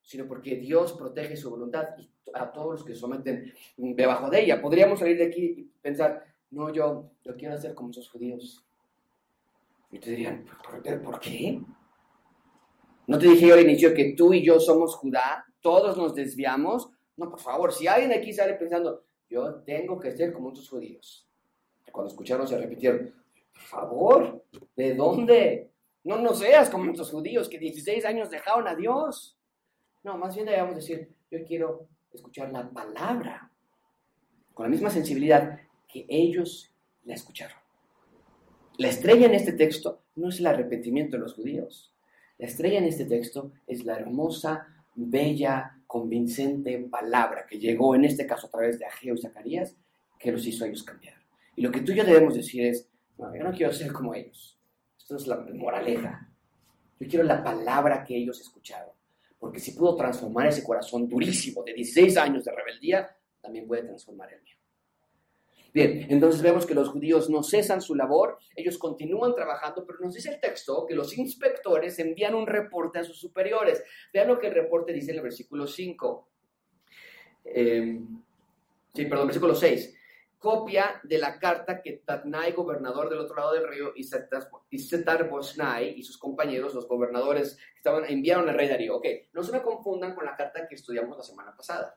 sino 0.00 0.26
porque 0.26 0.56
Dios 0.56 0.94
protege 0.94 1.36
su 1.36 1.50
voluntad 1.50 1.90
a 2.34 2.50
todos 2.50 2.80
los 2.80 2.84
que 2.84 2.96
someten 2.96 3.54
debajo 3.76 4.28
de 4.28 4.42
ella. 4.42 4.60
Podríamos 4.60 4.98
salir 4.98 5.18
de 5.18 5.26
aquí 5.26 5.54
y 5.56 5.62
pensar, 5.80 6.24
no, 6.50 6.72
yo, 6.72 7.12
yo 7.22 7.36
quiero 7.36 7.54
hacer 7.54 7.74
como 7.74 7.90
esos 7.90 8.10
judíos. 8.10 8.66
Y 9.92 9.98
te 9.98 10.10
dirían, 10.10 10.44
¿por, 11.04 11.20
qué? 11.20 11.60
¿No 13.06 13.18
te 13.18 13.28
dije 13.28 13.46
yo 13.46 13.54
al 13.54 13.60
inicio 13.60 13.92
que 13.92 14.14
tú 14.16 14.32
y 14.32 14.42
yo 14.42 14.58
somos 14.58 14.96
Judá? 14.96 15.44
Todos 15.60 15.98
nos 15.98 16.14
desviamos. 16.14 16.90
No, 17.16 17.28
por 17.28 17.38
favor, 17.38 17.72
si 17.72 17.86
alguien 17.86 18.10
aquí 18.10 18.32
sale 18.32 18.54
pensando, 18.54 19.04
yo 19.28 19.56
tengo 19.66 20.00
que 20.00 20.10
ser 20.10 20.32
como 20.32 20.48
otros 20.48 20.68
judíos. 20.68 21.28
Cuando 21.92 22.10
escucharon 22.10 22.48
se 22.48 22.56
repitieron, 22.56 23.14
Por 23.52 23.62
favor, 23.62 24.44
¿de 24.74 24.94
dónde? 24.94 25.70
No, 26.04 26.18
no 26.18 26.32
seas 26.32 26.70
como 26.70 26.90
estos 26.90 27.10
judíos 27.10 27.50
que 27.50 27.58
16 27.58 28.04
años 28.06 28.30
dejaron 28.30 28.66
a 28.66 28.74
Dios. 28.74 29.38
No, 30.02 30.16
más 30.16 30.34
bien 30.34 30.46
debemos 30.46 30.74
decir, 30.74 31.14
yo 31.30 31.44
quiero 31.44 31.86
escuchar 32.12 32.50
la 32.50 32.68
palabra 32.70 33.52
con 34.54 34.64
la 34.64 34.70
misma 34.70 34.88
sensibilidad 34.88 35.60
que 35.86 36.06
ellos 36.08 36.74
la 37.04 37.14
escucharon. 37.14 37.61
La 38.78 38.88
estrella 38.88 39.26
en 39.26 39.34
este 39.34 39.52
texto 39.52 40.04
no 40.16 40.30
es 40.30 40.40
el 40.40 40.46
arrepentimiento 40.46 41.16
de 41.16 41.22
los 41.22 41.34
judíos. 41.34 41.92
La 42.38 42.46
estrella 42.46 42.78
en 42.78 42.84
este 42.84 43.04
texto 43.04 43.52
es 43.66 43.84
la 43.84 43.96
hermosa, 43.96 44.66
bella, 44.94 45.78
convincente 45.86 46.78
palabra 46.90 47.44
que 47.46 47.58
llegó 47.58 47.94
en 47.94 48.06
este 48.06 48.26
caso 48.26 48.46
a 48.46 48.50
través 48.50 48.78
de 48.78 48.86
Ageo 48.86 49.14
y 49.14 49.18
Zacarías, 49.18 49.76
que 50.18 50.32
los 50.32 50.46
hizo 50.46 50.64
a 50.64 50.68
ellos 50.68 50.84
cambiar. 50.84 51.16
Y 51.54 51.60
lo 51.60 51.70
que 51.70 51.82
tú 51.82 51.92
y 51.92 51.96
yo 51.96 52.04
debemos 52.04 52.34
decir 52.34 52.64
es, 52.64 52.88
no, 53.18 53.34
yo 53.36 53.44
no 53.44 53.52
quiero 53.52 53.72
ser 53.74 53.92
como 53.92 54.14
ellos. 54.14 54.58
Esto 54.96 55.16
es 55.16 55.26
la 55.26 55.36
moraleja. 55.52 56.30
Yo 56.98 57.08
quiero 57.08 57.24
la 57.24 57.44
palabra 57.44 58.02
que 58.02 58.16
ellos 58.16 58.40
escucharon. 58.40 58.94
Porque 59.38 59.60
si 59.60 59.72
pudo 59.72 59.96
transformar 59.96 60.46
ese 60.46 60.64
corazón 60.64 61.08
durísimo 61.08 61.62
de 61.62 61.74
16 61.74 62.16
años 62.16 62.44
de 62.44 62.52
rebeldía, 62.52 63.14
también 63.40 63.66
puede 63.66 63.82
transformar 63.82 64.32
el 64.32 64.40
mío. 64.42 64.56
Bien, 65.72 66.06
entonces 66.10 66.42
vemos 66.42 66.66
que 66.66 66.74
los 66.74 66.90
judíos 66.90 67.30
no 67.30 67.42
cesan 67.42 67.80
su 67.80 67.94
labor, 67.94 68.38
ellos 68.54 68.76
continúan 68.76 69.34
trabajando, 69.34 69.86
pero 69.86 70.00
nos 70.00 70.14
dice 70.14 70.30
el 70.30 70.40
texto 70.40 70.84
que 70.86 70.94
los 70.94 71.16
inspectores 71.16 71.98
envían 71.98 72.34
un 72.34 72.46
reporte 72.46 72.98
a 72.98 73.04
sus 73.04 73.18
superiores. 73.18 73.82
Vean 74.12 74.28
lo 74.28 74.38
que 74.38 74.48
el 74.48 74.54
reporte 74.54 74.92
dice 74.92 75.12
en 75.12 75.18
el 75.18 75.22
versículo 75.22 75.66
5. 75.66 76.28
Em, 77.44 78.22
sí, 78.94 79.06
perdón, 79.06 79.28
versículo 79.28 79.54
6 79.54 79.96
copia 80.42 81.00
de 81.04 81.18
la 81.18 81.38
carta 81.38 81.80
que 81.80 82.02
Tatnai, 82.04 82.50
gobernador 82.50 83.08
del 83.08 83.20
otro 83.20 83.36
lado 83.36 83.52
del 83.52 83.68
río, 83.68 83.92
y 83.94 84.02
Setar 84.02 85.30
Bosnai 85.30 85.90
y 85.96 86.02
sus 86.02 86.18
compañeros, 86.18 86.74
los 86.74 86.88
gobernadores 86.88 87.54
que 87.54 87.76
estaban, 87.76 88.04
enviaron 88.06 88.48
al 88.48 88.56
rey 88.56 88.66
Darío. 88.68 88.96
Ok, 88.96 89.06
no 89.32 89.44
se 89.44 89.52
me 89.52 89.62
confundan 89.62 90.16
con 90.16 90.24
la 90.24 90.34
carta 90.34 90.66
que 90.66 90.74
estudiamos 90.74 91.16
la 91.16 91.22
semana 91.22 91.56
pasada. 91.56 91.96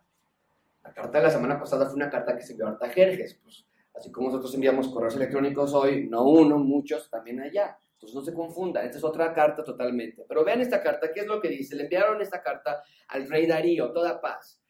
La 0.86 0.94
carta 0.94 1.18
de 1.18 1.24
la 1.24 1.30
semana 1.32 1.60
pasada 1.60 1.86
fue 1.88 1.96
una 1.96 2.10
carta 2.10 2.36
que 2.36 2.44
se 2.44 2.54
envió 2.54 2.68
a 2.68 2.72
Artajerjes. 2.72 3.40
Pues, 3.44 3.66
así 3.94 4.12
como 4.12 4.28
nosotros 4.28 4.54
enviamos 4.54 4.88
correos 4.88 5.16
electrónicos 5.16 5.74
hoy, 5.74 6.08
no 6.08 6.24
uno, 6.24 6.58
muchos, 6.58 7.10
también 7.10 7.42
allá. 7.42 7.78
Entonces 7.94 8.16
no 8.16 8.24
se 8.24 8.34
confundan, 8.34 8.86
esta 8.86 8.98
es 8.98 9.04
otra 9.04 9.34
carta 9.34 9.64
totalmente. 9.64 10.26
Pero 10.28 10.44
vean 10.44 10.62
esta 10.62 10.84
carta, 10.84 11.12
¿qué 11.12 11.22
es 11.22 11.28
lo 11.28 11.42
que 11.42 11.50
dice? 11.50 11.76
Le 11.76 11.84
enviaron 11.84 12.22
esta 12.22 12.42
carta 12.42 12.84
al 13.08 13.28
rey 13.28 13.48
Darío, 13.48 13.92
toda 13.92 14.22
paz 14.22 14.62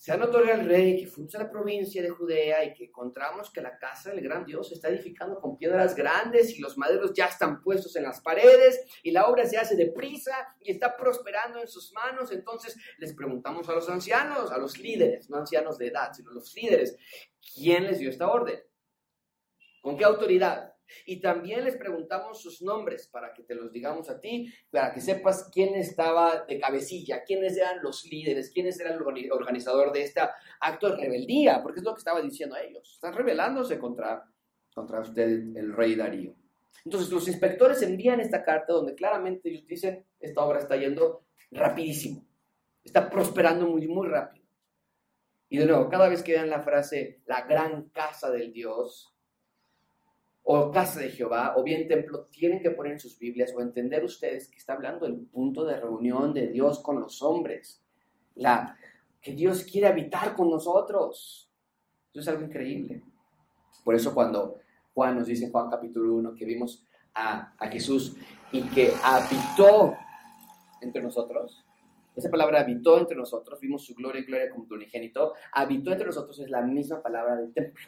se 0.00 0.14
otorgado 0.14 0.62
al 0.62 0.66
rey 0.66 0.98
que 0.98 1.06
fuimos 1.06 1.34
a 1.34 1.40
la 1.40 1.50
provincia 1.50 2.00
de 2.00 2.08
Judea 2.08 2.64
y 2.64 2.72
que 2.72 2.86
encontramos 2.86 3.50
que 3.50 3.60
la 3.60 3.76
casa 3.76 4.08
del 4.08 4.22
gran 4.22 4.46
Dios 4.46 4.68
se 4.68 4.74
está 4.76 4.88
edificando 4.88 5.38
con 5.38 5.58
piedras 5.58 5.94
grandes 5.94 6.56
y 6.56 6.62
los 6.62 6.78
maderos 6.78 7.12
ya 7.12 7.26
están 7.26 7.60
puestos 7.60 7.94
en 7.96 8.04
las 8.04 8.22
paredes 8.22 8.80
y 9.02 9.10
la 9.10 9.26
obra 9.26 9.44
se 9.44 9.58
hace 9.58 9.76
deprisa 9.76 10.32
y 10.58 10.70
está 10.70 10.96
prosperando 10.96 11.60
en 11.60 11.68
sus 11.68 11.92
manos. 11.92 12.32
Entonces 12.32 12.78
les 12.96 13.12
preguntamos 13.12 13.68
a 13.68 13.74
los 13.74 13.90
ancianos, 13.90 14.50
a 14.50 14.56
los 14.56 14.78
líderes, 14.78 15.28
no 15.28 15.36
ancianos 15.36 15.76
de 15.76 15.88
edad, 15.88 16.14
sino 16.14 16.30
los 16.30 16.54
líderes, 16.54 16.96
¿quién 17.54 17.84
les 17.84 17.98
dio 17.98 18.08
esta 18.08 18.30
orden? 18.30 18.58
¿Con 19.82 19.98
qué 19.98 20.04
autoridad? 20.04 20.69
Y 21.06 21.20
también 21.20 21.64
les 21.64 21.76
preguntamos 21.76 22.40
sus 22.40 22.62
nombres 22.62 23.06
para 23.08 23.32
que 23.32 23.42
te 23.42 23.54
los 23.54 23.72
digamos 23.72 24.10
a 24.10 24.20
ti, 24.20 24.52
para 24.70 24.92
que 24.92 25.00
sepas 25.00 25.48
quién 25.52 25.74
estaba 25.74 26.44
de 26.46 26.58
cabecilla, 26.58 27.24
quiénes 27.24 27.56
eran 27.56 27.82
los 27.82 28.04
líderes, 28.04 28.50
quiénes 28.50 28.78
eran 28.80 28.94
el 28.94 29.32
organizador 29.32 29.92
de 29.92 30.02
este 30.02 30.20
acto 30.60 30.90
de 30.90 30.96
rebeldía, 30.96 31.62
porque 31.62 31.80
es 31.80 31.84
lo 31.84 31.94
que 31.94 31.98
estaba 31.98 32.20
diciendo 32.20 32.54
a 32.56 32.62
ellos. 32.62 32.94
Están 32.94 33.14
rebelándose 33.14 33.78
contra, 33.78 34.24
contra 34.74 35.00
usted, 35.00 35.56
el 35.56 35.72
rey 35.72 35.94
Darío. 35.94 36.34
Entonces 36.84 37.10
los 37.10 37.28
inspectores 37.28 37.82
envían 37.82 38.20
esta 38.20 38.42
carta 38.42 38.72
donde 38.72 38.94
claramente 38.94 39.50
ellos 39.50 39.66
dicen, 39.66 40.04
esta 40.18 40.42
obra 40.42 40.60
está 40.60 40.76
yendo 40.76 41.24
rapidísimo, 41.50 42.24
está 42.82 43.10
prosperando 43.10 43.66
muy, 43.66 43.86
muy 43.86 44.08
rápido. 44.08 44.40
Y 45.48 45.58
de 45.58 45.66
nuevo, 45.66 45.88
cada 45.88 46.08
vez 46.08 46.22
que 46.22 46.32
vean 46.32 46.48
la 46.48 46.62
frase, 46.62 47.22
la 47.26 47.42
gran 47.42 47.88
casa 47.90 48.30
del 48.30 48.52
Dios, 48.52 49.09
o 50.42 50.70
casa 50.70 51.00
de 51.00 51.10
Jehová, 51.10 51.54
o 51.56 51.62
bien 51.62 51.86
templo, 51.86 52.26
tienen 52.30 52.60
que 52.60 52.70
poner 52.70 52.92
en 52.92 53.00
sus 53.00 53.18
Biblias 53.18 53.52
o 53.54 53.60
entender 53.60 54.04
ustedes 54.04 54.48
que 54.48 54.58
está 54.58 54.72
hablando 54.72 55.06
del 55.06 55.16
punto 55.16 55.64
de 55.64 55.78
reunión 55.78 56.32
de 56.32 56.48
Dios 56.48 56.80
con 56.80 57.00
los 57.00 57.22
hombres. 57.22 57.82
La, 58.34 58.76
que 59.20 59.32
Dios 59.32 59.64
quiere 59.64 59.86
habitar 59.86 60.34
con 60.34 60.50
nosotros. 60.50 61.50
Eso 62.12 62.20
es 62.20 62.28
algo 62.28 62.44
increíble. 62.44 63.02
Por 63.84 63.94
eso 63.94 64.14
cuando 64.14 64.58
Juan 64.94 65.16
nos 65.16 65.26
dice 65.26 65.44
en 65.44 65.52
Juan 65.52 65.70
capítulo 65.70 66.14
1 66.14 66.34
que 66.34 66.44
vimos 66.44 66.84
a, 67.14 67.54
a 67.58 67.68
Jesús 67.68 68.16
y 68.50 68.62
que 68.62 68.92
habitó 69.02 69.94
entre 70.80 71.02
nosotros, 71.02 71.64
esa 72.16 72.30
palabra 72.30 72.60
habitó 72.60 72.98
entre 72.98 73.16
nosotros, 73.16 73.60
vimos 73.60 73.84
su 73.84 73.94
gloria 73.94 74.20
y 74.20 74.24
gloria 74.24 74.50
como 74.50 74.66
tu 74.66 74.74
unigénito, 74.74 75.34
habitó 75.52 75.92
entre 75.92 76.06
nosotros 76.06 76.38
es 76.40 76.50
la 76.50 76.62
misma 76.62 77.02
palabra 77.02 77.36
del 77.36 77.52
templo. 77.52 77.86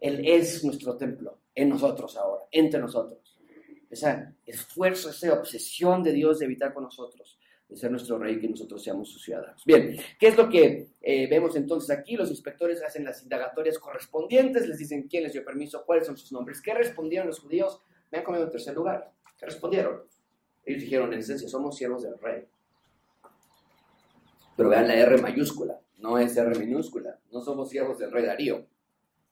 Él 0.00 0.22
es 0.26 0.62
nuestro 0.64 0.96
templo, 0.96 1.38
en 1.54 1.70
nosotros 1.70 2.16
ahora, 2.16 2.44
entre 2.50 2.80
nosotros. 2.80 3.38
Ese 3.88 4.34
esfuerzo, 4.44 5.10
esa 5.10 5.32
obsesión 5.32 6.02
de 6.02 6.12
Dios 6.12 6.38
de 6.38 6.46
habitar 6.46 6.74
con 6.74 6.84
nosotros, 6.84 7.38
de 7.68 7.76
ser 7.76 7.90
nuestro 7.90 8.18
rey, 8.18 8.38
que 8.38 8.48
nosotros 8.48 8.82
seamos 8.82 9.10
sus 9.10 9.22
ciudadanos. 9.22 9.64
Bien, 9.64 9.96
¿qué 10.18 10.28
es 10.28 10.36
lo 10.36 10.48
que 10.48 10.88
eh, 11.00 11.26
vemos 11.28 11.56
entonces 11.56 11.90
aquí? 11.90 12.16
Los 12.16 12.30
inspectores 12.30 12.82
hacen 12.82 13.04
las 13.04 13.22
indagatorias 13.22 13.78
correspondientes, 13.78 14.68
les 14.68 14.78
dicen 14.78 15.08
quién 15.08 15.22
les 15.22 15.32
dio 15.32 15.44
permiso, 15.44 15.84
cuáles 15.86 16.06
son 16.06 16.16
sus 16.16 16.30
nombres. 16.30 16.60
¿Qué 16.60 16.74
respondieron 16.74 17.28
los 17.28 17.40
judíos? 17.40 17.80
Me 18.10 18.18
han 18.18 18.24
comido 18.24 18.44
en 18.44 18.50
tercer 18.50 18.74
lugar. 18.74 19.10
¿Qué 19.38 19.46
respondieron? 19.46 20.02
Ellos 20.64 20.82
dijeron, 20.82 21.12
en 21.12 21.20
esencia, 21.20 21.48
somos 21.48 21.76
siervos 21.76 22.02
del 22.02 22.18
rey. 22.18 22.44
Pero 24.56 24.68
vean 24.68 24.88
la 24.88 24.94
R 24.94 25.18
mayúscula, 25.18 25.78
no 25.98 26.18
es 26.18 26.36
R 26.36 26.58
minúscula. 26.58 27.18
No 27.30 27.40
somos 27.40 27.70
siervos 27.70 27.98
del 27.98 28.10
rey 28.10 28.24
Darío 28.24 28.66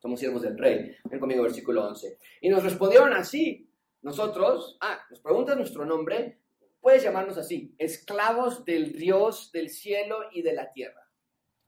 somos 0.04 0.20
siervos 0.20 0.42
del 0.42 0.58
rey. 0.58 0.94
Ven 1.04 1.18
conmigo, 1.18 1.42
versículo 1.44 1.86
11. 1.88 2.18
Y 2.42 2.50
nos 2.50 2.62
respondieron 2.62 3.14
así. 3.14 3.70
Nosotros, 4.02 4.76
ah, 4.82 5.00
nos 5.08 5.18
preguntas 5.20 5.56
nuestro 5.56 5.86
nombre, 5.86 6.40
puedes 6.78 7.02
llamarnos 7.02 7.38
así, 7.38 7.74
esclavos 7.78 8.66
del 8.66 8.92
Dios 8.92 9.50
del 9.50 9.70
cielo 9.70 10.18
y 10.30 10.42
de 10.42 10.52
la 10.52 10.70
tierra. 10.70 11.08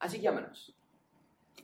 Así 0.00 0.20
llámanos. 0.20 0.76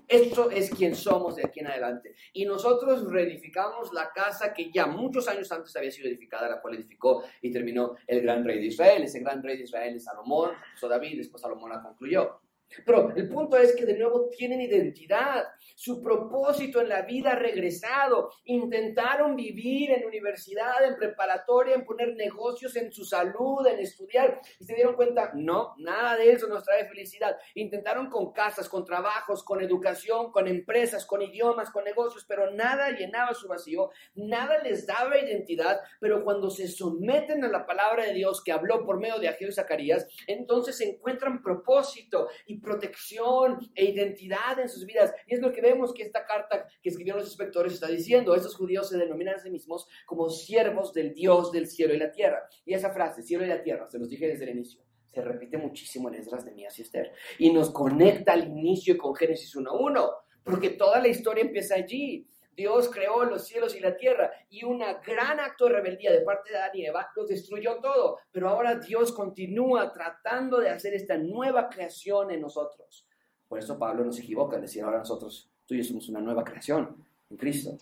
Esto 0.09 0.51
es 0.51 0.71
quien 0.71 0.97
somos 0.97 1.37
de 1.37 1.45
aquí 1.45 1.61
en 1.61 1.67
adelante. 1.67 2.15
Y 2.33 2.47
nosotros 2.47 3.05
reedificamos 3.13 3.93
la 3.93 4.11
casa 4.11 4.55
que 4.55 4.71
ya 4.73 4.87
muchos 4.87 5.29
años 5.29 5.53
antes 5.53 5.77
había 5.77 5.91
sido 5.91 6.09
edificada, 6.09 6.49
la 6.49 6.63
cual 6.63 6.77
edificó 6.77 7.23
y 7.43 7.53
terminó 7.53 7.97
el 8.07 8.23
gran 8.23 8.47
rey 8.47 8.61
de 8.61 8.69
Israel. 8.69 9.03
Ese 9.03 9.21
gran 9.21 9.43
rey 9.43 9.59
de 9.59 9.65
Israel 9.65 9.95
es 9.95 10.05
Salomón, 10.05 10.53
empezó 10.69 10.89
David, 10.89 11.19
después 11.19 11.43
Salomón 11.43 11.69
la 11.69 11.83
concluyó. 11.83 12.41
Pero 12.85 13.15
el 13.15 13.29
punto 13.29 13.57
es 13.57 13.75
que 13.75 13.85
de 13.85 13.97
nuevo 13.97 14.29
tienen 14.31 14.61
identidad, 14.61 15.45
su 15.75 16.03
propósito 16.03 16.81
en 16.81 16.89
la 16.89 17.03
vida 17.03 17.33
ha 17.33 17.37
regresado, 17.37 18.31
intentaron 18.45 19.37
vivir 19.37 19.91
en 19.91 20.07
universidad, 20.07 20.85
en 20.85 20.97
preparatoria, 20.97 21.75
en 21.75 21.85
poner 21.85 22.15
negocios 22.15 22.77
en 22.77 22.93
su 22.93 23.05
salud, 23.05 23.67
en 23.67 23.79
estudiar, 23.79 24.41
y 24.59 24.65
se 24.65 24.75
dieron 24.75 24.95
cuenta, 24.95 25.33
no, 25.35 25.75
nada 25.79 26.17
de 26.17 26.33
eso 26.33 26.47
nos 26.47 26.65
trae 26.65 26.89
felicidad. 26.89 27.37
Intentaron 27.55 28.09
con 28.11 28.33
casas, 28.33 28.69
con 28.69 28.85
trabajos, 28.85 29.43
con 29.45 29.63
educación, 29.63 30.31
con 30.31 30.49
empresas, 30.49 31.07
con 31.07 31.23
idiomas, 31.23 31.71
con 31.71 31.85
negocios, 31.85 32.25
pero 32.29 32.51
nada 32.51 32.91
llenaba 32.91 33.35
su 33.35 33.49
vacío, 33.49 33.91
nada 34.15 34.59
les 34.63 34.87
daba 34.87 35.19
identidad, 35.19 35.81
pero 36.01 36.25
cuando 36.25 36.51
se 36.51 36.69
someten 36.69 37.45
a 37.45 37.49
la 37.49 37.67
palabra 37.67 38.05
de 38.05 38.15
Dios 38.15 38.43
que 38.43 38.53
habló 38.53 38.85
por 38.85 38.99
medio 38.99 39.19
de 39.19 39.29
Ageo 39.29 39.49
y 39.49 39.53
Zacarías, 39.53 40.07
entonces 40.27 40.81
encuentran 40.81 41.43
propósito 41.43 42.29
y 42.47 42.62
protección 42.63 43.59
e 43.75 43.85
identidad 43.85 44.59
en 44.59 44.69
sus 44.69 44.87
vidas. 44.87 45.13
Y 45.27 45.35
es 45.35 45.41
lo 45.41 45.53
que 45.53 45.61
vemos 45.61 45.93
que 45.93 46.03
esta 46.03 46.25
carta 46.25 46.67
que 46.83 46.89
escribieron 46.89 47.21
los 47.21 47.29
inspectores 47.29 47.75
está 47.75 47.89
diciendo. 47.89 48.35
Estos 48.35 48.55
judíos 48.55 48.89
se 48.89 48.97
denominan 48.97 49.35
a 49.35 49.39
sí 49.39 49.51
mismos 49.51 49.87
como 50.07 50.31
siervos 50.31 50.93
del 50.93 51.13
Dios 51.13 51.53
del 51.53 51.67
cielo 51.67 51.95
y 51.95 51.99
la 51.99 52.11
tierra. 52.11 52.49
Y 52.65 52.75
esa 52.75 52.91
frase, 52.91 53.23
cielo 53.23 53.45
y 53.45 53.49
la 53.49 53.63
tierra, 53.63 53.89
se 53.89 53.99
los 53.99 54.09
dije 54.09 54.29
desde 54.29 54.45
el 54.45 54.51
inicio, 54.51 54.81
se 55.07 55.21
repite 55.21 55.59
muchísimo 55.59 56.09
en 56.09 56.15
Esdras, 56.15 56.45
de 56.45 56.53
y 56.57 56.65
Esther. 56.65 57.13
Y 57.39 57.53
nos 57.53 57.71
conecta 57.71 58.33
al 58.33 58.47
inicio 58.47 58.97
con 58.97 59.15
Génesis 59.15 59.55
1.1, 59.57 60.11
porque 60.45 60.71
toda 60.71 61.01
la 61.01 61.09
historia 61.09 61.43
empieza 61.43 61.75
allí. 61.75 62.27
Dios 62.55 62.91
creó 62.91 63.25
los 63.25 63.47
cielos 63.47 63.75
y 63.75 63.81
la 63.81 63.97
tierra 63.97 64.31
y 64.51 64.65
un 64.65 64.83
gran 65.05 65.41
acto 65.41 65.67
de 65.67 65.73
rebeldía 65.73 66.13
de 66.13 66.21
parte 66.21 66.51
de 66.51 66.59
Adán 66.59 66.71
y 66.75 66.85
Eva 66.85 67.11
lo 67.17 67.27
destruyó 67.27 67.77
todo. 67.77 68.19
Pero 68.31 68.49
ahora 68.49 68.75
Dios 68.75 69.13
continúa 69.13 69.93
tratando 69.93 70.61
de 70.61 70.71
hacer 70.71 70.95
esta 70.95 71.17
nueva 71.17 71.69
creación 71.69 72.31
en 72.31 72.43
nosotros. 72.43 73.07
Por 73.49 73.59
eso 73.59 73.79
Pablo 73.79 74.05
no 74.05 74.13
se 74.13 74.23
equivoca 74.23 74.57
al 74.57 74.63
decir 74.63 74.83
ahora 74.83 74.99
nosotros, 74.99 75.51
tú 75.67 75.75
y 75.75 75.79
yo 75.79 75.85
somos 75.85 76.09
una 76.09 76.21
nueva 76.21 76.45
creación 76.45 76.97
en 77.31 77.37
Cristo. 77.37 77.79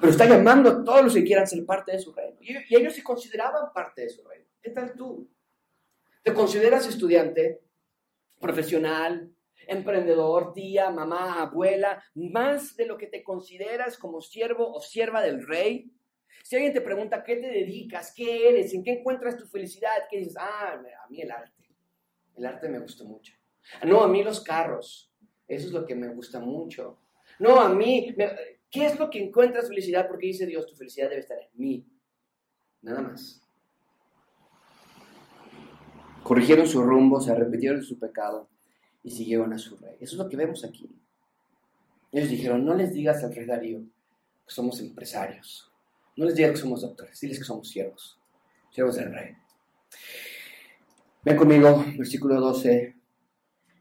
Pero 0.00 0.12
está 0.12 0.26
llamando 0.26 0.70
a 0.70 0.84
todos 0.84 1.02
los 1.02 1.14
que 1.14 1.24
quieran 1.24 1.46
ser 1.46 1.64
parte 1.64 1.92
de 1.92 1.98
su 1.98 2.12
reino. 2.12 2.36
Y, 2.40 2.52
y 2.52 2.76
ellos 2.76 2.94
se 2.94 3.02
consideraban 3.02 3.72
parte 3.72 4.02
de 4.02 4.10
su 4.10 4.22
reino. 4.24 4.46
¿Qué 4.62 4.70
tal 4.70 4.94
tú? 4.94 5.28
¿Te 6.22 6.32
consideras 6.32 6.86
estudiante, 6.86 7.60
profesional, 8.40 9.32
emprendedor, 9.68 10.52
tía, 10.52 10.90
mamá, 10.90 11.42
abuela, 11.42 12.02
más 12.14 12.74
de 12.74 12.86
lo 12.86 12.96
que 12.96 13.06
te 13.06 13.22
consideras 13.22 13.98
como 13.98 14.20
siervo 14.20 14.72
o 14.72 14.80
sierva 14.80 15.22
del 15.22 15.46
rey. 15.46 15.92
Si 16.42 16.56
alguien 16.56 16.72
te 16.72 16.80
pregunta 16.80 17.22
qué 17.22 17.36
te 17.36 17.48
dedicas, 17.48 18.12
qué 18.16 18.48
eres, 18.48 18.72
en 18.72 18.82
qué 18.82 18.92
encuentras 18.92 19.36
tu 19.36 19.46
felicidad, 19.46 19.90
¿qué 20.10 20.18
dices? 20.18 20.36
Ah, 20.38 20.72
a 20.72 21.10
mí 21.10 21.20
el 21.20 21.30
arte. 21.30 21.68
El 22.36 22.46
arte 22.46 22.68
me 22.68 22.78
gusta 22.78 23.04
mucho. 23.04 23.34
No, 23.84 24.02
a 24.02 24.08
mí 24.08 24.24
los 24.24 24.40
carros. 24.40 25.12
Eso 25.46 25.66
es 25.66 25.72
lo 25.72 25.84
que 25.84 25.94
me 25.94 26.08
gusta 26.08 26.40
mucho. 26.40 26.98
No, 27.38 27.60
a 27.60 27.68
mí, 27.68 28.14
¿qué 28.70 28.86
es 28.86 28.98
lo 28.98 29.10
que 29.10 29.22
encuentras 29.22 29.68
felicidad? 29.68 30.08
Porque 30.08 30.28
dice 30.28 30.46
Dios, 30.46 30.66
tu 30.66 30.74
felicidad 30.74 31.10
debe 31.10 31.20
estar 31.20 31.38
en 31.38 31.48
mí. 31.54 31.86
Nada 32.82 33.02
más. 33.02 33.42
Corrigieron 36.22 36.66
su 36.66 36.82
rumbo, 36.82 37.20
se 37.20 37.32
arrepintieron 37.32 37.80
de 37.80 37.86
su 37.86 37.98
pecado 37.98 38.48
y 39.02 39.10
siguieron 39.10 39.52
a 39.52 39.58
su 39.58 39.76
rey. 39.76 39.96
Eso 40.00 40.14
es 40.14 40.18
lo 40.18 40.28
que 40.28 40.36
vemos 40.36 40.64
aquí. 40.64 40.88
Ellos 42.12 42.30
dijeron, 42.30 42.64
no 42.64 42.74
les 42.74 42.92
digas 42.92 43.22
al 43.22 43.34
rey 43.34 43.46
Darío 43.46 43.80
que 43.80 44.54
somos 44.54 44.80
empresarios. 44.80 45.70
No 46.16 46.24
les 46.24 46.34
digas 46.34 46.52
que 46.52 46.56
somos 46.56 46.80
doctores, 46.80 47.20
diles 47.20 47.38
que 47.38 47.44
somos 47.44 47.68
siervos, 47.68 48.18
siervos 48.70 48.96
del 48.96 49.12
rey. 49.12 49.36
Ven 51.24 51.36
conmigo, 51.36 51.84
versículo 51.96 52.40
12. 52.40 52.96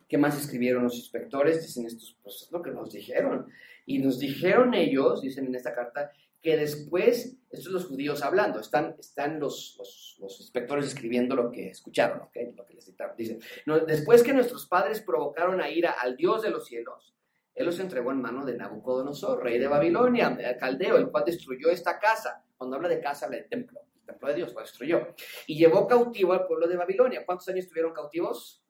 ¿Qué 0.08 0.18
más 0.18 0.40
escribieron 0.40 0.84
los 0.84 0.96
inspectores? 0.96 1.62
Dicen 1.62 1.86
estos, 1.86 2.18
pues 2.24 2.44
es 2.44 2.52
lo 2.52 2.62
que 2.62 2.72
nos 2.72 2.92
dijeron. 2.92 3.48
Y 3.86 4.00
nos 4.00 4.20
dijeron 4.20 4.74
ellos, 4.74 5.22
dicen 5.22 5.48
en 5.48 5.56
esta 5.56 5.74
carta, 5.74 6.12
que 6.48 6.56
después, 6.56 7.36
estos 7.52 7.74
los 7.74 7.88
judíos 7.88 8.24
hablando, 8.24 8.62
están, 8.62 8.96
están 8.98 9.38
los, 9.38 10.16
los, 10.18 10.40
inspectores 10.40 10.86
escribiendo 10.86 11.36
lo 11.36 11.52
que 11.52 11.72
escucharon, 11.72 12.20
lo 12.20 12.66
que 12.66 12.74
les 12.74 12.86
dictaron. 12.86 13.18
Dicen, 13.18 13.42
después 13.86 14.24
que 14.24 14.32
nuestros 14.32 14.66
padres 14.66 15.02
provocaron 15.02 15.60
a 15.60 15.70
ira 15.70 15.92
al 16.00 16.16
Dios 16.16 16.44
de 16.44 16.50
los 16.50 16.66
cielos, 16.66 17.14
él 17.54 17.66
los 17.66 17.78
entregó 17.82 18.14
en 18.14 18.22
mano 18.22 18.46
de 18.46 18.56
Nabucodonosor, 18.56 19.44
rey 19.44 19.60
de 19.60 19.68
Babilonia, 19.68 20.38
caldeo, 20.58 20.96
el 20.96 21.10
cual 21.10 21.26
destruyó 21.26 21.70
esta 21.70 22.00
casa. 22.00 22.46
Cuando 22.56 22.78
habla 22.78 22.88
de 22.88 23.02
casa, 23.02 23.26
habla 23.26 23.40
de 23.40 23.44
templo. 23.44 23.82
El 24.00 24.06
templo 24.06 24.30
de 24.30 24.36
Dios 24.36 24.54
lo 24.54 24.62
destruyó. 24.62 25.06
Y 25.48 25.58
llevó 25.58 25.86
cautivo 25.86 26.32
al 26.32 26.48
pueblo 26.48 26.66
de 26.70 26.78
Babilonia. 26.78 27.26
¿Cuántos 27.26 27.50
años 27.50 27.66
estuvieron 27.66 27.92
cautivos? 27.92 28.64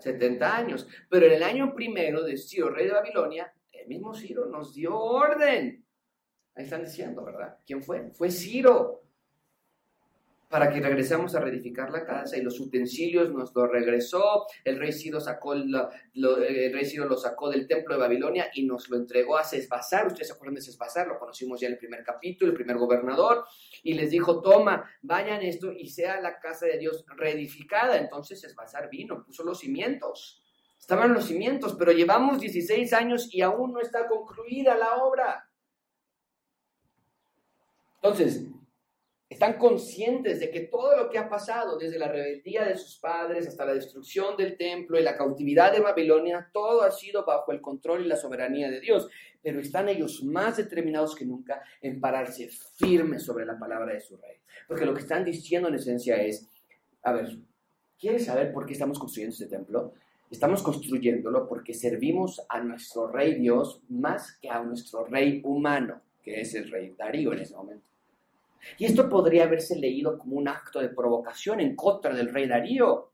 70 0.00 0.56
años. 0.56 0.88
Pero 1.08 1.26
en 1.26 1.32
el 1.34 1.44
año 1.44 1.72
primero 1.76 2.24
de 2.24 2.36
Ciro, 2.36 2.70
rey 2.70 2.86
de 2.86 2.92
Babilonia, 2.92 3.54
el 3.70 3.86
mismo 3.86 4.12
Ciro 4.14 4.46
nos 4.46 4.74
dio 4.74 4.98
orden 4.98 5.84
Ahí 6.58 6.64
están 6.64 6.84
diciendo, 6.84 7.24
¿verdad? 7.24 7.56
¿Quién 7.64 7.84
fue? 7.84 8.10
Fue 8.10 8.32
Ciro. 8.32 9.04
Para 10.48 10.72
que 10.72 10.80
regresemos 10.80 11.32
a 11.36 11.40
reedificar 11.40 11.90
la 11.90 12.04
casa 12.04 12.36
y 12.36 12.42
los 12.42 12.58
utensilios 12.58 13.30
nos 13.32 13.54
lo 13.54 13.68
regresó. 13.68 14.44
El 14.64 14.76
rey 14.76 14.92
Ciro 14.92 15.20
sacó 15.20 15.54
lo, 15.54 15.88
el 16.14 16.72
rey 16.72 16.84
Ciro 16.84 17.06
lo 17.06 17.16
sacó 17.16 17.48
del 17.48 17.68
templo 17.68 17.94
de 17.94 18.00
Babilonia 18.00 18.50
y 18.54 18.64
nos 18.64 18.88
lo 18.88 18.96
entregó 18.96 19.36
a 19.36 19.44
Sesbazar. 19.44 20.08
Ustedes 20.08 20.28
se 20.28 20.32
acuerdan 20.32 20.56
de 20.56 20.62
Sesbazar, 20.62 21.06
lo 21.06 21.18
conocimos 21.20 21.60
ya 21.60 21.68
en 21.68 21.74
el 21.74 21.78
primer 21.78 22.02
capítulo, 22.02 22.50
el 22.50 22.56
primer 22.56 22.76
gobernador. 22.76 23.44
Y 23.84 23.94
les 23.94 24.10
dijo, 24.10 24.40
toma, 24.40 24.90
vayan 25.02 25.42
esto 25.42 25.70
y 25.70 25.86
sea 25.90 26.20
la 26.20 26.40
casa 26.40 26.66
de 26.66 26.78
Dios 26.78 27.04
reedificada. 27.16 27.98
Entonces 27.98 28.40
Sesbazar 28.40 28.90
vino, 28.90 29.22
puso 29.22 29.44
los 29.44 29.60
cimientos. 29.60 30.42
Estaban 30.76 31.14
los 31.14 31.26
cimientos, 31.26 31.76
pero 31.78 31.92
llevamos 31.92 32.40
16 32.40 32.92
años 32.94 33.28
y 33.32 33.42
aún 33.42 33.74
no 33.74 33.80
está 33.80 34.08
concluida 34.08 34.76
la 34.76 34.96
obra. 34.96 35.47
Entonces, 38.02 38.46
están 39.28 39.58
conscientes 39.58 40.40
de 40.40 40.50
que 40.50 40.60
todo 40.60 40.96
lo 40.96 41.10
que 41.10 41.18
ha 41.18 41.28
pasado, 41.28 41.78
desde 41.78 41.98
la 41.98 42.08
rebeldía 42.08 42.64
de 42.64 42.78
sus 42.78 42.98
padres 42.98 43.46
hasta 43.46 43.66
la 43.66 43.74
destrucción 43.74 44.36
del 44.38 44.56
templo 44.56 44.98
y 44.98 45.02
la 45.02 45.16
cautividad 45.16 45.70
de 45.72 45.80
Babilonia, 45.80 46.48
todo 46.52 46.82
ha 46.82 46.90
sido 46.90 47.26
bajo 47.26 47.52
el 47.52 47.60
control 47.60 48.04
y 48.04 48.08
la 48.08 48.16
soberanía 48.16 48.70
de 48.70 48.80
Dios. 48.80 49.08
Pero 49.42 49.60
están 49.60 49.88
ellos 49.88 50.22
más 50.24 50.56
determinados 50.56 51.14
que 51.14 51.26
nunca 51.26 51.62
en 51.82 52.00
pararse 52.00 52.48
firmes 52.76 53.22
sobre 53.22 53.44
la 53.44 53.58
palabra 53.58 53.92
de 53.92 54.00
su 54.00 54.16
rey. 54.16 54.36
Porque 54.66 54.86
lo 54.86 54.94
que 54.94 55.00
están 55.00 55.24
diciendo 55.24 55.68
en 55.68 55.74
esencia 55.74 56.16
es, 56.22 56.48
a 57.02 57.12
ver, 57.12 57.36
¿quieres 57.98 58.24
saber 58.24 58.52
por 58.52 58.64
qué 58.64 58.72
estamos 58.72 58.98
construyendo 58.98 59.34
este 59.34 59.46
templo? 59.46 59.92
Estamos 60.30 60.62
construyéndolo 60.62 61.46
porque 61.46 61.74
servimos 61.74 62.42
a 62.48 62.60
nuestro 62.60 63.08
rey 63.08 63.34
Dios 63.34 63.82
más 63.88 64.38
que 64.38 64.48
a 64.48 64.62
nuestro 64.62 65.04
rey 65.04 65.40
humano, 65.44 66.02
es 66.34 66.54
el 66.54 66.70
rey 66.70 66.94
Darío 66.96 67.32
en 67.32 67.40
ese 67.40 67.54
momento. 67.54 67.86
Y 68.76 68.84
esto 68.84 69.08
podría 69.08 69.44
haberse 69.44 69.76
leído 69.76 70.18
como 70.18 70.36
un 70.36 70.48
acto 70.48 70.80
de 70.80 70.88
provocación 70.88 71.60
en 71.60 71.76
contra 71.76 72.14
del 72.14 72.32
rey 72.32 72.46
Darío. 72.46 73.12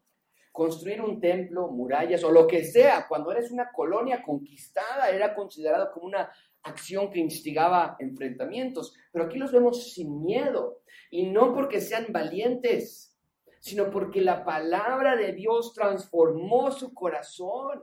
Construir 0.52 1.00
un 1.00 1.20
templo, 1.20 1.68
murallas 1.68 2.22
o 2.24 2.30
lo 2.30 2.46
que 2.46 2.64
sea, 2.64 3.06
cuando 3.08 3.32
eres 3.32 3.50
una 3.50 3.72
colonia 3.72 4.22
conquistada, 4.22 5.10
era 5.10 5.34
considerado 5.34 5.90
como 5.92 6.06
una 6.06 6.30
acción 6.62 7.10
que 7.10 7.18
instigaba 7.18 7.96
enfrentamientos. 7.98 8.94
Pero 9.12 9.24
aquí 9.24 9.38
los 9.38 9.52
vemos 9.52 9.92
sin 9.92 10.22
miedo. 10.24 10.82
Y 11.10 11.26
no 11.26 11.52
porque 11.54 11.80
sean 11.80 12.06
valientes, 12.10 13.16
sino 13.60 13.90
porque 13.90 14.20
la 14.20 14.44
palabra 14.44 15.16
de 15.16 15.32
Dios 15.32 15.72
transformó 15.74 16.70
su 16.70 16.94
corazón. 16.94 17.82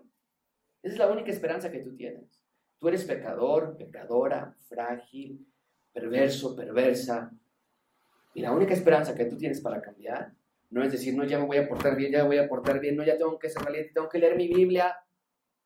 Esa 0.82 0.94
es 0.94 1.00
la 1.00 1.12
única 1.12 1.32
esperanza 1.32 1.72
que 1.72 1.80
tú 1.80 1.96
tienes. 1.96 2.41
Tú 2.82 2.88
eres 2.88 3.06
pecador, 3.06 3.78
pecadora, 3.78 4.56
frágil, 4.68 5.48
perverso, 5.94 6.56
perversa, 6.56 7.32
y 8.34 8.42
la 8.42 8.52
única 8.52 8.74
esperanza 8.74 9.14
que 9.14 9.26
tú 9.26 9.38
tienes 9.38 9.62
para 9.62 9.80
cambiar 9.80 10.34
no 10.72 10.82
es 10.84 10.92
decir, 10.92 11.16
no, 11.16 11.24
ya 11.24 11.38
me 11.38 11.46
voy 11.46 11.58
a 11.58 11.68
portar 11.68 11.96
bien, 11.96 12.12
ya 12.12 12.24
me 12.24 12.30
voy 12.30 12.38
a 12.40 12.50
portar 12.50 12.80
bien, 12.80 12.96
no, 12.96 13.04
ya 13.04 13.20
tengo 13.20 13.38
que 13.38 13.52
ser 13.52 13.64
valiente, 13.64 13.92
tengo 13.94 14.10
que 14.10 14.18
leer 14.18 14.36
mi 14.36 14.48
Biblia. 14.48 14.96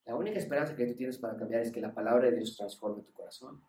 La 0.04 0.14
única 0.14 0.40
esperanza 0.40 0.76
que 0.76 0.88
tú 0.88 0.94
tienes 0.94 1.18
para 1.18 1.38
cambiar 1.38 1.62
es 1.62 1.72
que 1.72 1.80
la 1.80 1.94
palabra 1.94 2.30
de 2.30 2.36
Dios 2.36 2.58
transforme 2.58 3.02
tu 3.02 3.14
corazón. 3.14 3.62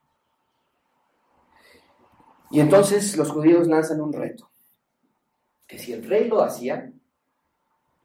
Y 2.51 2.59
entonces 2.59 3.17
los 3.17 3.31
judíos 3.31 3.69
lanzan 3.69 4.01
un 4.01 4.13
reto, 4.13 4.51
que 5.69 5.79
si 5.79 5.93
el 5.93 6.09
rey 6.09 6.27
lo 6.27 6.43
hacía, 6.43 6.93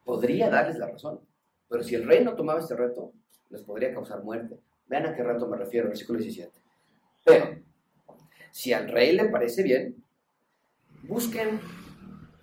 podría 0.03 0.51
darles 0.51 0.77
la 0.77 0.87
razón. 0.89 1.19
Pero 1.67 1.81
si 1.81 1.95
el 1.95 2.05
rey 2.05 2.23
no 2.23 2.35
tomaba 2.35 2.59
este 2.59 2.75
reto, 2.75 3.11
les 3.49 3.63
podría 3.63 3.91
causar 3.91 4.23
muerte. 4.23 4.59
Vean 4.91 5.05
a 5.05 5.15
qué 5.15 5.23
reto 5.23 5.47
me 5.47 5.55
refiero, 5.55 5.87
versículo 5.87 6.19
17. 6.19 6.51
Pero, 7.23 7.63
si 8.51 8.73
al 8.73 8.89
rey 8.89 9.15
le 9.15 9.29
parece 9.29 9.63
bien, 9.63 10.03
busquen, 11.03 11.61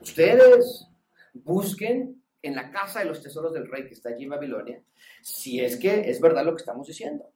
ustedes, 0.00 0.88
busquen 1.34 2.22
en 2.40 2.54
la 2.54 2.70
casa 2.70 3.00
de 3.00 3.04
los 3.04 3.22
tesoros 3.22 3.52
del 3.52 3.70
rey 3.70 3.86
que 3.86 3.92
está 3.92 4.08
allí 4.08 4.24
en 4.24 4.30
Babilonia, 4.30 4.82
si 5.20 5.60
es 5.60 5.76
que 5.76 6.08
es 6.08 6.22
verdad 6.22 6.46
lo 6.46 6.56
que 6.56 6.62
estamos 6.62 6.86
diciendo. 6.86 7.30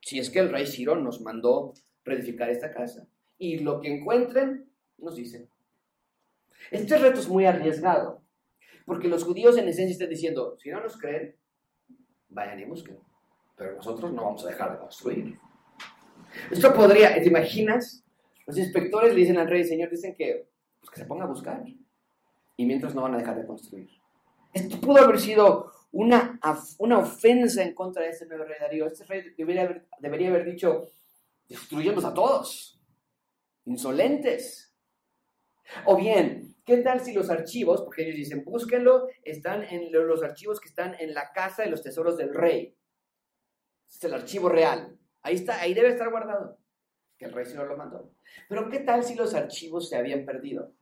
Si 0.00 0.18
es 0.18 0.30
que 0.30 0.38
el 0.38 0.50
rey 0.50 0.66
Ciro 0.66 0.96
nos 0.96 1.20
mandó 1.20 1.74
reedificar 2.02 2.48
esta 2.48 2.72
casa. 2.72 3.06
Y 3.36 3.58
lo 3.58 3.82
que 3.82 3.94
encuentren, 3.94 4.70
nos 4.96 5.16
dicen. 5.16 5.50
Este 6.70 6.96
reto 6.96 7.20
es 7.20 7.28
muy 7.28 7.44
arriesgado, 7.44 8.22
porque 8.86 9.08
los 9.08 9.22
judíos 9.22 9.58
en 9.58 9.68
esencia 9.68 9.92
están 9.92 10.08
diciendo, 10.08 10.56
si 10.56 10.70
no 10.70 10.80
nos 10.80 10.96
creen, 10.96 11.36
vayan 12.30 12.60
y 12.60 12.64
busquen. 12.64 13.05
Pero 13.56 13.74
nosotros 13.74 14.12
no 14.12 14.24
vamos 14.24 14.44
a 14.44 14.48
dejar 14.48 14.72
de 14.72 14.78
construir. 14.78 15.38
Esto 16.50 16.74
podría, 16.74 17.14
¿te 17.14 17.26
imaginas? 17.26 18.04
Los 18.46 18.58
inspectores 18.58 19.14
le 19.14 19.20
dicen 19.20 19.38
al 19.38 19.48
rey, 19.48 19.64
Señor, 19.64 19.90
dicen 19.90 20.14
que 20.14 20.48
pues 20.80 20.90
que 20.90 21.00
se 21.00 21.06
ponga 21.06 21.24
a 21.24 21.28
buscar. 21.28 21.64
Y 22.56 22.64
mientras 22.66 22.94
no 22.94 23.02
van 23.02 23.14
a 23.14 23.18
dejar 23.18 23.36
de 23.36 23.46
construir. 23.46 23.90
Esto 24.52 24.80
pudo 24.80 24.98
haber 24.98 25.18
sido 25.18 25.72
una, 25.92 26.38
una 26.78 26.98
ofensa 26.98 27.62
en 27.62 27.74
contra 27.74 28.02
de 28.02 28.10
este 28.10 28.26
nuevo 28.26 28.44
rey 28.44 28.56
Darío. 28.60 28.86
Este 28.86 29.04
rey 29.04 29.34
debería 29.36 29.62
haber, 29.62 29.86
debería 29.98 30.28
haber 30.28 30.44
dicho, 30.44 30.86
destruyemos 31.48 32.04
a 32.04 32.14
todos, 32.14 32.80
insolentes. 33.64 34.74
O 35.84 35.96
bien, 35.96 36.54
¿qué 36.64 36.78
tal 36.78 37.00
si 37.00 37.12
los 37.12 37.28
archivos, 37.30 37.82
porque 37.82 38.02
ellos 38.02 38.16
dicen, 38.16 38.44
búsquenlo, 38.44 39.08
están 39.24 39.64
en 39.64 39.90
los 39.92 40.22
archivos 40.22 40.60
que 40.60 40.68
están 40.68 40.94
en 41.00 41.12
la 41.12 41.32
casa 41.32 41.62
de 41.62 41.70
los 41.70 41.82
tesoros 41.82 42.16
del 42.16 42.32
rey? 42.32 42.74
Es 43.88 44.04
el 44.04 44.14
archivo 44.14 44.48
real. 44.48 44.96
Ahí 45.22 45.34
está, 45.34 45.60
ahí 45.60 45.74
debe 45.74 45.88
estar 45.88 46.10
guardado. 46.10 46.58
Que 47.18 47.24
el 47.24 47.32
rey 47.32 47.46
se 47.46 47.56
lo 47.56 47.76
mandó. 47.76 48.10
Pero 48.48 48.68
¿qué 48.68 48.80
tal 48.80 49.02
si 49.02 49.14
los 49.14 49.34
archivos 49.34 49.88
se 49.88 49.96
habían 49.96 50.24
perdido? 50.24 50.72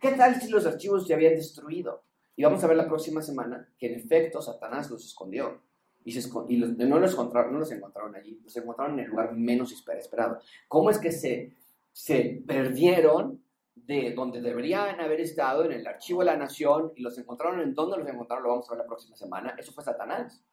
¿Qué 0.00 0.12
tal 0.12 0.40
si 0.40 0.48
los 0.48 0.66
archivos 0.66 1.06
se 1.06 1.14
habían 1.14 1.34
destruido? 1.34 2.02
Y 2.36 2.44
vamos 2.44 2.62
a 2.62 2.66
ver 2.66 2.76
la 2.76 2.86
próxima 2.86 3.22
semana 3.22 3.68
que 3.78 3.86
en 3.86 3.94
efecto 3.94 4.42
Satanás 4.42 4.90
los 4.90 5.04
escondió. 5.04 5.62
Y, 6.04 6.14
no, 6.18 6.98
los 6.98 7.12
encontraron, 7.12 7.52
no 7.54 7.60
los 7.60 7.72
encontraron 7.72 8.14
allí, 8.14 8.38
los 8.44 8.54
encontraron 8.56 8.98
en 8.98 9.06
el 9.06 9.10
lugar 9.10 9.32
menos 9.34 9.72
esperado. 9.72 10.38
¿Cómo 10.68 10.90
es 10.90 10.98
que 10.98 11.10
se, 11.10 11.56
se 11.92 12.42
perdieron 12.46 13.42
de 13.74 14.12
donde 14.14 14.42
deberían 14.42 15.00
haber 15.00 15.20
estado, 15.20 15.64
en 15.64 15.72
el 15.72 15.86
archivo 15.86 16.20
de 16.20 16.26
la 16.26 16.36
nación, 16.36 16.92
y 16.94 17.02
los 17.02 17.16
encontraron 17.16 17.60
en 17.60 17.74
dónde 17.74 17.96
los 17.96 18.06
encontraron? 18.06 18.44
Lo 18.44 18.50
vamos 18.50 18.68
a 18.68 18.72
ver 18.72 18.82
la 18.82 18.86
próxima 18.86 19.16
semana. 19.16 19.54
Eso 19.58 19.72
fue 19.72 19.82
Satanás. 19.82 20.44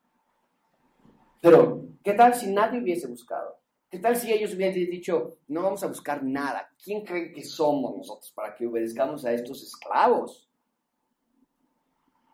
Pero, 1.42 1.88
¿qué 2.04 2.14
tal 2.14 2.36
si 2.36 2.52
nadie 2.52 2.80
hubiese 2.80 3.08
buscado? 3.08 3.60
¿Qué 3.90 4.00
tal 4.00 4.16
si 4.16 4.32
ellos 4.32 4.54
hubiesen 4.54 4.90
dicho, 4.90 5.40
no 5.48 5.64
vamos 5.64 5.84
a 5.84 5.88
buscar 5.88 6.24
nada? 6.24 6.72
¿Quién 6.82 7.04
cree 7.04 7.34
que 7.34 7.44
somos 7.44 7.98
nosotros 7.98 8.32
para 8.32 8.56
que 8.56 8.66
obedezcamos 8.66 9.26
a 9.26 9.34
estos 9.34 9.64
esclavos? 9.64 10.48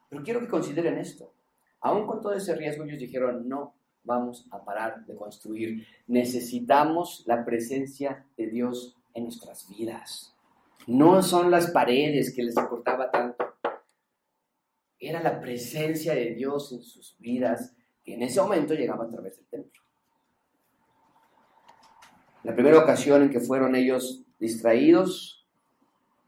Pero 0.09 0.23
quiero 0.23 0.39
que 0.41 0.47
consideren 0.47 0.97
esto. 0.97 1.33
Aún 1.79 2.05
con 2.05 2.21
todo 2.21 2.33
ese 2.33 2.53
riesgo, 2.53 2.83
ellos 2.83 2.99
dijeron, 2.99 3.47
no 3.47 3.73
vamos 4.03 4.47
a 4.51 4.63
parar 4.63 5.05
de 5.05 5.15
construir. 5.15 5.87
Necesitamos 6.05 7.23
la 7.25 7.45
presencia 7.45 8.25
de 8.35 8.47
Dios 8.47 8.95
en 9.13 9.23
nuestras 9.23 9.67
vidas. 9.69 10.35
No 10.85 11.23
son 11.23 11.49
las 11.49 11.71
paredes 11.71 12.33
que 12.35 12.43
les 12.43 12.57
importaba 12.57 13.09
tanto. 13.09 13.45
Era 14.99 15.21
la 15.21 15.39
presencia 15.39 16.13
de 16.13 16.33
Dios 16.35 16.71
en 16.71 16.81
sus 16.81 17.17
vidas 17.19 17.73
que 18.07 18.13
en 18.13 18.23
ese 18.23 18.39
momento 18.39 18.73
llegaba 18.73 19.03
a 19.03 19.09
través 19.09 19.35
del 19.35 19.47
templo. 19.47 19.81
La 22.43 22.55
primera 22.55 22.79
ocasión 22.79 23.23
en 23.23 23.29
que 23.29 23.41
fueron 23.41 23.75
ellos 23.75 24.23
distraídos, 24.39 25.45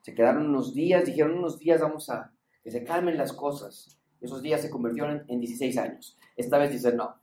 se 0.01 0.13
quedaron 0.13 0.47
unos 0.47 0.73
días, 0.73 1.05
dijeron 1.05 1.37
unos 1.37 1.57
días 1.57 1.79
vamos 1.79 2.09
a 2.09 2.33
que 2.61 2.69
se 2.69 2.83
calmen 2.83 3.17
las 3.17 3.31
cosas. 3.31 3.97
Esos 4.19 4.41
días 4.41 4.61
se 4.61 4.69
convirtieron 4.69 5.23
en 5.29 5.39
16 5.39 5.77
años. 5.77 6.17
Esta 6.35 6.57
vez 6.57 6.69
dicen 6.69 6.97
no, 6.97 7.15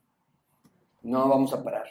no 1.02 1.28
vamos 1.28 1.52
a 1.52 1.62
parar, 1.62 1.88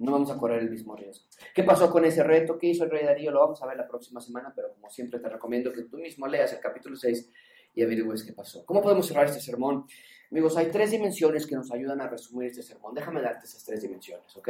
no 0.00 0.10
vamos 0.10 0.32
a 0.32 0.38
correr 0.38 0.62
el 0.62 0.70
mismo 0.70 0.96
riesgo. 0.96 1.26
¿Qué 1.54 1.62
pasó 1.62 1.88
con 1.88 2.04
ese 2.04 2.24
reto? 2.24 2.58
¿Qué 2.58 2.66
hizo 2.66 2.82
el 2.82 2.90
rey 2.90 3.04
Darío? 3.04 3.30
Lo 3.30 3.38
vamos 3.38 3.62
a 3.62 3.66
ver 3.66 3.76
la 3.76 3.86
próxima 3.86 4.20
semana, 4.20 4.52
pero 4.56 4.72
como 4.72 4.90
siempre 4.90 5.20
te 5.20 5.28
recomiendo 5.28 5.72
que 5.72 5.82
tú 5.82 5.98
mismo 5.98 6.26
leas 6.26 6.52
el 6.52 6.58
capítulo 6.58 6.96
6 6.96 7.30
y 7.76 7.82
averigües 7.82 8.24
qué 8.24 8.32
pasó. 8.32 8.64
¿Cómo 8.66 8.82
podemos 8.82 9.06
cerrar 9.06 9.26
este 9.26 9.40
sermón? 9.40 9.86
Amigos, 10.30 10.56
hay 10.56 10.70
tres 10.70 10.90
dimensiones 10.90 11.46
que 11.46 11.54
nos 11.54 11.70
ayudan 11.70 12.00
a 12.00 12.08
resumir 12.08 12.48
este 12.48 12.62
sermón. 12.62 12.94
Déjame 12.94 13.20
darte 13.22 13.46
esas 13.46 13.62
tres 13.64 13.82
dimensiones, 13.82 14.34
¿ok? 14.36 14.48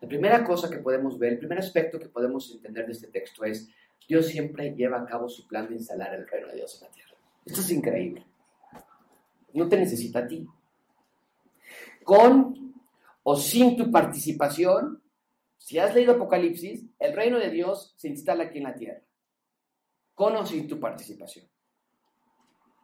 La 0.00 0.08
primera 0.08 0.42
cosa 0.44 0.70
que 0.70 0.78
podemos 0.78 1.18
ver, 1.18 1.32
el 1.32 1.38
primer 1.38 1.58
aspecto 1.58 1.98
que 1.98 2.08
podemos 2.08 2.50
entender 2.54 2.86
de 2.86 2.92
este 2.92 3.08
texto 3.08 3.44
es, 3.44 3.68
Dios 4.08 4.26
siempre 4.26 4.74
lleva 4.74 5.00
a 5.00 5.06
cabo 5.06 5.28
su 5.28 5.46
plan 5.46 5.68
de 5.68 5.74
instalar 5.74 6.14
el 6.14 6.26
reino 6.26 6.48
de 6.48 6.54
Dios 6.54 6.80
en 6.80 6.88
la 6.88 6.94
tierra. 6.94 7.14
Esto 7.44 7.60
es 7.60 7.70
increíble. 7.70 8.24
No 9.52 9.68
te 9.68 9.76
necesita 9.76 10.20
a 10.20 10.26
ti. 10.26 10.46
Con 12.04 12.74
o 13.24 13.36
sin 13.36 13.76
tu 13.76 13.90
participación, 13.90 15.02
si 15.58 15.78
has 15.78 15.94
leído 15.94 16.14
Apocalipsis, 16.14 16.86
el 16.98 17.12
reino 17.12 17.38
de 17.38 17.50
Dios 17.50 17.92
se 17.96 18.08
instala 18.08 18.44
aquí 18.44 18.58
en 18.58 18.64
la 18.64 18.74
tierra. 18.74 19.02
Con 20.14 20.36
o 20.36 20.46
sin 20.46 20.66
tu 20.66 20.80
participación. 20.80 21.46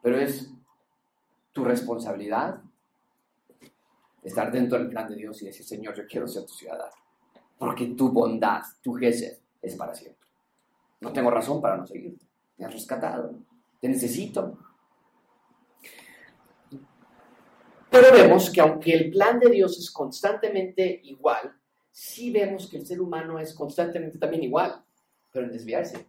Pero 0.06 0.20
es 0.20 0.48
tu 1.50 1.64
responsabilidad 1.64 2.60
estar 4.22 4.52
dentro 4.52 4.78
del 4.78 4.88
plan 4.88 5.08
de 5.08 5.16
Dios 5.16 5.42
y 5.42 5.46
decir, 5.46 5.66
Señor, 5.66 5.96
yo 5.96 6.06
quiero 6.06 6.28
ser 6.28 6.46
tu 6.46 6.52
ciudadano 6.52 6.94
porque 7.58 7.86
tu 7.86 8.12
bondad, 8.12 8.62
tu 8.80 8.94
gesed, 8.94 9.36
es 9.60 9.74
para 9.74 9.96
siempre. 9.96 10.28
No 11.00 11.12
tengo 11.12 11.28
razón 11.28 11.60
para 11.60 11.76
no 11.76 11.84
seguirte. 11.88 12.24
Me 12.56 12.66
has 12.66 12.72
rescatado. 12.72 13.34
Te 13.80 13.88
necesito. 13.88 14.56
Pero 17.90 18.12
vemos 18.12 18.48
que 18.48 18.60
aunque 18.60 18.92
el 18.92 19.10
plan 19.10 19.40
de 19.40 19.50
Dios 19.50 19.76
es 19.76 19.90
constantemente 19.90 21.00
igual, 21.02 21.52
sí 21.90 22.30
vemos 22.30 22.70
que 22.70 22.76
el 22.76 22.86
ser 22.86 23.00
humano 23.00 23.40
es 23.40 23.52
constantemente 23.52 24.18
también 24.18 24.44
igual, 24.44 24.84
pero 25.32 25.46
en 25.46 25.52
desviarse. 25.52 26.06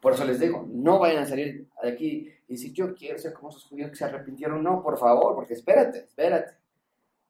Por 0.00 0.12
eso 0.12 0.24
les 0.24 0.38
digo, 0.38 0.64
no 0.70 1.00
vayan 1.00 1.24
a 1.24 1.26
salir 1.26 1.66
de 1.82 1.90
aquí 1.90 2.35
y 2.48 2.54
decir, 2.54 2.72
yo 2.72 2.94
quiero 2.94 3.18
ser 3.18 3.32
como 3.32 3.50
esos 3.50 3.64
judíos 3.64 3.90
que 3.90 3.96
se 3.96 4.04
arrepintieron. 4.04 4.62
No, 4.62 4.82
por 4.82 4.98
favor, 4.98 5.34
porque 5.34 5.54
espérate, 5.54 6.04
espérate. 6.04 6.54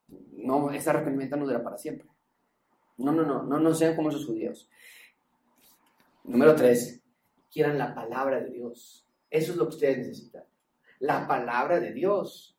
No, 0.07 0.71
ese 0.71 0.89
arrepentimiento 0.89 1.35
no 1.35 1.45
dura 1.45 1.63
para 1.63 1.77
siempre. 1.77 2.07
No, 2.97 3.11
no, 3.11 3.23
no, 3.23 3.43
no, 3.43 3.59
no 3.59 3.73
sean 3.73 3.95
como 3.95 4.09
esos 4.09 4.25
judíos. 4.25 4.69
Número 6.23 6.55
tres, 6.55 7.01
quieran 7.51 7.77
la 7.77 7.93
palabra 7.95 8.41
de 8.41 8.51
Dios. 8.51 9.07
Eso 9.29 9.51
es 9.51 9.57
lo 9.57 9.65
que 9.65 9.75
ustedes 9.75 9.97
necesitan. 9.97 10.43
La 10.99 11.27
palabra 11.27 11.79
de 11.79 11.93
Dios 11.93 12.57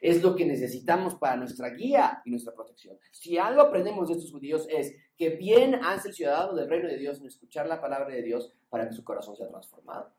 es 0.00 0.22
lo 0.22 0.36
que 0.36 0.44
necesitamos 0.44 1.14
para 1.14 1.36
nuestra 1.36 1.70
guía 1.70 2.20
y 2.24 2.30
nuestra 2.30 2.54
protección. 2.54 2.98
Si 3.10 3.38
algo 3.38 3.62
aprendemos 3.62 4.08
de 4.08 4.14
estos 4.14 4.32
judíos 4.32 4.66
es 4.68 4.94
que 5.16 5.30
bien 5.30 5.76
hace 5.76 6.08
el 6.08 6.14
ciudadano 6.14 6.54
del 6.54 6.68
reino 6.68 6.88
de 6.88 6.98
Dios 6.98 7.20
en 7.20 7.26
escuchar 7.26 7.66
la 7.66 7.80
palabra 7.80 8.08
de 8.08 8.22
Dios 8.22 8.52
para 8.68 8.88
que 8.88 8.94
su 8.94 9.02
corazón 9.02 9.36
sea 9.36 9.48
transformado. 9.48 10.12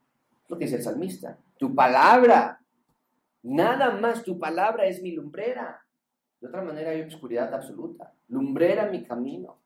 Lo 0.48 0.58
que 0.58 0.66
dice 0.66 0.78
el 0.78 0.84
salmista. 0.84 1.38
Tu 1.58 1.74
palabra, 1.74 2.62
nada 3.44 3.92
más 3.98 4.24
tu 4.24 4.38
palabra 4.38 4.86
es 4.86 5.02
mi 5.02 5.12
lumbrera. 5.12 5.86
De 6.40 6.48
otra 6.48 6.62
manera 6.62 6.92
hay 6.92 7.02
obscuridad 7.02 7.54
absoluta. 7.54 8.14
Lumbrera 8.28 8.88
mi 8.88 9.04
camino. 9.04 9.60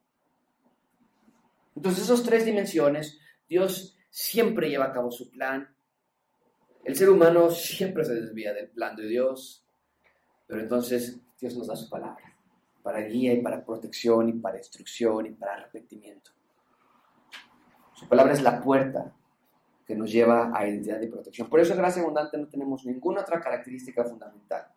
Entonces, 1.76 2.04
esas 2.04 2.24
tres 2.24 2.46
dimensiones, 2.46 3.20
Dios 3.48 3.98
siempre 4.10 4.70
lleva 4.70 4.86
a 4.86 4.94
cabo 4.94 5.12
su 5.12 5.30
plan. 5.30 5.74
El 6.84 6.96
ser 6.96 7.10
humano 7.10 7.50
siempre 7.50 8.04
se 8.06 8.16
desvía 8.16 8.54
del 8.54 8.70
plan 8.70 8.96
de 8.96 9.08
Dios. 9.08 9.66
Pero 10.48 10.62
entonces 10.62 11.22
Dios 11.40 11.56
nos 11.56 11.68
da 11.68 11.76
su 11.76 11.90
palabra 11.90 12.30
para 12.82 13.02
guía 13.02 13.34
y 13.34 13.42
para 13.42 13.64
protección 13.64 14.30
y 14.30 14.34
para 14.34 14.58
instrucción 14.58 15.28
y 15.28 15.32
para 15.32 15.54
arrepentimiento. 15.54 16.32
Su 17.94 18.08
palabra 18.08 18.34
es 18.34 18.42
la 18.42 18.60
puerta 18.62 19.14
que 19.90 19.96
nos 19.96 20.12
lleva 20.12 20.52
a 20.54 20.68
identidad 20.68 21.02
y 21.02 21.08
protección. 21.08 21.50
Por 21.50 21.60
eso 21.60 21.76
Gracia 21.76 22.04
Abundante 22.04 22.38
no 22.38 22.48
tenemos 22.48 22.86
ninguna 22.86 23.22
otra 23.22 23.42
característica 23.42 24.04
fundamental. 24.04 24.68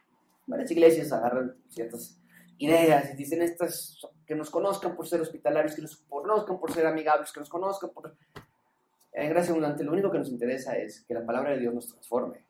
Varias 0.46 0.70
iglesias 0.70 1.12
agarran 1.12 1.54
ciertas 1.68 2.18
ideas 2.56 3.12
y 3.12 3.16
dicen 3.18 3.42
estas 3.42 4.00
que 4.24 4.34
nos 4.34 4.48
conozcan 4.48 4.96
por 4.96 5.06
ser 5.06 5.20
hospitalarios, 5.20 5.74
que 5.74 5.82
nos 5.82 5.98
conozcan 6.08 6.58
por 6.58 6.72
ser 6.72 6.86
amigables, 6.86 7.30
que 7.30 7.40
nos 7.40 7.50
conozcan 7.50 7.90
por... 7.90 8.16
En 9.12 9.28
Gracia 9.28 9.50
Abundante 9.50 9.84
lo 9.84 9.92
único 9.92 10.10
que 10.10 10.16
nos 10.16 10.30
interesa 10.30 10.78
es 10.78 11.02
que 11.02 11.12
la 11.12 11.26
palabra 11.26 11.50
de 11.50 11.58
Dios 11.58 11.74
nos 11.74 11.88
transforme. 11.88 12.46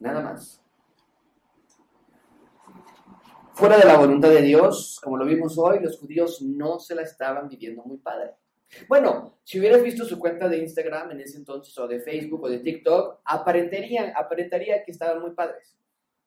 Nada 0.00 0.22
más. 0.22 0.60
Fuera 3.54 3.78
de 3.78 3.84
la 3.84 3.96
voluntad 3.96 4.30
de 4.30 4.42
Dios, 4.42 5.00
como 5.04 5.16
lo 5.16 5.24
vimos 5.24 5.56
hoy, 5.56 5.78
los 5.78 6.00
judíos 6.00 6.42
no 6.42 6.80
se 6.80 6.96
la 6.96 7.02
estaban 7.02 7.48
viviendo 7.48 7.84
muy 7.84 7.98
padre. 7.98 8.34
Bueno, 8.88 9.38
si 9.44 9.58
hubieras 9.58 9.82
visto 9.82 10.04
su 10.04 10.18
cuenta 10.18 10.48
de 10.48 10.58
Instagram 10.58 11.12
en 11.12 11.20
ese 11.20 11.38
entonces, 11.38 11.76
o 11.78 11.86
de 11.86 12.00
Facebook, 12.00 12.44
o 12.44 12.48
de 12.48 12.58
TikTok, 12.58 13.20
aparentaría, 13.24 14.84
que 14.84 14.90
estaban 14.90 15.20
muy 15.20 15.32
padres 15.32 15.76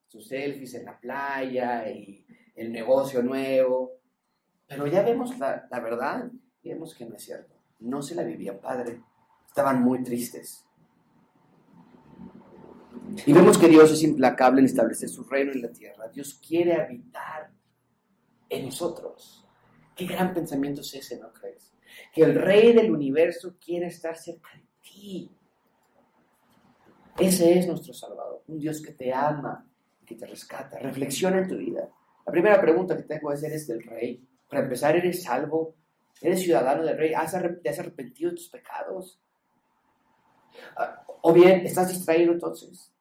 sus 0.08 0.28
selfies 0.28 0.74
en 0.74 0.86
la 0.86 1.00
playa 1.00 1.88
y 1.90 2.26
el 2.56 2.72
negocio 2.72 3.22
nuevo. 3.22 4.00
Pero 4.68 4.88
ya 4.88 5.04
vemos 5.04 5.38
la, 5.38 5.68
la 5.70 5.80
verdad 5.80 6.32
y 6.64 6.70
vemos 6.70 6.96
que 6.96 7.06
no 7.06 7.16
es 7.16 7.24
cierto. 7.24 7.56
No 7.80 8.02
se 8.02 8.16
la 8.16 8.24
vivían 8.24 8.60
padre. 8.60 9.04
Estaban 9.48 9.82
muy 9.82 10.04
tristes. 10.04 10.66
Y 13.26 13.34
vemos 13.34 13.58
que 13.58 13.68
Dios 13.68 13.92
es 13.92 14.04
implacable 14.04 14.62
en 14.62 14.66
establecer 14.66 15.10
su 15.10 15.24
reino 15.24 15.52
en 15.52 15.62
la 15.62 15.72
tierra. 15.72 16.08
Dios 16.10 16.40
quiere 16.46 16.74
habitar 16.74 17.52
en 18.50 18.66
nosotros. 18.66 19.46
Qué 19.96 20.06
gran 20.06 20.34
pensamiento 20.34 20.82
es 20.82 20.94
ese, 20.94 21.20
¿no 21.20 21.32
crees? 21.34 21.72
Que 22.14 22.24
el 22.24 22.36
rey 22.36 22.74
del 22.74 22.92
universo 22.92 23.56
quiere 23.64 23.88
estar 23.88 24.18
cerca 24.18 24.50
de 24.56 24.64
ti. 24.82 25.32
Ese 27.18 27.60
es 27.60 27.68
nuestro 27.68 27.94
Salvador, 27.94 28.44
un 28.48 28.60
Dios 28.60 28.82
que 28.82 28.94
te 28.94 29.14
ama, 29.14 29.68
que 30.06 30.16
te 30.16 30.26
rescata. 30.26 30.80
Reflexiona 30.80 31.40
en 31.40 31.48
tu 31.48 31.58
vida. 31.58 31.90
La 32.26 32.32
primera 32.32 32.62
pregunta 32.62 32.96
que 32.96 33.04
tengo 33.04 33.32
es, 33.32 33.44
¿eres 33.44 33.68
del 33.68 33.84
rey? 33.84 34.26
Para 34.48 34.64
empezar, 34.64 34.96
¿eres 34.96 35.24
salvo? 35.24 35.76
¿Eres 36.22 36.42
ciudadano 36.42 36.84
del 36.84 36.98
rey? 36.98 37.12
¿Te 37.62 37.70
has 37.70 37.80
arrepentido 37.80 38.32
de 38.32 38.38
tus 38.38 38.50
pecados? 38.50 39.20
Ah, 40.76 41.04
o 41.22 41.34
bien, 41.34 41.66
¿estás 41.66 41.90
distraído 41.90 42.34
entonces? 42.34 42.92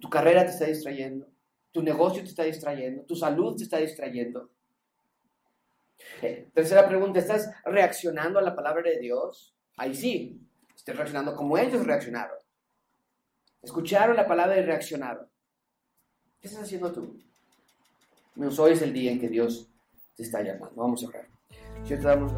Tu 0.00 0.08
carrera 0.08 0.44
te 0.44 0.50
está 0.50 0.66
distrayendo, 0.66 1.26
tu 1.72 1.82
negocio 1.82 2.22
te 2.22 2.28
está 2.28 2.44
distrayendo, 2.44 3.02
tu 3.02 3.16
salud 3.16 3.56
te 3.56 3.64
está 3.64 3.78
distrayendo. 3.78 4.50
Tercera 6.54 6.86
pregunta, 6.88 7.18
¿estás 7.18 7.50
reaccionando 7.64 8.38
a 8.38 8.42
la 8.42 8.54
palabra 8.54 8.82
de 8.82 8.98
Dios? 8.98 9.54
Ahí 9.76 9.94
sí, 9.94 10.40
estás 10.74 10.96
reaccionando 10.96 11.34
como 11.34 11.56
ellos 11.56 11.86
reaccionaron. 11.86 12.38
Escucharon 13.62 14.16
la 14.16 14.26
palabra 14.26 14.58
y 14.58 14.62
reaccionaron. 14.62 15.26
¿Qué 16.40 16.48
estás 16.48 16.64
haciendo 16.64 16.92
tú? 16.92 17.18
Menos 18.34 18.58
hoy 18.58 18.72
es 18.72 18.82
el 18.82 18.92
día 18.92 19.12
en 19.12 19.20
que 19.20 19.28
Dios 19.28 19.68
te 20.16 20.22
está 20.22 20.42
llamando. 20.42 20.72
Vamos 20.76 21.04
a 21.04 21.08
orar. 21.08 21.26
te 21.86 21.96
damos 21.96 22.32